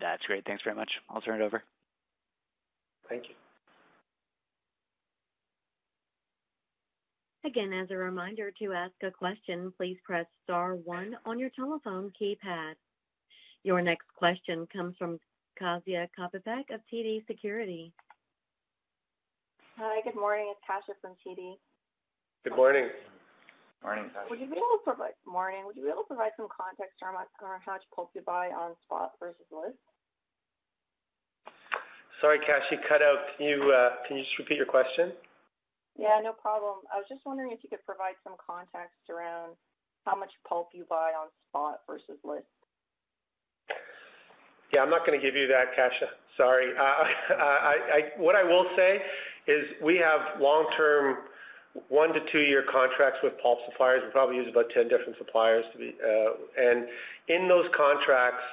That's 0.00 0.22
great. 0.24 0.44
Thanks 0.44 0.62
very 0.64 0.76
much. 0.76 0.90
I'll 1.10 1.20
turn 1.20 1.40
it 1.40 1.44
over. 1.44 1.62
Thank 3.08 3.28
you. 3.28 3.34
Again, 7.44 7.72
as 7.72 7.90
a 7.90 7.96
reminder, 7.96 8.52
to 8.62 8.72
ask 8.72 8.94
a 9.02 9.10
question, 9.10 9.72
please 9.76 9.98
press 10.04 10.26
star 10.44 10.74
one 10.76 11.16
on 11.26 11.38
your 11.38 11.50
telephone 11.50 12.12
keypad. 12.20 12.74
Your 13.64 13.80
next 13.80 14.06
question 14.16 14.66
comes 14.72 14.96
from 14.98 15.20
Kasia 15.58 16.08
Kopytek 16.18 16.74
of 16.74 16.80
TD 16.92 17.26
Securities. 17.26 17.92
Hi, 19.78 20.02
good 20.02 20.18
morning. 20.18 20.50
It's 20.50 20.60
Kasia 20.66 20.98
from 21.00 21.14
TD. 21.22 21.54
Good 22.42 22.56
morning. 22.56 22.90
Morning, 23.84 24.10
Kasia. 24.10 24.26
Morning. 25.26 25.62
Would 25.66 25.76
you 25.76 25.82
be 25.82 25.90
able 25.90 26.02
to 26.02 26.10
provide 26.10 26.34
some 26.36 26.48
context 26.50 26.98
around 27.02 27.22
how 27.64 27.72
much 27.72 27.86
pulp 27.94 28.10
you 28.14 28.22
buy 28.26 28.50
on 28.50 28.74
spot 28.82 29.12
versus 29.20 29.46
list? 29.54 29.78
Sorry, 32.20 32.38
Kasia, 32.42 32.66
you 32.72 32.78
cut 32.88 33.02
out. 33.02 33.38
Can 33.38 33.46
you, 33.46 33.70
uh, 33.70 34.02
can 34.06 34.16
you 34.18 34.24
just 34.24 34.38
repeat 34.38 34.58
your 34.58 34.66
question? 34.66 35.12
Yeah, 35.98 36.18
no 36.22 36.32
problem. 36.32 36.82
I 36.90 36.98
was 36.98 37.06
just 37.08 37.22
wondering 37.26 37.52
if 37.52 37.62
you 37.62 37.70
could 37.70 37.84
provide 37.86 38.18
some 38.24 38.34
context 38.42 39.06
around 39.06 39.54
how 40.04 40.18
much 40.18 40.30
pulp 40.48 40.70
you 40.74 40.84
buy 40.90 41.14
on 41.14 41.30
spot 41.46 41.86
versus 41.86 42.18
list? 42.24 42.50
Yeah, 44.72 44.82
I'm 44.82 44.90
not 44.90 45.04
gonna 45.04 45.18
give 45.18 45.36
you 45.36 45.46
that, 45.48 45.76
Kasia. 45.76 46.08
Sorry. 46.36 46.72
Uh, 46.78 47.04
what 48.16 48.34
I 48.34 48.42
will 48.42 48.66
say 48.74 49.02
is 49.46 49.66
we 49.82 49.98
have 49.98 50.40
long-term, 50.40 51.18
one 51.88 52.14
to 52.14 52.20
two-year 52.32 52.64
contracts 52.70 53.18
with 53.22 53.34
pulp 53.42 53.58
suppliers. 53.68 54.02
We 54.02 54.10
probably 54.10 54.36
use 54.36 54.48
about 54.48 54.70
10 54.70 54.88
different 54.88 55.18
suppliers 55.18 55.66
to 55.72 55.78
be. 55.78 55.94
Uh, 56.02 56.32
and 56.58 56.86
in 57.28 57.48
those 57.48 57.66
contracts, 57.74 58.44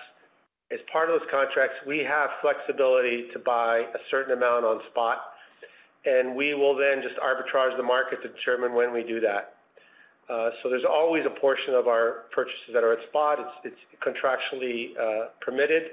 as 0.71 0.79
part 0.91 1.09
of 1.09 1.19
those 1.19 1.29
contracts, 1.31 1.75
we 1.87 1.99
have 1.99 2.31
flexibility 2.41 3.29
to 3.31 3.39
buy 3.39 3.79
a 3.79 3.99
certain 4.11 4.33
amount 4.33 4.65
on 4.65 4.81
spot, 4.91 5.21
and 6.05 6.35
we 6.35 6.53
will 6.53 6.75
then 6.75 7.01
just 7.01 7.15
arbitrage 7.15 7.75
the 7.77 7.83
market 7.83 8.21
to 8.23 8.27
determine 8.27 8.73
when 8.73 8.91
we 8.91 9.03
do 9.03 9.21
that. 9.21 9.55
Uh, 10.29 10.51
so 10.61 10.69
there's 10.69 10.85
always 10.85 11.25
a 11.25 11.29
portion 11.29 11.73
of 11.73 11.87
our 11.87 12.25
purchases 12.31 12.73
that 12.73 12.83
are 12.83 12.93
at 12.93 13.07
spot. 13.07 13.39
It's 13.63 13.75
contractually 14.05 14.91
permitted, 15.41 15.89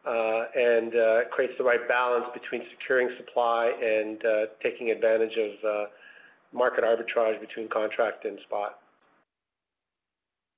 Uh, 0.00 0.48
and 0.56 0.96
uh, 0.96 1.28
creates 1.28 1.52
the 1.58 1.64
right 1.64 1.86
balance 1.86 2.24
between 2.32 2.64
securing 2.72 3.12
supply 3.20 3.68
and 3.68 4.24
uh, 4.24 4.48
taking 4.62 4.88
advantage 4.88 5.36
of 5.36 5.92
market 6.56 6.82
arbitrage 6.82 7.38
between 7.38 7.68
contract 7.68 8.24
and 8.24 8.40
spot. 8.48 8.80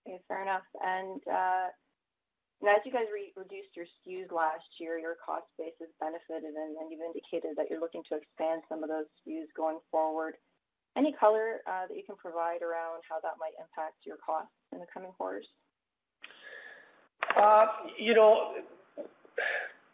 Okay, 0.07 0.23
fair 0.29 0.43
enough. 0.47 0.63
And 0.79 1.19
as 1.27 2.79
you 2.87 2.95
guys 2.95 3.11
reduced 3.11 3.75
your 3.75 3.91
SKUs 3.99 4.31
last 4.31 4.63
year, 4.79 4.95
your 5.03 5.19
cost 5.19 5.51
base 5.59 5.75
has 5.83 5.91
benefited, 5.99 6.55
and 6.55 6.87
you've 6.87 7.03
indicated 7.03 7.59
that 7.59 7.67
you're 7.67 7.83
looking 7.83 8.07
to 8.15 8.23
expand 8.23 8.63
some 8.71 8.87
of 8.87 8.89
those 8.89 9.11
SKUs 9.27 9.51
going 9.57 9.83
forward. 9.91 10.39
Any 10.97 11.11
color 11.19 11.67
that 11.67 11.91
you 11.91 12.07
can 12.07 12.15
provide 12.15 12.63
around 12.63 13.03
how 13.11 13.19
that 13.27 13.43
might 13.43 13.59
impact 13.59 14.07
your 14.07 14.23
costs 14.23 14.55
in 14.71 14.79
the 14.79 14.87
coming 14.87 15.11
quarters? 15.19 15.51
You 17.99 18.15
know, 18.15 18.55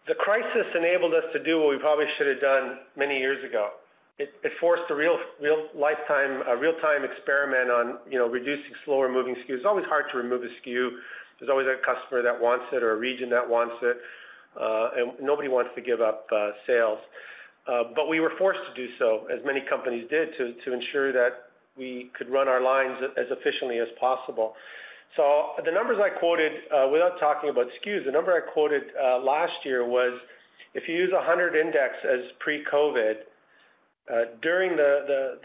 the 0.06 0.14
crisis 0.14 0.66
enabled 0.74 1.14
us 1.14 1.24
to 1.32 1.42
do 1.42 1.60
what 1.60 1.70
we 1.70 1.78
probably 1.78 2.06
should 2.16 2.26
have 2.26 2.40
done 2.40 2.78
many 2.96 3.18
years 3.18 3.44
ago. 3.44 3.70
It 4.18 4.52
forced 4.58 4.90
a 4.90 4.96
real, 4.96 5.16
real 5.40 5.68
lifetime, 5.76 6.42
a 6.48 6.56
real-time 6.56 7.04
experiment 7.04 7.70
on, 7.70 7.98
you 8.10 8.18
know, 8.18 8.28
reducing 8.28 8.72
slower 8.84 9.08
moving 9.08 9.36
SKUs. 9.36 9.58
It's 9.58 9.64
always 9.64 9.84
hard 9.84 10.06
to 10.10 10.18
remove 10.18 10.42
a 10.42 10.48
SKU. 10.48 10.90
There's 11.38 11.48
always 11.48 11.68
a 11.68 11.76
customer 11.86 12.22
that 12.22 12.40
wants 12.40 12.64
it 12.72 12.82
or 12.82 12.94
a 12.94 12.96
region 12.96 13.30
that 13.30 13.48
wants 13.48 13.76
it, 13.80 13.98
uh, 14.60 14.90
and 14.96 15.12
nobody 15.22 15.46
wants 15.46 15.70
to 15.76 15.80
give 15.80 16.00
up 16.00 16.26
uh, 16.32 16.50
sales. 16.66 16.98
Uh, 17.68 17.84
but 17.94 18.08
we 18.08 18.18
were 18.18 18.32
forced 18.38 18.58
to 18.66 18.74
do 18.74 18.92
so, 18.98 19.28
as 19.32 19.38
many 19.44 19.60
companies 19.60 20.08
did, 20.10 20.30
to 20.36 20.72
ensure 20.72 21.12
that 21.12 21.50
we 21.76 22.10
could 22.18 22.28
run 22.28 22.48
our 22.48 22.60
lines 22.60 22.98
as 23.16 23.26
efficiently 23.30 23.78
as 23.78 23.88
possible. 24.00 24.56
So 25.16 25.50
the 25.64 25.72
numbers 25.72 25.98
I 26.00 26.10
quoted, 26.10 26.52
uh, 26.72 26.88
without 26.92 27.18
talking 27.18 27.50
about 27.50 27.66
SKUs, 27.82 28.04
the 28.04 28.12
number 28.12 28.32
I 28.32 28.40
quoted 28.52 28.82
uh, 29.00 29.18
last 29.18 29.64
year 29.64 29.86
was, 29.86 30.18
if 30.74 30.88
you 30.88 30.94
use 30.94 31.10
a 31.12 31.16
100 31.16 31.56
index 31.56 31.94
as 32.04 32.20
pre-COVID, 32.38 33.14
uh, 34.10 34.24
during 34.40 34.76
the 34.76 35.38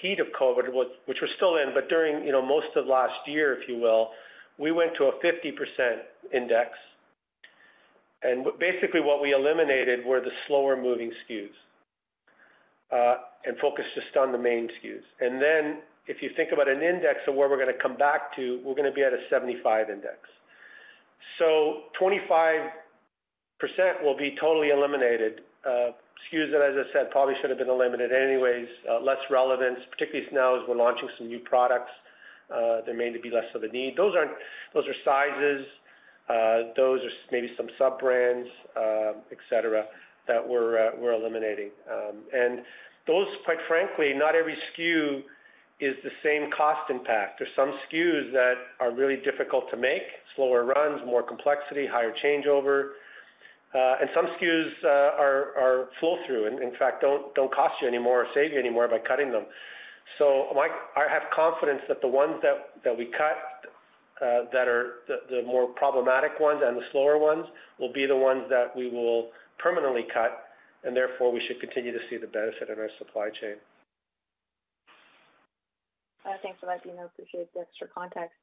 heat 0.00 0.20
of 0.20 0.28
COVID, 0.28 0.72
which 1.06 1.18
we're 1.20 1.28
still 1.36 1.56
in, 1.56 1.74
but 1.74 1.88
during, 1.88 2.24
you 2.24 2.32
know, 2.32 2.40
most 2.40 2.68
of 2.76 2.86
last 2.86 3.26
year, 3.26 3.60
if 3.60 3.68
you 3.68 3.78
will, 3.78 4.10
we 4.58 4.72
went 4.72 4.92
to 4.96 5.04
a 5.04 5.12
50% 5.12 5.52
index. 6.32 6.70
And 8.22 8.46
basically, 8.58 9.00
what 9.00 9.20
we 9.22 9.32
eliminated 9.32 10.04
were 10.04 10.20
the 10.20 10.30
slower 10.46 10.80
moving 10.80 11.12
SKUs, 11.28 11.48
and 13.44 13.58
focused 13.58 13.88
just 13.94 14.16
on 14.16 14.32
the 14.32 14.38
main 14.38 14.68
SKUs. 14.68 15.02
And 15.20 15.40
then, 15.40 15.78
if 16.10 16.20
you 16.20 16.30
think 16.34 16.50
about 16.52 16.68
an 16.68 16.82
index 16.82 17.20
of 17.28 17.36
where 17.36 17.48
we're 17.48 17.58
gonna 17.58 17.78
come 17.80 17.96
back 17.96 18.34
to, 18.34 18.60
we're 18.64 18.74
gonna 18.74 18.92
be 18.92 19.02
at 19.02 19.12
a 19.12 19.22
75 19.30 19.88
index. 19.90 20.18
So 21.38 21.84
25% 22.00 22.70
will 24.02 24.16
be 24.16 24.36
totally 24.40 24.70
eliminated. 24.70 25.42
Uh, 25.64 25.94
SKUs 26.26 26.50
that, 26.50 26.60
as 26.60 26.74
I 26.76 26.92
said, 26.92 27.10
probably 27.10 27.34
should 27.40 27.50
have 27.50 27.58
been 27.58 27.70
eliminated 27.70 28.12
anyways, 28.12 28.66
uh, 28.90 29.00
less 29.00 29.22
relevance, 29.30 29.78
particularly 29.90 30.26
now 30.32 30.60
as 30.60 30.68
we're 30.68 30.74
launching 30.74 31.08
some 31.16 31.28
new 31.28 31.38
products, 31.38 31.92
uh, 32.50 32.80
there 32.84 32.96
may 32.96 33.16
be 33.16 33.30
less 33.30 33.46
of 33.54 33.62
a 33.62 33.68
need. 33.68 33.96
Those 33.96 34.14
aren't, 34.16 34.32
those 34.74 34.84
are 34.88 34.94
sizes, 35.04 35.64
those 36.76 37.00
are 37.00 37.10
maybe 37.30 37.50
some 37.56 37.68
sub-brands, 37.78 38.48
et 38.76 39.38
cetera, 39.48 39.86
that 40.26 40.46
we're 40.46 40.90
we're 40.98 41.12
eliminating. 41.12 41.70
Um, 41.90 42.24
and 42.32 42.62
those, 43.06 43.26
quite 43.44 43.58
frankly, 43.68 44.12
not 44.12 44.34
every 44.34 44.56
SKU 44.70 45.22
is 45.80 45.96
the 46.04 46.10
same 46.22 46.50
cost 46.50 46.90
impact. 46.90 47.38
There's 47.38 47.54
some 47.56 47.72
SKUs 47.88 48.32
that 48.32 48.54
are 48.80 48.92
really 48.92 49.16
difficult 49.16 49.70
to 49.70 49.76
make, 49.76 50.02
slower 50.36 50.64
runs, 50.64 51.00
more 51.06 51.22
complexity, 51.22 51.86
higher 51.86 52.12
changeover, 52.12 52.90
uh, 53.74 53.96
and 54.00 54.10
some 54.14 54.26
SKUs 54.26 54.72
uh, 54.84 54.88
are 54.88 55.88
flow-through, 56.00 56.46
and 56.46 56.60
in 56.60 56.74
fact, 56.76 57.02
don't 57.02 57.52
cost 57.52 57.74
you 57.80 57.86
anymore 57.88 58.22
or 58.22 58.26
save 58.34 58.52
you 58.52 58.58
anymore 58.58 58.88
by 58.88 58.98
cutting 58.98 59.30
them. 59.30 59.46
So 60.18 60.48
I 60.96 61.08
have 61.08 61.22
confidence 61.32 61.82
that 61.88 62.00
the 62.00 62.08
ones 62.08 62.42
that 62.42 62.98
we 62.98 63.06
cut 63.06 63.38
uh, 64.20 64.44
that 64.52 64.68
are 64.68 64.96
the 65.06 65.42
more 65.46 65.66
problematic 65.66 66.38
ones 66.40 66.60
and 66.64 66.76
the 66.76 66.84
slower 66.92 67.16
ones 67.16 67.46
will 67.78 67.92
be 67.92 68.04
the 68.06 68.16
ones 68.16 68.44
that 68.50 68.76
we 68.76 68.90
will 68.90 69.30
permanently 69.58 70.06
cut, 70.12 70.48
and 70.84 70.96
therefore, 70.96 71.32
we 71.32 71.40
should 71.46 71.60
continue 71.60 71.92
to 71.92 72.00
see 72.10 72.16
the 72.16 72.26
benefit 72.26 72.68
in 72.68 72.78
our 72.78 72.90
supply 72.98 73.30
chain. 73.30 73.56
Uh, 76.24 76.36
thanks 76.42 76.60
for 76.60 76.66
that, 76.66 76.82
Dino. 76.84 77.06
Appreciate 77.06 77.52
the 77.54 77.60
extra 77.60 77.88
context. 77.88 78.36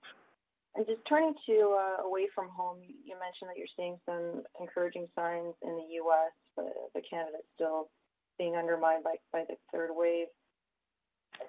And 0.77 0.85
just 0.85 1.01
turning 1.09 1.33
to 1.49 1.73
uh, 1.73 2.05
away 2.05 2.29
from 2.33 2.49
home, 2.53 2.77
you 2.85 3.17
mentioned 3.17 3.49
that 3.49 3.57
you're 3.57 3.71
seeing 3.73 3.97
some 4.05 4.45
encouraging 4.61 5.09
signs 5.17 5.57
in 5.65 5.73
the 5.73 5.87
U.S., 6.05 6.33
but 6.53 6.69
the 6.93 7.01
Canada 7.01 7.41
is 7.41 7.49
still 7.57 7.89
being 8.37 8.53
undermined 8.53 9.01
by 9.01 9.17
by 9.33 9.41
the 9.49 9.57
third 9.73 9.89
wave. 9.89 10.29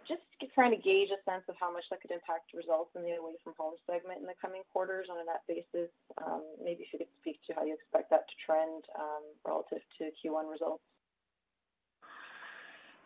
Just 0.05 0.25
trying 0.53 0.73
to 0.73 0.81
gauge 0.81 1.09
a 1.13 1.21
sense 1.25 1.45
of 1.49 1.57
how 1.61 1.73
much 1.73 1.85
that 1.89 2.01
could 2.01 2.13
impact 2.13 2.53
results 2.53 2.93
in 2.97 3.05
the 3.05 3.17
away 3.17 3.37
from 3.41 3.57
home 3.57 3.77
segment 3.89 4.21
in 4.21 4.29
the 4.29 4.37
coming 4.41 4.61
quarters 4.73 5.09
on 5.09 5.21
a 5.21 5.25
net 5.25 5.45
basis. 5.49 5.93
Um, 6.21 6.45
maybe 6.61 6.85
if 6.85 6.93
you 6.93 7.01
could 7.01 7.13
speak 7.21 7.41
to 7.49 7.57
how 7.57 7.65
you 7.65 7.73
expect 7.73 8.13
that 8.13 8.29
to 8.29 8.37
trend 8.45 8.85
um, 8.97 9.25
relative 9.45 9.81
to 10.01 10.13
Q1 10.21 10.49
results. 10.49 10.85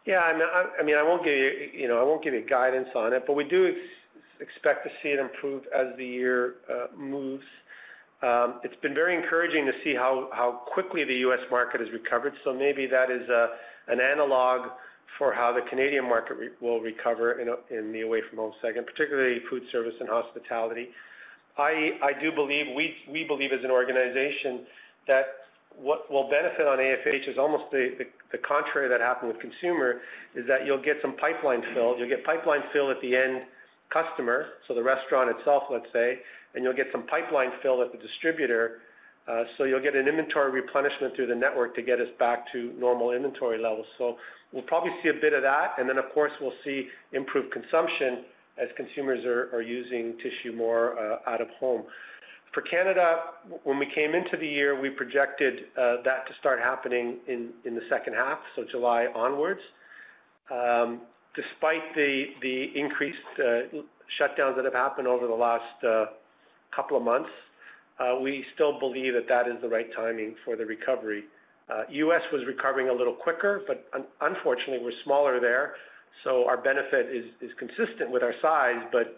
Yeah, 0.05 0.21
I 0.21 0.83
mean, 0.83 0.97
I 0.97 1.03
won't 1.03 1.25
give 1.25 1.35
you, 1.35 1.71
you 1.73 1.89
know, 1.89 2.01
I 2.01 2.03
won't 2.03 2.25
give 2.25 2.35
you 2.35 2.41
guidance 2.41 2.89
on 2.97 3.13
it, 3.13 3.25
but 3.27 3.35
we 3.35 3.45
do 3.45 3.77
expect 4.41 4.85
to 4.85 4.91
see 5.03 5.11
it 5.11 5.21
improve 5.21 5.63
as 5.75 5.97
the 5.97 6.05
year 6.05 6.57
uh, 6.69 6.87
moves. 6.97 7.45
Um, 8.21 8.61
it's 8.65 8.75
been 8.83 8.95
very 8.95 9.15
encouraging 9.15 9.65
to 9.67 9.73
see 9.85 9.95
how 9.95 10.63
quickly 10.67 11.05
the 11.05 11.15
U.S. 11.27 11.41
market 11.51 11.81
has 11.81 11.91
recovered, 11.93 12.35
so 12.45 12.53
maybe 12.53 12.87
that 12.87 13.11
is 13.11 13.29
uh, 13.31 13.49
an 13.89 14.01
analog 14.01 14.71
for 15.19 15.33
how 15.33 15.53
the 15.53 15.61
Canadian 15.63 16.09
market 16.09 16.37
will 16.61 16.81
recover 16.81 17.33
in 17.71 17.93
the 17.93 18.01
away 18.01 18.23
from 18.29 18.39
home 18.39 18.53
segment, 18.61 18.87
particularly 18.87 19.41
food 19.51 19.63
service 19.71 19.95
and 20.01 20.09
hospitality. 20.09 20.89
I 21.57 22.13
do 22.21 22.33
believe, 22.33 22.67
we 22.75 23.25
believe 23.25 23.53
as 23.53 23.63
an 23.63 23.71
organization, 23.71 24.61
that 25.07 25.27
what 25.77 26.11
will 26.11 26.29
benefit 26.29 26.67
on 26.67 26.79
AFH 26.79 27.29
is 27.29 27.39
almost 27.39 27.71
the 27.71 28.07
contrary 28.39 28.89
that 28.89 29.01
happened 29.01 29.33
with 29.33 29.41
consumer, 29.41 30.01
is 30.35 30.47
that 30.47 30.67
you'll 30.67 30.83
get 30.83 30.97
some 31.03 31.17
pipeline 31.17 31.63
fill. 31.75 31.99
You'll 31.99 32.09
get 32.09 32.25
pipeline 32.25 32.63
fill 32.73 32.91
at 32.91 33.01
the 33.01 33.17
end 33.17 33.43
customer, 33.91 34.47
so 34.67 34.75
the 34.75 34.83
restaurant 34.83 35.31
itself, 35.31 35.65
let's 35.71 35.87
say, 35.93 36.19
and 36.55 36.65
you'll 36.65 36.77
get 36.77 36.87
some 36.93 37.07
pipeline 37.07 37.51
fill 37.63 37.83
at 37.83 37.93
the 37.93 37.99
distributor. 37.99 38.81
Uh, 39.29 39.45
so 39.57 39.65
you'll 39.65 39.83
get 39.83 39.95
an 39.95 40.09
inventory 40.09 40.51
replenishment 40.51 41.15
through 41.15 41.27
the 41.27 41.35
network 41.35 41.77
to 41.77 41.83
get 41.83 42.01
us 42.01 42.09
back 42.19 42.51
to 42.51 42.73
normal 42.79 43.13
inventory 43.13 43.59
levels. 43.59 43.87
So 43.97 44.17
we'll 44.53 44.65
probably 44.65 44.91
see 45.03 45.11
a 45.11 45.21
bit 45.21 45.33
of 45.33 45.43
that, 45.43 45.75
and 45.79 45.89
then, 45.89 45.99
of 45.99 46.07
course, 46.13 46.33
we'll 46.41 46.57
see 46.65 46.89
improved 47.13 47.53
consumption 47.53 48.25
as 48.59 48.69
consumers 48.77 49.25
are 49.25 49.63
using 49.63 50.17
tissue 50.19 50.55
more 50.55 50.99
uh, 50.99 51.19
out 51.27 51.41
of 51.41 51.49
home. 51.61 51.85
For 52.53 52.61
Canada, 52.61 53.21
when 53.65 53.79
we 53.79 53.87
came 53.87 54.15
into 54.15 54.37
the 54.37 54.47
year, 54.47 54.79
we 54.79 54.91
projected 54.91 55.65
uh, 55.75 56.03
that 56.05 56.27
to 56.27 56.35
start 56.39 56.61
happening 56.61 57.17
in 57.27 57.53
the 57.65 57.81
second 57.89 58.13
half, 58.13 58.41
so 58.55 58.65
July 58.71 59.07
onwards. 59.15 59.61
Um, 60.51 61.01
despite 61.35 61.95
the 61.95 62.71
increased 62.75 63.19
uh, 63.39 63.81
shutdowns 64.21 64.57
that 64.57 64.67
have 64.67 64.75
happened 64.75 65.09
over 65.09 65.27
the 65.27 65.35
last 65.35 65.83
uh, 65.83 66.07
couple 66.77 66.99
of 66.99 67.03
months, 67.03 67.31
we 68.21 68.45
still 68.55 68.79
believe 68.79 69.15
that 69.15 69.29
that 69.29 69.49
is 69.49 69.55
the 69.63 69.69
right 69.69 69.89
timing 69.97 70.35
for 70.45 70.55
the 70.55 70.67
recovery. 70.67 71.25
U.S. 71.89 72.21
was 72.31 72.45
recovering 72.47 72.91
a 72.91 72.93
little 72.93 73.15
quicker, 73.15 73.63
but 73.67 73.89
unfortunately, 74.21 74.85
we're 74.85 75.01
smaller 75.05 75.41
there, 75.41 75.77
so 76.23 76.47
our 76.47 76.59
benefit 76.59 77.07
is 77.07 77.51
consistent 77.59 78.11
with 78.11 78.23
our 78.23 78.35
size, 78.43 78.83
but 78.93 79.17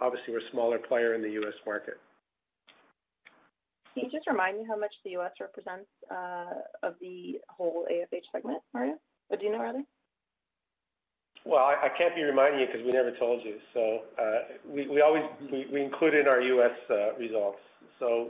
obviously, 0.00 0.32
we're 0.32 0.40
a 0.40 0.50
smaller 0.50 0.78
player 0.78 1.12
in 1.14 1.20
the 1.20 1.32
U.S. 1.32 1.54
market. 1.66 1.98
Can 3.94 4.04
you 4.04 4.10
just 4.10 4.26
remind 4.26 4.58
me 4.58 4.64
how 4.66 4.76
much 4.76 4.92
the 5.04 5.10
U.S. 5.10 5.32
represents 5.40 5.88
uh, 6.10 6.62
of 6.82 6.94
the 7.00 7.38
whole 7.48 7.86
AFH 7.92 8.24
segment, 8.32 8.62
Mario? 8.72 8.96
Or 9.28 9.36
do 9.36 9.44
you 9.44 9.52
know, 9.52 9.60
rather? 9.60 9.82
Well, 11.44 11.64
I 11.64 11.88
can't 11.98 12.14
be 12.14 12.22
reminding 12.22 12.60
you 12.60 12.66
because 12.66 12.82
we 12.84 12.92
never 12.92 13.10
told 13.18 13.44
you. 13.44 13.56
So, 13.74 14.02
uh, 14.16 14.54
we 14.70 15.02
always 15.02 15.24
we 15.50 15.82
include 15.82 16.14
in 16.14 16.28
our 16.28 16.40
U.S. 16.40 16.70
Uh, 16.88 17.14
results. 17.18 17.58
So 17.98 18.28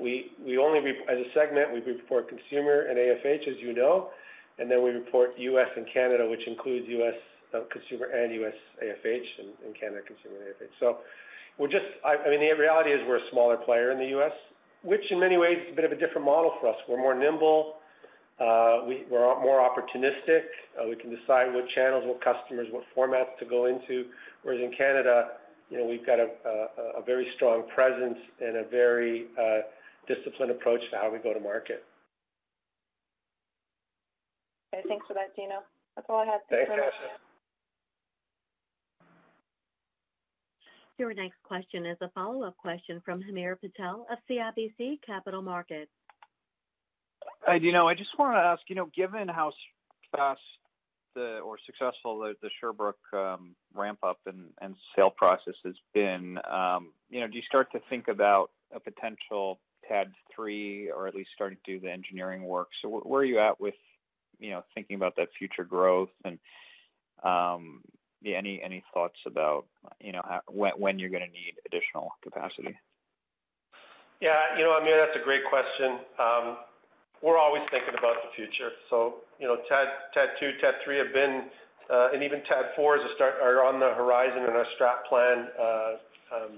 we 0.00 0.58
only 0.58 0.80
as 1.08 1.18
a 1.18 1.28
segment, 1.34 1.72
we 1.72 1.80
report 1.80 2.28
consumer 2.28 2.86
and 2.88 2.98
AFH, 2.98 3.48
as 3.48 3.56
you 3.60 3.74
know, 3.74 4.08
and 4.58 4.70
then 4.70 4.82
we 4.82 4.90
report 4.90 5.32
U.S. 5.36 5.68
and 5.76 5.86
Canada, 5.92 6.26
which 6.28 6.46
includes 6.46 6.86
U.S. 6.88 7.14
consumer 7.70 8.06
and 8.06 8.32
U.S. 8.34 8.54
AFH, 8.82 9.28
and 9.64 9.74
Canada 9.78 10.00
consumer 10.06 10.36
and 10.40 10.54
AFH. 10.54 10.72
So 10.80 10.98
we're 11.58 11.68
just... 11.68 11.86
I 12.04 12.30
mean, 12.30 12.40
the 12.40 12.54
reality 12.58 12.90
is 12.90 13.00
we're 13.06 13.18
a 13.18 13.30
smaller 13.30 13.56
player 13.56 13.90
in 13.90 13.98
the 13.98 14.06
U.S., 14.18 14.32
which 14.82 15.02
in 15.10 15.20
many 15.20 15.36
ways 15.36 15.58
is 15.66 15.72
a 15.72 15.76
bit 15.76 15.84
of 15.84 15.92
a 15.92 15.96
different 15.96 16.24
model 16.24 16.52
for 16.60 16.68
us. 16.68 16.76
We're 16.88 16.98
more 16.98 17.14
nimble, 17.14 17.74
uh, 18.40 18.86
we're 19.10 19.40
more 19.42 19.58
opportunistic. 19.58 20.42
Uh, 20.78 20.88
we 20.88 20.96
can 20.96 21.10
decide 21.10 21.52
what 21.52 21.68
channels, 21.74 22.04
what 22.06 22.22
customers, 22.22 22.68
what 22.70 22.84
formats 22.96 23.36
to 23.40 23.44
go 23.44 23.66
into. 23.66 24.06
Whereas 24.42 24.60
in 24.60 24.72
Canada, 24.76 25.30
you 25.70 25.78
know, 25.78 25.84
we've 25.84 26.06
got 26.06 26.20
a 26.20 27.02
very 27.04 27.28
strong 27.36 27.64
presence 27.74 28.18
and 28.40 28.56
a 28.56 28.64
very 28.64 29.26
uh, 29.38 29.60
disciplined 30.06 30.52
approach 30.52 30.80
to 30.90 30.96
how 30.96 31.10
we 31.12 31.18
go 31.18 31.34
to 31.34 31.40
market. 31.40 31.84
Okay, 34.74 34.84
thanks 34.88 35.06
for 35.06 35.14
that, 35.14 35.34
Dino. 35.34 35.62
That's 35.96 36.06
all 36.08 36.20
I 36.20 36.26
had. 36.26 36.40
Thanks. 36.48 36.70
Your 40.98 41.14
next 41.14 41.40
question 41.44 41.86
is 41.86 41.96
a 42.00 42.08
follow-up 42.08 42.56
question 42.56 43.00
from 43.04 43.22
Hamir 43.22 43.54
Patel 43.54 44.04
of 44.10 44.18
CIBC 44.28 45.00
Capital 45.06 45.40
Markets. 45.40 45.92
I 47.46 47.58
just 47.58 48.18
wanted 48.18 48.34
to 48.34 48.46
ask, 48.46 48.62
you 48.68 48.74
know, 48.74 48.90
given 48.94 49.28
how 49.28 49.52
fast 50.14 50.40
or 51.16 51.58
successful 51.66 52.18
the 52.18 52.50
Sherbrooke 52.60 52.98
um, 53.12 53.56
ramp-up 53.74 54.18
and 54.26 54.74
sale 54.94 55.10
process 55.10 55.54
has 55.64 55.74
been, 55.92 56.38
um, 56.48 56.92
you 57.10 57.20
know, 57.20 57.26
do 57.26 57.36
you 57.36 57.42
start 57.42 57.72
to 57.72 57.80
think 57.90 58.08
about 58.08 58.50
a 58.72 58.78
potential 58.78 59.58
TAD 59.88 60.12
3 60.34 60.90
or 60.90 61.08
at 61.08 61.14
least 61.14 61.30
starting 61.34 61.58
to 61.64 61.72
do 61.72 61.80
the 61.80 61.90
engineering 61.90 62.44
work? 62.44 62.68
So 62.82 62.88
where 62.88 63.22
are 63.22 63.24
you 63.24 63.40
at 63.40 63.60
with, 63.60 63.74
you 64.38 64.50
know, 64.50 64.64
thinking 64.74 64.96
about 64.96 65.16
that 65.16 65.28
future 65.36 65.64
growth? 65.64 66.10
And, 66.24 66.38
um, 67.24 67.82
yeah, 68.22 68.36
any 68.36 68.84
thoughts 68.92 69.18
about, 69.26 69.66
you 70.00 70.12
know, 70.12 70.22
when 70.48 70.72
when 70.72 70.98
you're 70.98 71.10
gonna 71.10 71.28
need 71.28 71.54
additional 71.66 72.12
capacity? 72.22 72.76
Yeah, 74.20 74.56
you 74.56 74.64
know, 74.64 74.74
Hamir, 74.78 74.96
that's 74.96 75.16
a 75.16 75.22
great 75.22 75.44
question. 75.48 76.00
Um, 76.18 76.58
we're 77.22 77.38
always 77.38 77.62
thinking 77.70 77.94
about 77.98 78.16
the 78.22 78.30
future. 78.34 78.70
So, 78.90 79.22
you 79.38 79.46
know, 79.46 79.56
TAD, 79.68 79.88
TAD 80.14 80.28
2, 80.40 80.52
TAD 80.60 80.74
3 80.84 80.98
have 80.98 81.12
been, 81.12 81.44
uh, 81.90 82.10
and 82.12 82.22
even 82.22 82.42
TAD 82.42 82.74
4 82.76 82.96
is 82.96 83.02
a 83.10 83.14
start, 83.14 83.34
are 83.42 83.64
on 83.64 83.78
the 83.78 83.94
horizon 83.94 84.42
in 84.42 84.50
our 84.50 84.66
strat 84.78 85.06
plan. 85.08 85.48
Uh, 85.58 85.92
um, 86.34 86.52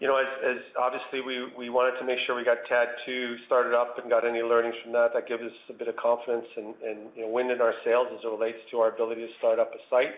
you 0.00 0.08
know, 0.08 0.16
as 0.16 0.56
obviously, 0.80 1.20
we 1.20 1.52
we 1.56 1.68
wanted 1.68 1.98
to 1.98 2.06
make 2.06 2.18
sure 2.26 2.34
we 2.34 2.44
got 2.44 2.58
TAD 2.68 2.88
2 3.04 3.36
started 3.44 3.74
up 3.74 3.98
and 3.98 4.08
got 4.08 4.26
any 4.26 4.40
learnings 4.40 4.74
from 4.82 4.92
that. 4.92 5.12
That 5.12 5.28
gives 5.28 5.42
us 5.42 5.52
a 5.68 5.74
bit 5.74 5.88
of 5.88 5.96
confidence 5.96 6.46
and, 6.56 6.74
you 7.14 7.22
know, 7.22 7.28
wind 7.28 7.50
in 7.50 7.60
our 7.60 7.74
sails 7.84 8.08
as 8.12 8.24
it 8.24 8.28
relates 8.28 8.58
to 8.70 8.80
our 8.80 8.88
ability 8.88 9.26
to 9.26 9.32
start 9.38 9.58
up 9.58 9.72
a 9.74 9.78
site. 9.90 10.14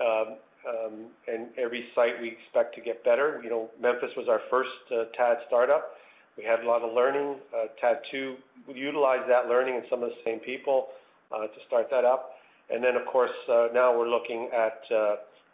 Um, 0.00 0.36
um, 0.68 1.06
and 1.26 1.46
every 1.56 1.86
site 1.94 2.20
we 2.20 2.28
expect 2.28 2.74
to 2.74 2.80
get 2.80 3.04
better. 3.04 3.40
You 3.42 3.50
know, 3.50 3.70
Memphis 3.80 4.10
was 4.16 4.28
our 4.28 4.40
first 4.50 4.70
uh, 4.90 5.04
TAD 5.16 5.38
startup. 5.46 5.94
We 6.36 6.44
had 6.44 6.60
a 6.60 6.66
lot 6.66 6.82
of 6.82 6.94
learning. 6.94 7.36
Uh, 7.54 7.66
TAD 7.80 8.00
2, 8.10 8.36
we 8.68 8.74
utilized 8.74 9.28
that 9.30 9.48
learning 9.48 9.76
and 9.76 9.84
some 9.88 10.02
of 10.02 10.10
the 10.10 10.16
same 10.24 10.40
people 10.40 10.88
uh, 11.32 11.46
to 11.46 11.58
start 11.66 11.88
that 11.90 12.04
up. 12.04 12.34
And 12.70 12.84
then, 12.84 12.96
of 12.96 13.06
course, 13.06 13.32
now 13.48 13.96
we're 13.96 14.10
looking 14.10 14.50
at 14.54 14.82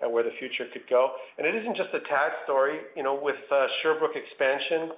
at 0.03 0.11
where 0.11 0.24
the 0.24 0.34
future 0.40 0.66
could 0.72 0.82
go. 0.90 1.12
And 1.38 1.47
it 1.47 1.55
isn't 1.55 1.76
just 1.76 1.90
a 1.95 2.01
TAD 2.01 2.32
story. 2.42 2.80
You 2.97 3.05
know, 3.05 3.14
with 3.14 3.36
Sherbrooke 3.82 4.16
expansion, 4.16 4.90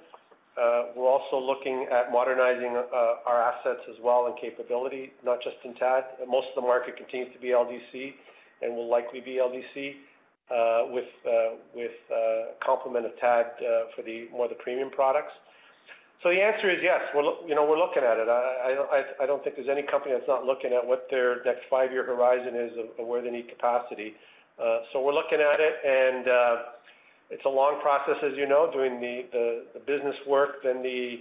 we're 0.95 1.07
also 1.07 1.37
looking 1.37 1.85
at 1.91 2.11
modernizing 2.11 2.73
our 2.73 3.39
assets 3.39 3.81
as 3.87 3.97
well 4.01 4.25
and 4.25 4.35
capability, 4.41 5.13
not 5.23 5.43
just 5.43 5.57
in 5.63 5.75
TAD. 5.75 6.05
Most 6.27 6.47
of 6.49 6.55
the 6.55 6.67
market 6.67 6.97
continues 6.97 7.31
to 7.33 7.39
be 7.39 7.49
LDC 7.49 8.15
and 8.61 8.75
will 8.75 8.89
likely 8.89 9.21
be 9.21 9.39
LDC, 9.41 9.95
uh, 10.47 10.87
with 10.95 11.11
uh, 11.27 11.59
a 11.75 11.83
uh, 11.83 12.45
complement 12.63 13.05
of 13.05 13.11
TAD 13.19 13.51
for 13.93 14.01
the 14.01 14.29
more 14.31 14.47
the 14.47 14.55
premium 14.55 14.89
products. 14.89 15.33
So 16.23 16.29
the 16.29 16.39
answer 16.39 16.71
is 16.71 16.79
yes. 16.81 17.01
We're 17.13 17.23
you 17.45 17.53
know, 17.53 17.65
we're 17.67 17.77
looking 17.77 18.01
at 18.01 18.15
it. 18.17 18.29
I 18.29 19.25
don't 19.25 19.43
think 19.43 19.57
there's 19.57 19.67
any 19.67 19.83
company 19.83 20.15
that's 20.15 20.27
not 20.27 20.45
looking 20.45 20.71
at 20.71 20.87
what 20.87 21.07
their 21.11 21.43
next 21.43 21.67
five-year 21.69 22.05
horizon 22.05 22.55
is 22.55 22.71
of 22.97 23.05
where 23.05 23.21
they 23.21 23.29
need 23.29 23.49
capacity. 23.49 24.15
So 24.93 25.03
we're 25.03 25.13
looking 25.13 25.43
at 25.43 25.59
it, 25.59 25.75
and 25.83 26.25
it's 27.29 27.43
a 27.43 27.49
long 27.49 27.81
process, 27.81 28.15
as 28.23 28.31
you 28.37 28.47
know, 28.47 28.71
doing 28.71 29.01
the 29.01 29.81
business 29.85 30.15
work, 30.25 30.63
then 30.63 30.81
the 30.81 31.19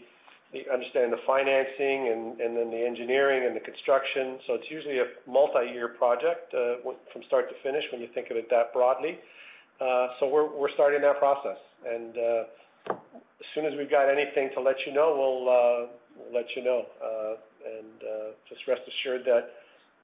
understanding 0.72 1.10
the 1.10 1.22
financing 1.26 2.08
and 2.08 2.40
and 2.40 2.56
then 2.56 2.70
the 2.70 2.82
engineering 2.86 3.46
and 3.46 3.54
the 3.54 3.60
construction. 3.60 4.38
So 4.46 4.54
it's 4.54 4.70
usually 4.70 4.98
a 4.98 5.06
multi-year 5.26 5.88
project 5.88 6.54
uh, 6.54 6.76
from 7.12 7.22
start 7.26 7.48
to 7.50 7.56
finish, 7.62 7.84
when 7.92 8.00
you 8.00 8.08
think 8.14 8.30
of 8.30 8.36
it 8.36 8.48
that 8.50 8.72
broadly. 8.72 9.18
Uh, 9.80 10.08
So 10.18 10.28
we're 10.28 10.48
we're 10.48 10.72
starting 10.72 11.02
that 11.02 11.18
process. 11.18 11.58
And 11.86 12.16
uh, 12.16 12.44
as 12.90 13.46
soon 13.54 13.66
as 13.66 13.74
we've 13.76 13.90
got 13.90 14.08
anything 14.08 14.50
to 14.54 14.60
let 14.60 14.76
you 14.86 14.92
know, 14.92 15.08
we'll 15.18 16.32
let 16.32 16.46
you 16.56 16.62
know. 16.64 16.86
And 17.66 18.00
just 18.48 18.66
rest 18.68 18.82
assured 18.86 19.24
that 19.24 19.50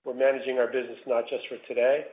we're 0.05 0.15
managing 0.15 0.59
our 0.59 0.67
business 0.67 0.99
not 1.07 1.29
just 1.29 1.47
for 1.49 1.57
today. 1.69 2.07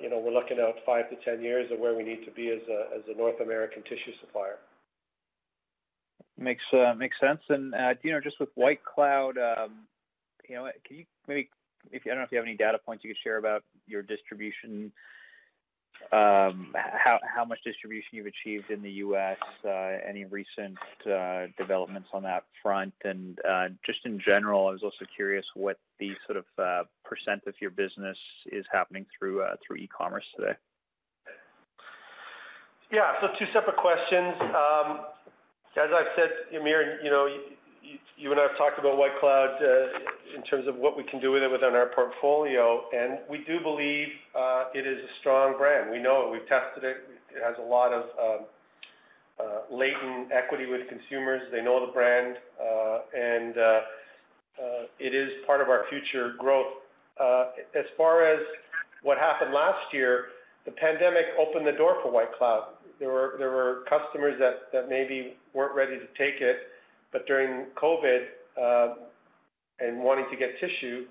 You 0.00 0.10
know, 0.10 0.18
we're 0.18 0.32
looking 0.32 0.60
out 0.60 0.76
five 0.84 1.08
to 1.10 1.16
10 1.16 1.42
years 1.42 1.72
of 1.72 1.78
where 1.78 1.94
we 1.94 2.02
need 2.04 2.24
to 2.26 2.30
be 2.30 2.50
as 2.50 2.60
a, 2.68 2.80
as 2.96 3.02
a 3.08 3.16
North 3.16 3.40
American 3.40 3.82
tissue 3.82 4.12
supplier. 4.20 4.58
Uh, 6.38 6.94
makes 6.94 7.18
sense. 7.20 7.40
And, 7.48 7.74
uh, 7.74 7.94
you 8.02 8.12
know, 8.12 8.20
just 8.20 8.38
with 8.38 8.50
White 8.54 8.84
Cloud, 8.84 9.38
um, 9.38 9.86
you 10.48 10.56
know, 10.56 10.70
can 10.86 10.98
you 10.98 11.04
maybe, 11.26 11.48
if 11.90 12.02
I 12.04 12.10
don't 12.10 12.18
know 12.18 12.24
if 12.24 12.32
you 12.32 12.38
have 12.38 12.46
any 12.46 12.56
data 12.56 12.78
points 12.78 13.04
you 13.04 13.10
could 13.10 13.22
share 13.22 13.38
about 13.38 13.64
your 13.86 14.02
distribution, 14.02 14.92
um 16.12 16.74
how 17.34 17.44
much 17.46 17.58
distribution 17.64 18.08
you've 18.12 18.26
achieved 18.26 18.70
in 18.70 18.82
the 18.82 18.90
U.S., 18.90 19.38
uh, 19.64 19.96
any 20.06 20.26
recent 20.26 20.76
developments 21.56 22.10
on 22.12 22.22
that 22.24 22.44
front? 22.62 22.92
And, 23.04 23.38
just 23.84 24.00
in 24.04 24.20
general, 24.20 24.66
I 24.68 24.72
was 24.72 24.82
also 24.82 25.06
curious 25.16 25.46
what 25.54 25.78
the 25.98 26.12
sort 26.26 26.36
of 26.36 26.86
percent 27.02 27.42
of 27.46 27.54
your 27.62 27.70
business 27.70 28.18
is 28.52 28.66
happening 28.70 29.06
through 29.18 29.42
uh 29.42 29.56
through 29.66 29.76
e-commerce 29.76 30.24
today. 30.38 30.54
Yeah. 32.92 33.12
So 33.20 33.28
two 33.38 33.46
separate 33.52 33.76
questions. 33.76 34.34
Um, 34.40 35.00
As 35.76 35.90
I've 35.92 36.08
said, 36.16 36.30
Hamir, 36.52 37.00
you 37.04 37.10
know, 37.10 37.28
you 38.16 38.30
and 38.30 38.40
I 38.40 38.44
have 38.44 38.56
talked 38.56 38.78
about 38.78 38.96
White 38.96 39.20
Cloud 39.20 39.62
uh, 39.62 40.34
in 40.34 40.42
terms 40.42 40.66
of 40.66 40.76
what 40.76 40.96
we 40.96 41.04
can 41.04 41.20
do 41.20 41.32
with 41.32 41.42
it 41.42 41.52
within 41.52 41.74
our 41.74 41.90
portfolio, 41.94 42.84
and 42.96 43.18
we 43.28 43.44
do 43.46 43.60
believe 43.60 44.08
uh, 44.34 44.64
it 44.74 44.86
is 44.86 44.98
a 45.04 45.08
strong 45.20 45.58
brand. 45.58 45.90
We 45.90 45.98
know 45.98 46.26
it. 46.26 46.32
We've 46.32 46.48
tested 46.48 46.82
it. 46.82 46.96
It 47.28 47.42
has 47.44 47.56
a 47.58 47.62
lot 47.62 47.92
of 47.92 48.04
um, 48.18 48.46
uh, 49.38 49.44
latent 49.70 50.32
equity 50.32 50.64
with 50.64 50.88
consumers. 50.88 51.42
They 51.52 51.60
know 51.60 51.84
the 51.84 51.92
brand, 51.92 52.38
and 53.14 53.54
it 54.98 55.14
is 55.14 55.28
part 55.46 55.60
of 55.60 55.68
our 55.68 55.84
future 55.90 56.34
growth. 56.38 56.72
As 57.20 57.84
far 57.98 58.26
as 58.26 58.40
what 59.02 59.18
happened 59.18 59.52
last 59.52 59.92
year, 59.92 60.28
the 60.64 60.72
pandemic 60.72 61.26
opened 61.38 61.66
the 61.66 61.72
door 61.72 61.98
for 62.02 62.10
White 62.10 62.32
Cloud. 62.32 62.68
There 62.98 63.10
were 63.10 63.34
there 63.38 63.50
were 63.50 63.84
customers 63.88 64.40
that 64.40 64.88
maybe 64.88 65.36
weren't 65.54 65.74
ready 65.74 65.98
to 65.98 66.06
take 66.16 66.40
it, 66.40 66.56
but 67.12 67.26
during 67.26 67.66
COVID 67.76 68.24
uh, 68.60 68.94
and 69.80 70.02
wanting 70.02 70.26
to 70.30 70.36
get 70.36 70.58
tissue, 70.60 71.04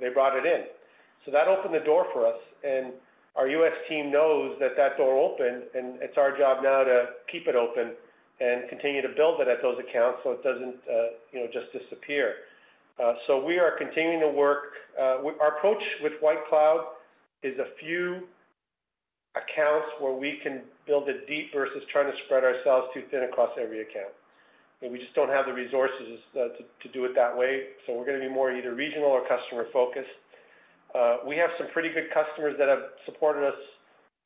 they 0.00 0.08
brought 0.08 0.36
it 0.36 0.46
in. 0.46 0.64
So 1.24 1.32
that 1.32 1.48
opened 1.48 1.74
the 1.74 1.84
door 1.84 2.06
for 2.12 2.26
us, 2.26 2.38
and 2.64 2.92
our 3.36 3.48
U.S. 3.48 3.72
team 3.88 4.10
knows 4.10 4.56
that 4.60 4.76
that 4.76 4.96
door 4.96 5.18
opened, 5.18 5.64
and 5.74 6.00
it's 6.00 6.16
our 6.16 6.36
job 6.36 6.62
now 6.62 6.84
to 6.84 7.06
keep 7.30 7.46
it 7.46 7.54
open 7.54 7.92
and 8.40 8.68
continue 8.68 9.02
to 9.02 9.08
build 9.16 9.40
it 9.40 9.48
at 9.48 9.60
those 9.60 9.76
accounts 9.78 10.20
so 10.22 10.32
it 10.32 10.42
doesn't, 10.42 10.76
uh, 10.88 11.16
you 11.32 11.40
know, 11.40 11.46
just 11.52 11.72
disappear. 11.72 12.34
Uh, 13.02 13.12
so 13.26 13.44
we 13.44 13.58
are 13.58 13.76
continuing 13.76 14.20
to 14.20 14.28
work. 14.28 14.72
Our 14.98 15.58
approach 15.58 15.82
with 16.02 16.12
White 16.20 16.46
Cloud 16.48 16.84
is 17.42 17.58
a 17.58 17.66
few 17.80 18.22
accounts 19.36 19.86
where 20.00 20.12
we 20.12 20.40
can 20.42 20.62
build 20.86 21.08
it 21.08 21.28
deep 21.28 21.52
versus 21.52 21.82
trying 21.92 22.10
to 22.10 22.16
spread 22.24 22.42
ourselves 22.42 22.88
too 22.94 23.02
thin 23.10 23.24
across 23.24 23.50
every 23.60 23.82
account. 23.82 24.12
And 24.82 24.92
we 24.92 24.98
just 24.98 25.14
don't 25.14 25.28
have 25.28 25.46
the 25.46 25.52
resources 25.52 26.20
uh, 26.36 26.48
to 26.56 26.88
do 26.92 27.04
it 27.04 27.14
that 27.14 27.36
way, 27.36 27.76
so 27.86 27.96
we're 27.96 28.04
gonna 28.04 28.20
be 28.20 28.28
more 28.28 28.52
either 28.52 28.74
regional 28.74 29.08
or 29.08 29.22
customer-focused. 29.28 30.16
Uh, 30.94 31.16
we 31.26 31.36
have 31.36 31.50
some 31.58 31.68
pretty 31.72 31.90
good 31.92 32.08
customers 32.12 32.56
that 32.58 32.68
have 32.68 32.96
supported 33.04 33.46
us 33.46 33.60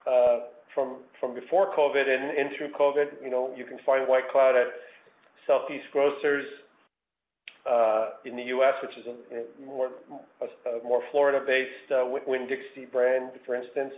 uh, 0.07 0.39
from 0.75 1.35
before 1.35 1.75
COVID 1.77 2.07
and 2.09 2.51
through 2.57 2.71
COVID. 2.79 3.23
You 3.23 3.31
know, 3.31 3.55
you 3.57 3.65
can 3.65 3.79
find 3.85 4.09
White 4.09 4.31
Cloud 4.31 4.57
at 4.57 4.69
Southeast 5.47 5.87
Grocers 5.93 6.47
in 8.25 8.37
the 8.37 8.45
U.S., 8.55 8.75
which 8.83 8.97
is 8.99 9.07
a 9.07 10.87
more 10.87 11.03
Florida-based 11.11 12.27
Winn-Dixie 12.27 12.87
brand, 12.93 13.31
for 13.47 13.55
instance, 13.55 13.93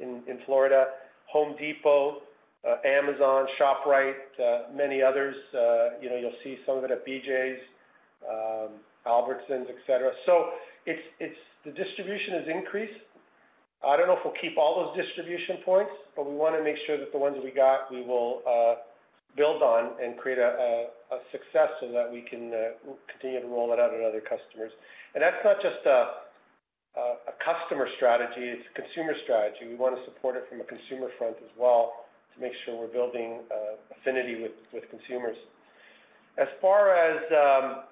in 0.00 0.38
Florida. 0.46 0.86
Home 1.32 1.54
Depot, 1.58 2.22
uh, 2.66 2.76
Amazon, 2.84 3.46
ShopRite, 3.58 4.14
uh, 4.42 4.72
many 4.74 5.00
others. 5.02 5.36
Uh, 5.54 6.00
you 6.02 6.10
know, 6.10 6.16
you'll 6.16 6.36
see 6.42 6.58
some 6.66 6.78
of 6.78 6.84
it 6.84 6.90
at 6.90 7.06
BJ's, 7.06 7.60
um, 8.28 8.70
Albertsons, 9.06 9.68
et 9.68 9.78
cetera. 9.86 10.10
So 10.26 10.50
it's 10.86 11.38
the 11.64 11.70
distribution 11.70 12.34
has 12.34 12.48
increased. 12.48 13.00
I 13.84 13.96
don't 13.96 14.08
know 14.08 14.16
if 14.16 14.24
we'll 14.24 14.36
keep 14.40 14.58
all 14.58 14.84
those 14.84 15.06
distribution 15.06 15.58
points, 15.64 15.92
but 16.16 16.28
we 16.28 16.34
wanna 16.34 16.62
make 16.62 16.76
sure 16.86 16.98
that 16.98 17.12
the 17.12 17.18
ones 17.18 17.36
we 17.42 17.50
got, 17.50 17.90
we 17.90 18.02
will 18.02 18.42
build 19.36 19.62
on 19.62 19.92
and 20.02 20.18
create 20.18 20.38
a 20.38 20.88
success 21.32 21.70
so 21.80 21.92
that 21.92 22.10
we 22.10 22.22
can 22.22 22.52
continue 23.08 23.40
to 23.40 23.46
roll 23.46 23.72
it 23.72 23.78
out 23.78 23.94
at 23.94 24.00
other 24.02 24.20
customers. 24.20 24.72
And 25.14 25.22
that's 25.22 25.42
not 25.44 25.62
just 25.62 25.86
a 25.86 26.29
customer 27.44 27.88
strategy, 27.96 28.40
it's 28.40 28.66
a 28.76 28.82
consumer 28.82 29.14
strategy. 29.24 29.66
We 29.68 29.76
want 29.76 29.96
to 29.96 30.04
support 30.04 30.36
it 30.36 30.44
from 30.48 30.60
a 30.60 30.64
consumer 30.64 31.08
front 31.18 31.36
as 31.38 31.50
well, 31.58 32.06
to 32.34 32.40
make 32.40 32.52
sure 32.64 32.78
we're 32.78 32.92
building 32.92 33.40
uh, 33.50 33.76
affinity 33.98 34.42
with 34.72 34.84
consumers. 34.90 35.36
Um, 36.38 37.84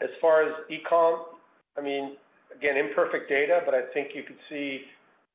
as 0.00 0.10
far 0.20 0.42
as 0.42 0.52
e-com, 0.70 1.24
I 1.76 1.80
mean, 1.80 2.16
again, 2.54 2.76
imperfect 2.76 3.28
data, 3.28 3.62
but 3.64 3.74
I 3.74 3.82
think 3.92 4.14
you 4.14 4.22
could 4.22 4.38
see 4.48 4.82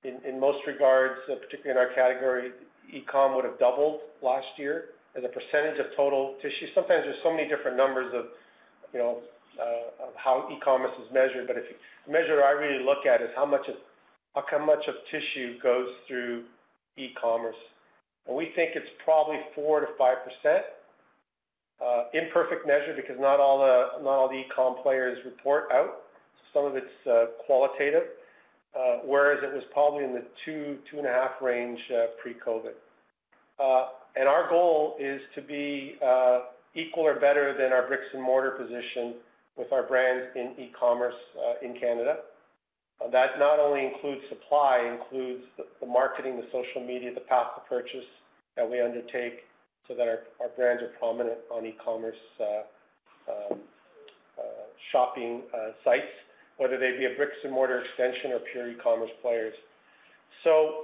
in 0.04 0.40
most 0.40 0.60
regards, 0.68 1.20
uh, 1.32 1.36
particularly 1.36 1.72
in 1.72 1.78
our 1.78 1.94
category, 1.94 2.52
e-com 2.92 3.36
would 3.36 3.46
have 3.46 3.58
doubled 3.60 4.02
last 4.22 4.48
year 4.58 4.86
as 5.16 5.24
a 5.24 5.30
percentage 5.30 5.80
of 5.80 5.88
total 5.96 6.36
tissue. 6.42 6.68
Sometimes 6.76 7.04
there's 7.06 7.22
so 7.24 7.32
many 7.32 7.48
different 7.48 7.78
numbers 7.78 8.14
of, 8.14 8.26
you 8.94 9.00
know, 9.00 9.22
uh, 9.60 10.08
of 10.08 10.14
how 10.16 10.49
e-commerce 10.51 10.93
is 11.04 11.12
measured, 11.14 11.47
but 11.47 11.58
if 11.58 11.64
the 12.06 12.12
measure 12.12 12.43
I 12.43 12.51
really 12.51 12.84
look 12.84 13.06
at 13.06 13.22
is 13.22 13.30
how 13.36 13.45
much 13.45 13.68
of 13.68 13.76
how 14.36 14.66
much 14.66 14.84
of 14.88 14.95
tissue 15.12 15.60
goes 15.62 15.89
through 16.08 16.43
e-commerce, 16.97 17.56
and 18.28 18.36
we 18.36 18.51
think 18.56 18.72
it's 18.76 18.89
probably 19.04 19.38
four 19.56 19.80
to 19.80 19.88
five 19.97 20.18
percent. 20.24 20.66
Uh, 21.84 22.06
imperfect 22.14 22.66
measure 22.66 22.93
because 22.95 23.18
not 23.20 23.39
all 23.39 23.60
the 23.60 24.04
not 24.04 24.12
all 24.12 24.30
the 24.30 24.36
e-com 24.36 24.76
players 24.82 25.18
report 25.26 25.66
out. 25.74 26.04
Some 26.54 26.66
of 26.66 26.76
it's 26.76 27.08
uh, 27.10 27.26
qualitative, 27.45 28.04
whereas 29.06 29.39
it 29.43 29.54
was 29.54 29.64
probably 29.74 30.04
in 30.04 30.14
the 30.14 30.24
two 30.45 30.78
two 30.89 30.97
and 30.99 31.08
a 31.08 31.12
half 31.12 31.41
range 31.41 31.80
pre-COVID. 32.22 32.74
And 34.16 34.30
our 34.30 34.47
goal 34.49 34.95
is 34.99 35.20
to 35.36 35.41
be 35.41 35.97
equal 36.76 37.04
or 37.04 37.20
better 37.20 37.56
than 37.58 37.74
our 37.74 37.88
bricks 37.88 38.06
and 38.14 38.22
mortar 38.22 38.51
position 38.51 39.16
with 39.58 39.72
our 39.72 39.84
brands 39.84 40.28
in 40.36 40.54
e-commerce 40.58 41.16
uh, 41.38 41.66
in 41.66 41.80
Canada. 41.80 42.18
Uh, 43.04 43.10
that 43.10 43.39
not 43.39 43.60
only 43.60 43.86
includes 43.86 44.22
supply, 44.30 44.97
includes 44.99 45.43
the, 45.58 45.86
marketing, 45.86 46.38
the 46.38 46.45
social 46.51 46.86
media, 46.86 47.14
the 47.14 47.22
path 47.22 47.56
to 47.56 47.62
purchase 47.68 48.06
that 48.56 48.70
we 48.70 48.82
undertake 48.82 49.43
so 49.88 49.95
that 49.95 50.08
our, 50.08 50.49
brands 50.56 50.82
are 50.82 50.91
prominent 50.99 51.38
on 51.51 51.66
e-commerce 51.66 52.16
uh, 52.39 52.45
um, 53.32 53.60
uh, 54.38 54.43
shopping 54.91 55.41
uh, 55.54 55.72
sites, 55.84 56.08
whether 56.58 56.78
they 56.78 56.97
be 56.97 57.06
a 57.06 57.16
bricks 57.16 57.36
and 57.43 57.51
mortar 57.51 57.84
extension 57.84 58.32
or 58.32 58.39
pure 58.51 58.70
e-commerce 58.72 59.12
players. 59.22 59.54
So, 60.43 60.82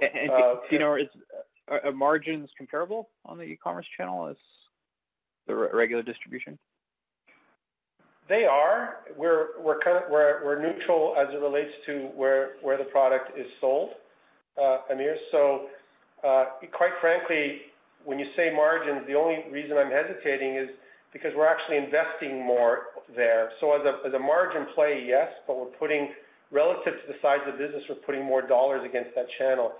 you 0.70 0.78
know, 0.78 0.96
are 1.68 1.92
margins 1.92 2.50
comparable 2.56 3.08
on 3.24 3.38
the 3.38 3.44
e-commerce 3.44 3.86
channel 3.96 4.26
as 4.28 4.36
the 5.46 5.54
regular 5.54 6.02
distribution? 6.02 6.58
They 8.30 8.44
are. 8.46 9.02
We're 9.18 9.58
we're 9.58 9.80
kind 9.80 9.98
of 9.98 10.04
we're 10.08 10.38
we're 10.46 10.62
neutral 10.62 11.16
as 11.18 11.26
it 11.34 11.42
relates 11.42 11.74
to 11.86 12.14
where 12.14 12.62
where 12.62 12.78
the 12.78 12.84
product 12.84 13.36
is 13.36 13.46
sold, 13.60 13.90
uh, 14.54 14.86
Amir. 14.88 15.16
So, 15.32 15.66
uh, 16.22 16.44
quite 16.70 16.94
frankly, 17.00 17.74
when 18.04 18.20
you 18.20 18.26
say 18.36 18.54
margins, 18.54 19.02
the 19.08 19.14
only 19.18 19.50
reason 19.50 19.76
I'm 19.76 19.90
hesitating 19.90 20.54
is 20.54 20.68
because 21.12 21.32
we're 21.36 21.50
actually 21.50 21.78
investing 21.78 22.46
more 22.46 22.94
there. 23.16 23.50
So 23.58 23.74
as 23.74 23.82
a 23.82 24.06
as 24.06 24.14
a 24.14 24.22
margin 24.22 24.66
play, 24.76 25.02
yes, 25.04 25.26
but 25.48 25.58
we're 25.58 25.74
putting 25.82 26.14
relative 26.52 27.02
to 27.02 27.06
the 27.10 27.18
size 27.20 27.42
of 27.50 27.58
the 27.58 27.58
business, 27.58 27.82
we're 27.90 27.98
putting 28.06 28.24
more 28.24 28.46
dollars 28.46 28.86
against 28.86 29.10
that 29.16 29.26
channel. 29.42 29.72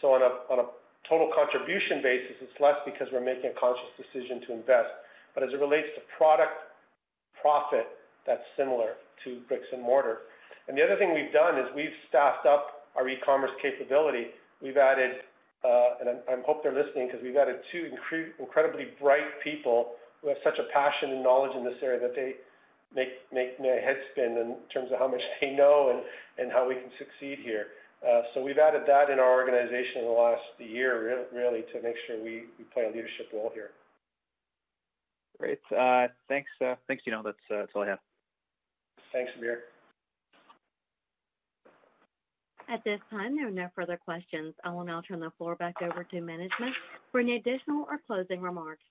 So 0.00 0.14
on 0.14 0.22
a 0.22 0.46
on 0.46 0.62
a 0.62 0.66
total 1.10 1.34
contribution 1.34 2.06
basis, 2.06 2.38
it's 2.38 2.60
less 2.62 2.78
because 2.86 3.08
we're 3.10 3.18
making 3.18 3.50
a 3.50 3.58
conscious 3.58 3.90
decision 3.98 4.46
to 4.46 4.54
invest. 4.54 4.94
But 5.34 5.42
as 5.42 5.50
it 5.50 5.58
relates 5.58 5.90
to 5.98 6.02
product 6.16 6.65
profit, 7.46 7.86
that's 8.26 8.42
similar 8.58 8.98
to 9.22 9.38
bricks 9.46 9.70
and 9.70 9.78
mortar. 9.78 10.26
And 10.66 10.74
the 10.74 10.82
other 10.82 10.98
thing 10.98 11.14
we've 11.14 11.30
done 11.30 11.54
is 11.62 11.70
we've 11.78 11.94
staffed 12.10 12.42
up 12.42 12.90
our 12.98 13.06
e-commerce 13.06 13.54
capability. 13.62 14.34
We've 14.58 14.76
added, 14.76 15.22
uh, 15.62 16.02
and 16.02 16.06
I, 16.26 16.42
hope 16.42 16.66
they're 16.66 16.74
listening 16.74 17.06
because 17.06 17.22
we've 17.22 17.38
added 17.38 17.62
two 17.70 17.86
incre- 17.94 18.34
incredibly 18.42 18.90
bright 18.98 19.30
people 19.46 19.94
who 20.20 20.28
have 20.34 20.42
such 20.42 20.58
a 20.58 20.66
passion 20.74 21.14
and 21.14 21.22
knowledge 21.22 21.54
in 21.54 21.62
this 21.62 21.78
area 21.86 22.02
that 22.02 22.18
they 22.18 22.34
make 22.94 23.14
make 23.30 23.58
my 23.62 23.78
head 23.78 23.98
spin 24.10 24.34
in 24.42 24.58
terms 24.74 24.90
of 24.90 24.98
how 24.98 25.06
much 25.06 25.22
they 25.40 25.54
know 25.54 25.94
and 25.94 26.02
and 26.42 26.50
how 26.50 26.66
we 26.66 26.74
can 26.74 26.90
succeed 26.98 27.38
here. 27.46 27.78
Uh, 28.02 28.22
so 28.34 28.42
we've 28.42 28.58
added 28.58 28.82
that 28.86 29.08
in 29.10 29.18
our 29.18 29.32
organization 29.32 30.02
in 30.02 30.06
the 30.10 30.18
last 30.18 30.42
year, 30.58 31.26
really, 31.32 31.62
to 31.72 31.80
make 31.82 31.94
sure 32.06 32.18
we, 32.18 32.44
we 32.58 32.64
play 32.74 32.84
a 32.84 32.92
leadership 32.92 33.30
role 33.32 33.50
here. 33.54 33.70
Great. 35.38 35.58
Uh, 35.76 36.08
thanks, 36.28 36.50
uh, 36.64 36.74
thanks. 36.88 37.02
You 37.06 37.12
know, 37.12 37.22
that's 37.22 37.36
uh, 37.50 37.58
that's 37.58 37.72
all 37.74 37.82
I 37.82 37.88
have. 37.88 37.98
Thanks, 39.12 39.30
Amir. 39.36 39.60
At 42.68 42.82
this 42.84 42.98
time, 43.10 43.36
there 43.36 43.46
are 43.46 43.52
no 43.52 43.68
further 43.74 43.96
questions. 43.96 44.54
I 44.64 44.70
will 44.70 44.84
now 44.84 45.00
turn 45.00 45.20
the 45.20 45.30
floor 45.38 45.54
back 45.54 45.76
over 45.82 46.02
to 46.02 46.20
management 46.20 46.74
for 47.12 47.20
any 47.20 47.36
additional 47.36 47.86
or 47.88 48.00
closing 48.06 48.40
remarks. 48.40 48.82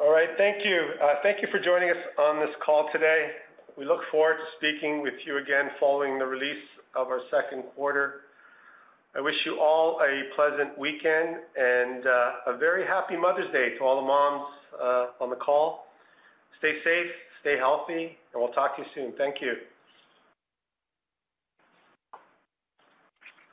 All 0.00 0.12
right. 0.12 0.28
Thank 0.36 0.64
you. 0.66 0.90
Uh, 1.02 1.14
thank 1.22 1.40
you 1.40 1.48
for 1.50 1.58
joining 1.58 1.88
us 1.88 1.96
on 2.18 2.40
this 2.40 2.54
call 2.64 2.90
today. 2.92 3.30
We 3.78 3.86
look 3.86 4.00
forward 4.10 4.36
to 4.36 4.44
speaking 4.58 5.00
with 5.00 5.14
you 5.24 5.38
again 5.38 5.70
following 5.80 6.18
the 6.18 6.26
release 6.26 6.62
of 6.94 7.08
our 7.08 7.20
second 7.30 7.62
quarter. 7.74 8.23
I 9.16 9.20
wish 9.20 9.34
you 9.46 9.60
all 9.60 10.00
a 10.00 10.34
pleasant 10.34 10.76
weekend 10.76 11.36
and 11.56 12.06
uh, 12.06 12.32
a 12.48 12.56
very 12.56 12.84
happy 12.84 13.16
Mother's 13.16 13.50
Day 13.52 13.76
to 13.78 13.84
all 13.84 14.00
the 14.00 14.06
moms 14.06 14.46
uh, 14.82 15.22
on 15.22 15.30
the 15.30 15.36
call. 15.36 15.86
Stay 16.58 16.72
safe, 16.82 17.12
stay 17.40 17.56
healthy, 17.56 18.18
and 18.32 18.42
we'll 18.42 18.52
talk 18.52 18.76
to 18.76 18.82
you 18.82 18.88
soon. 18.92 19.12
Thank 19.16 19.36
you. 19.40 19.54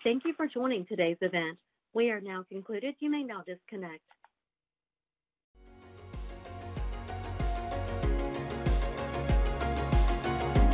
Thank 0.04 0.26
you 0.26 0.34
for 0.34 0.48
joining 0.48 0.86
today's 0.88 1.18
event. 1.22 1.60
We 1.94 2.10
are 2.10 2.22
now 2.22 2.44
concluded. 2.50 2.96
You 3.00 3.12
may 3.12 3.22
now 3.22 3.44
disconnect. 3.46 4.02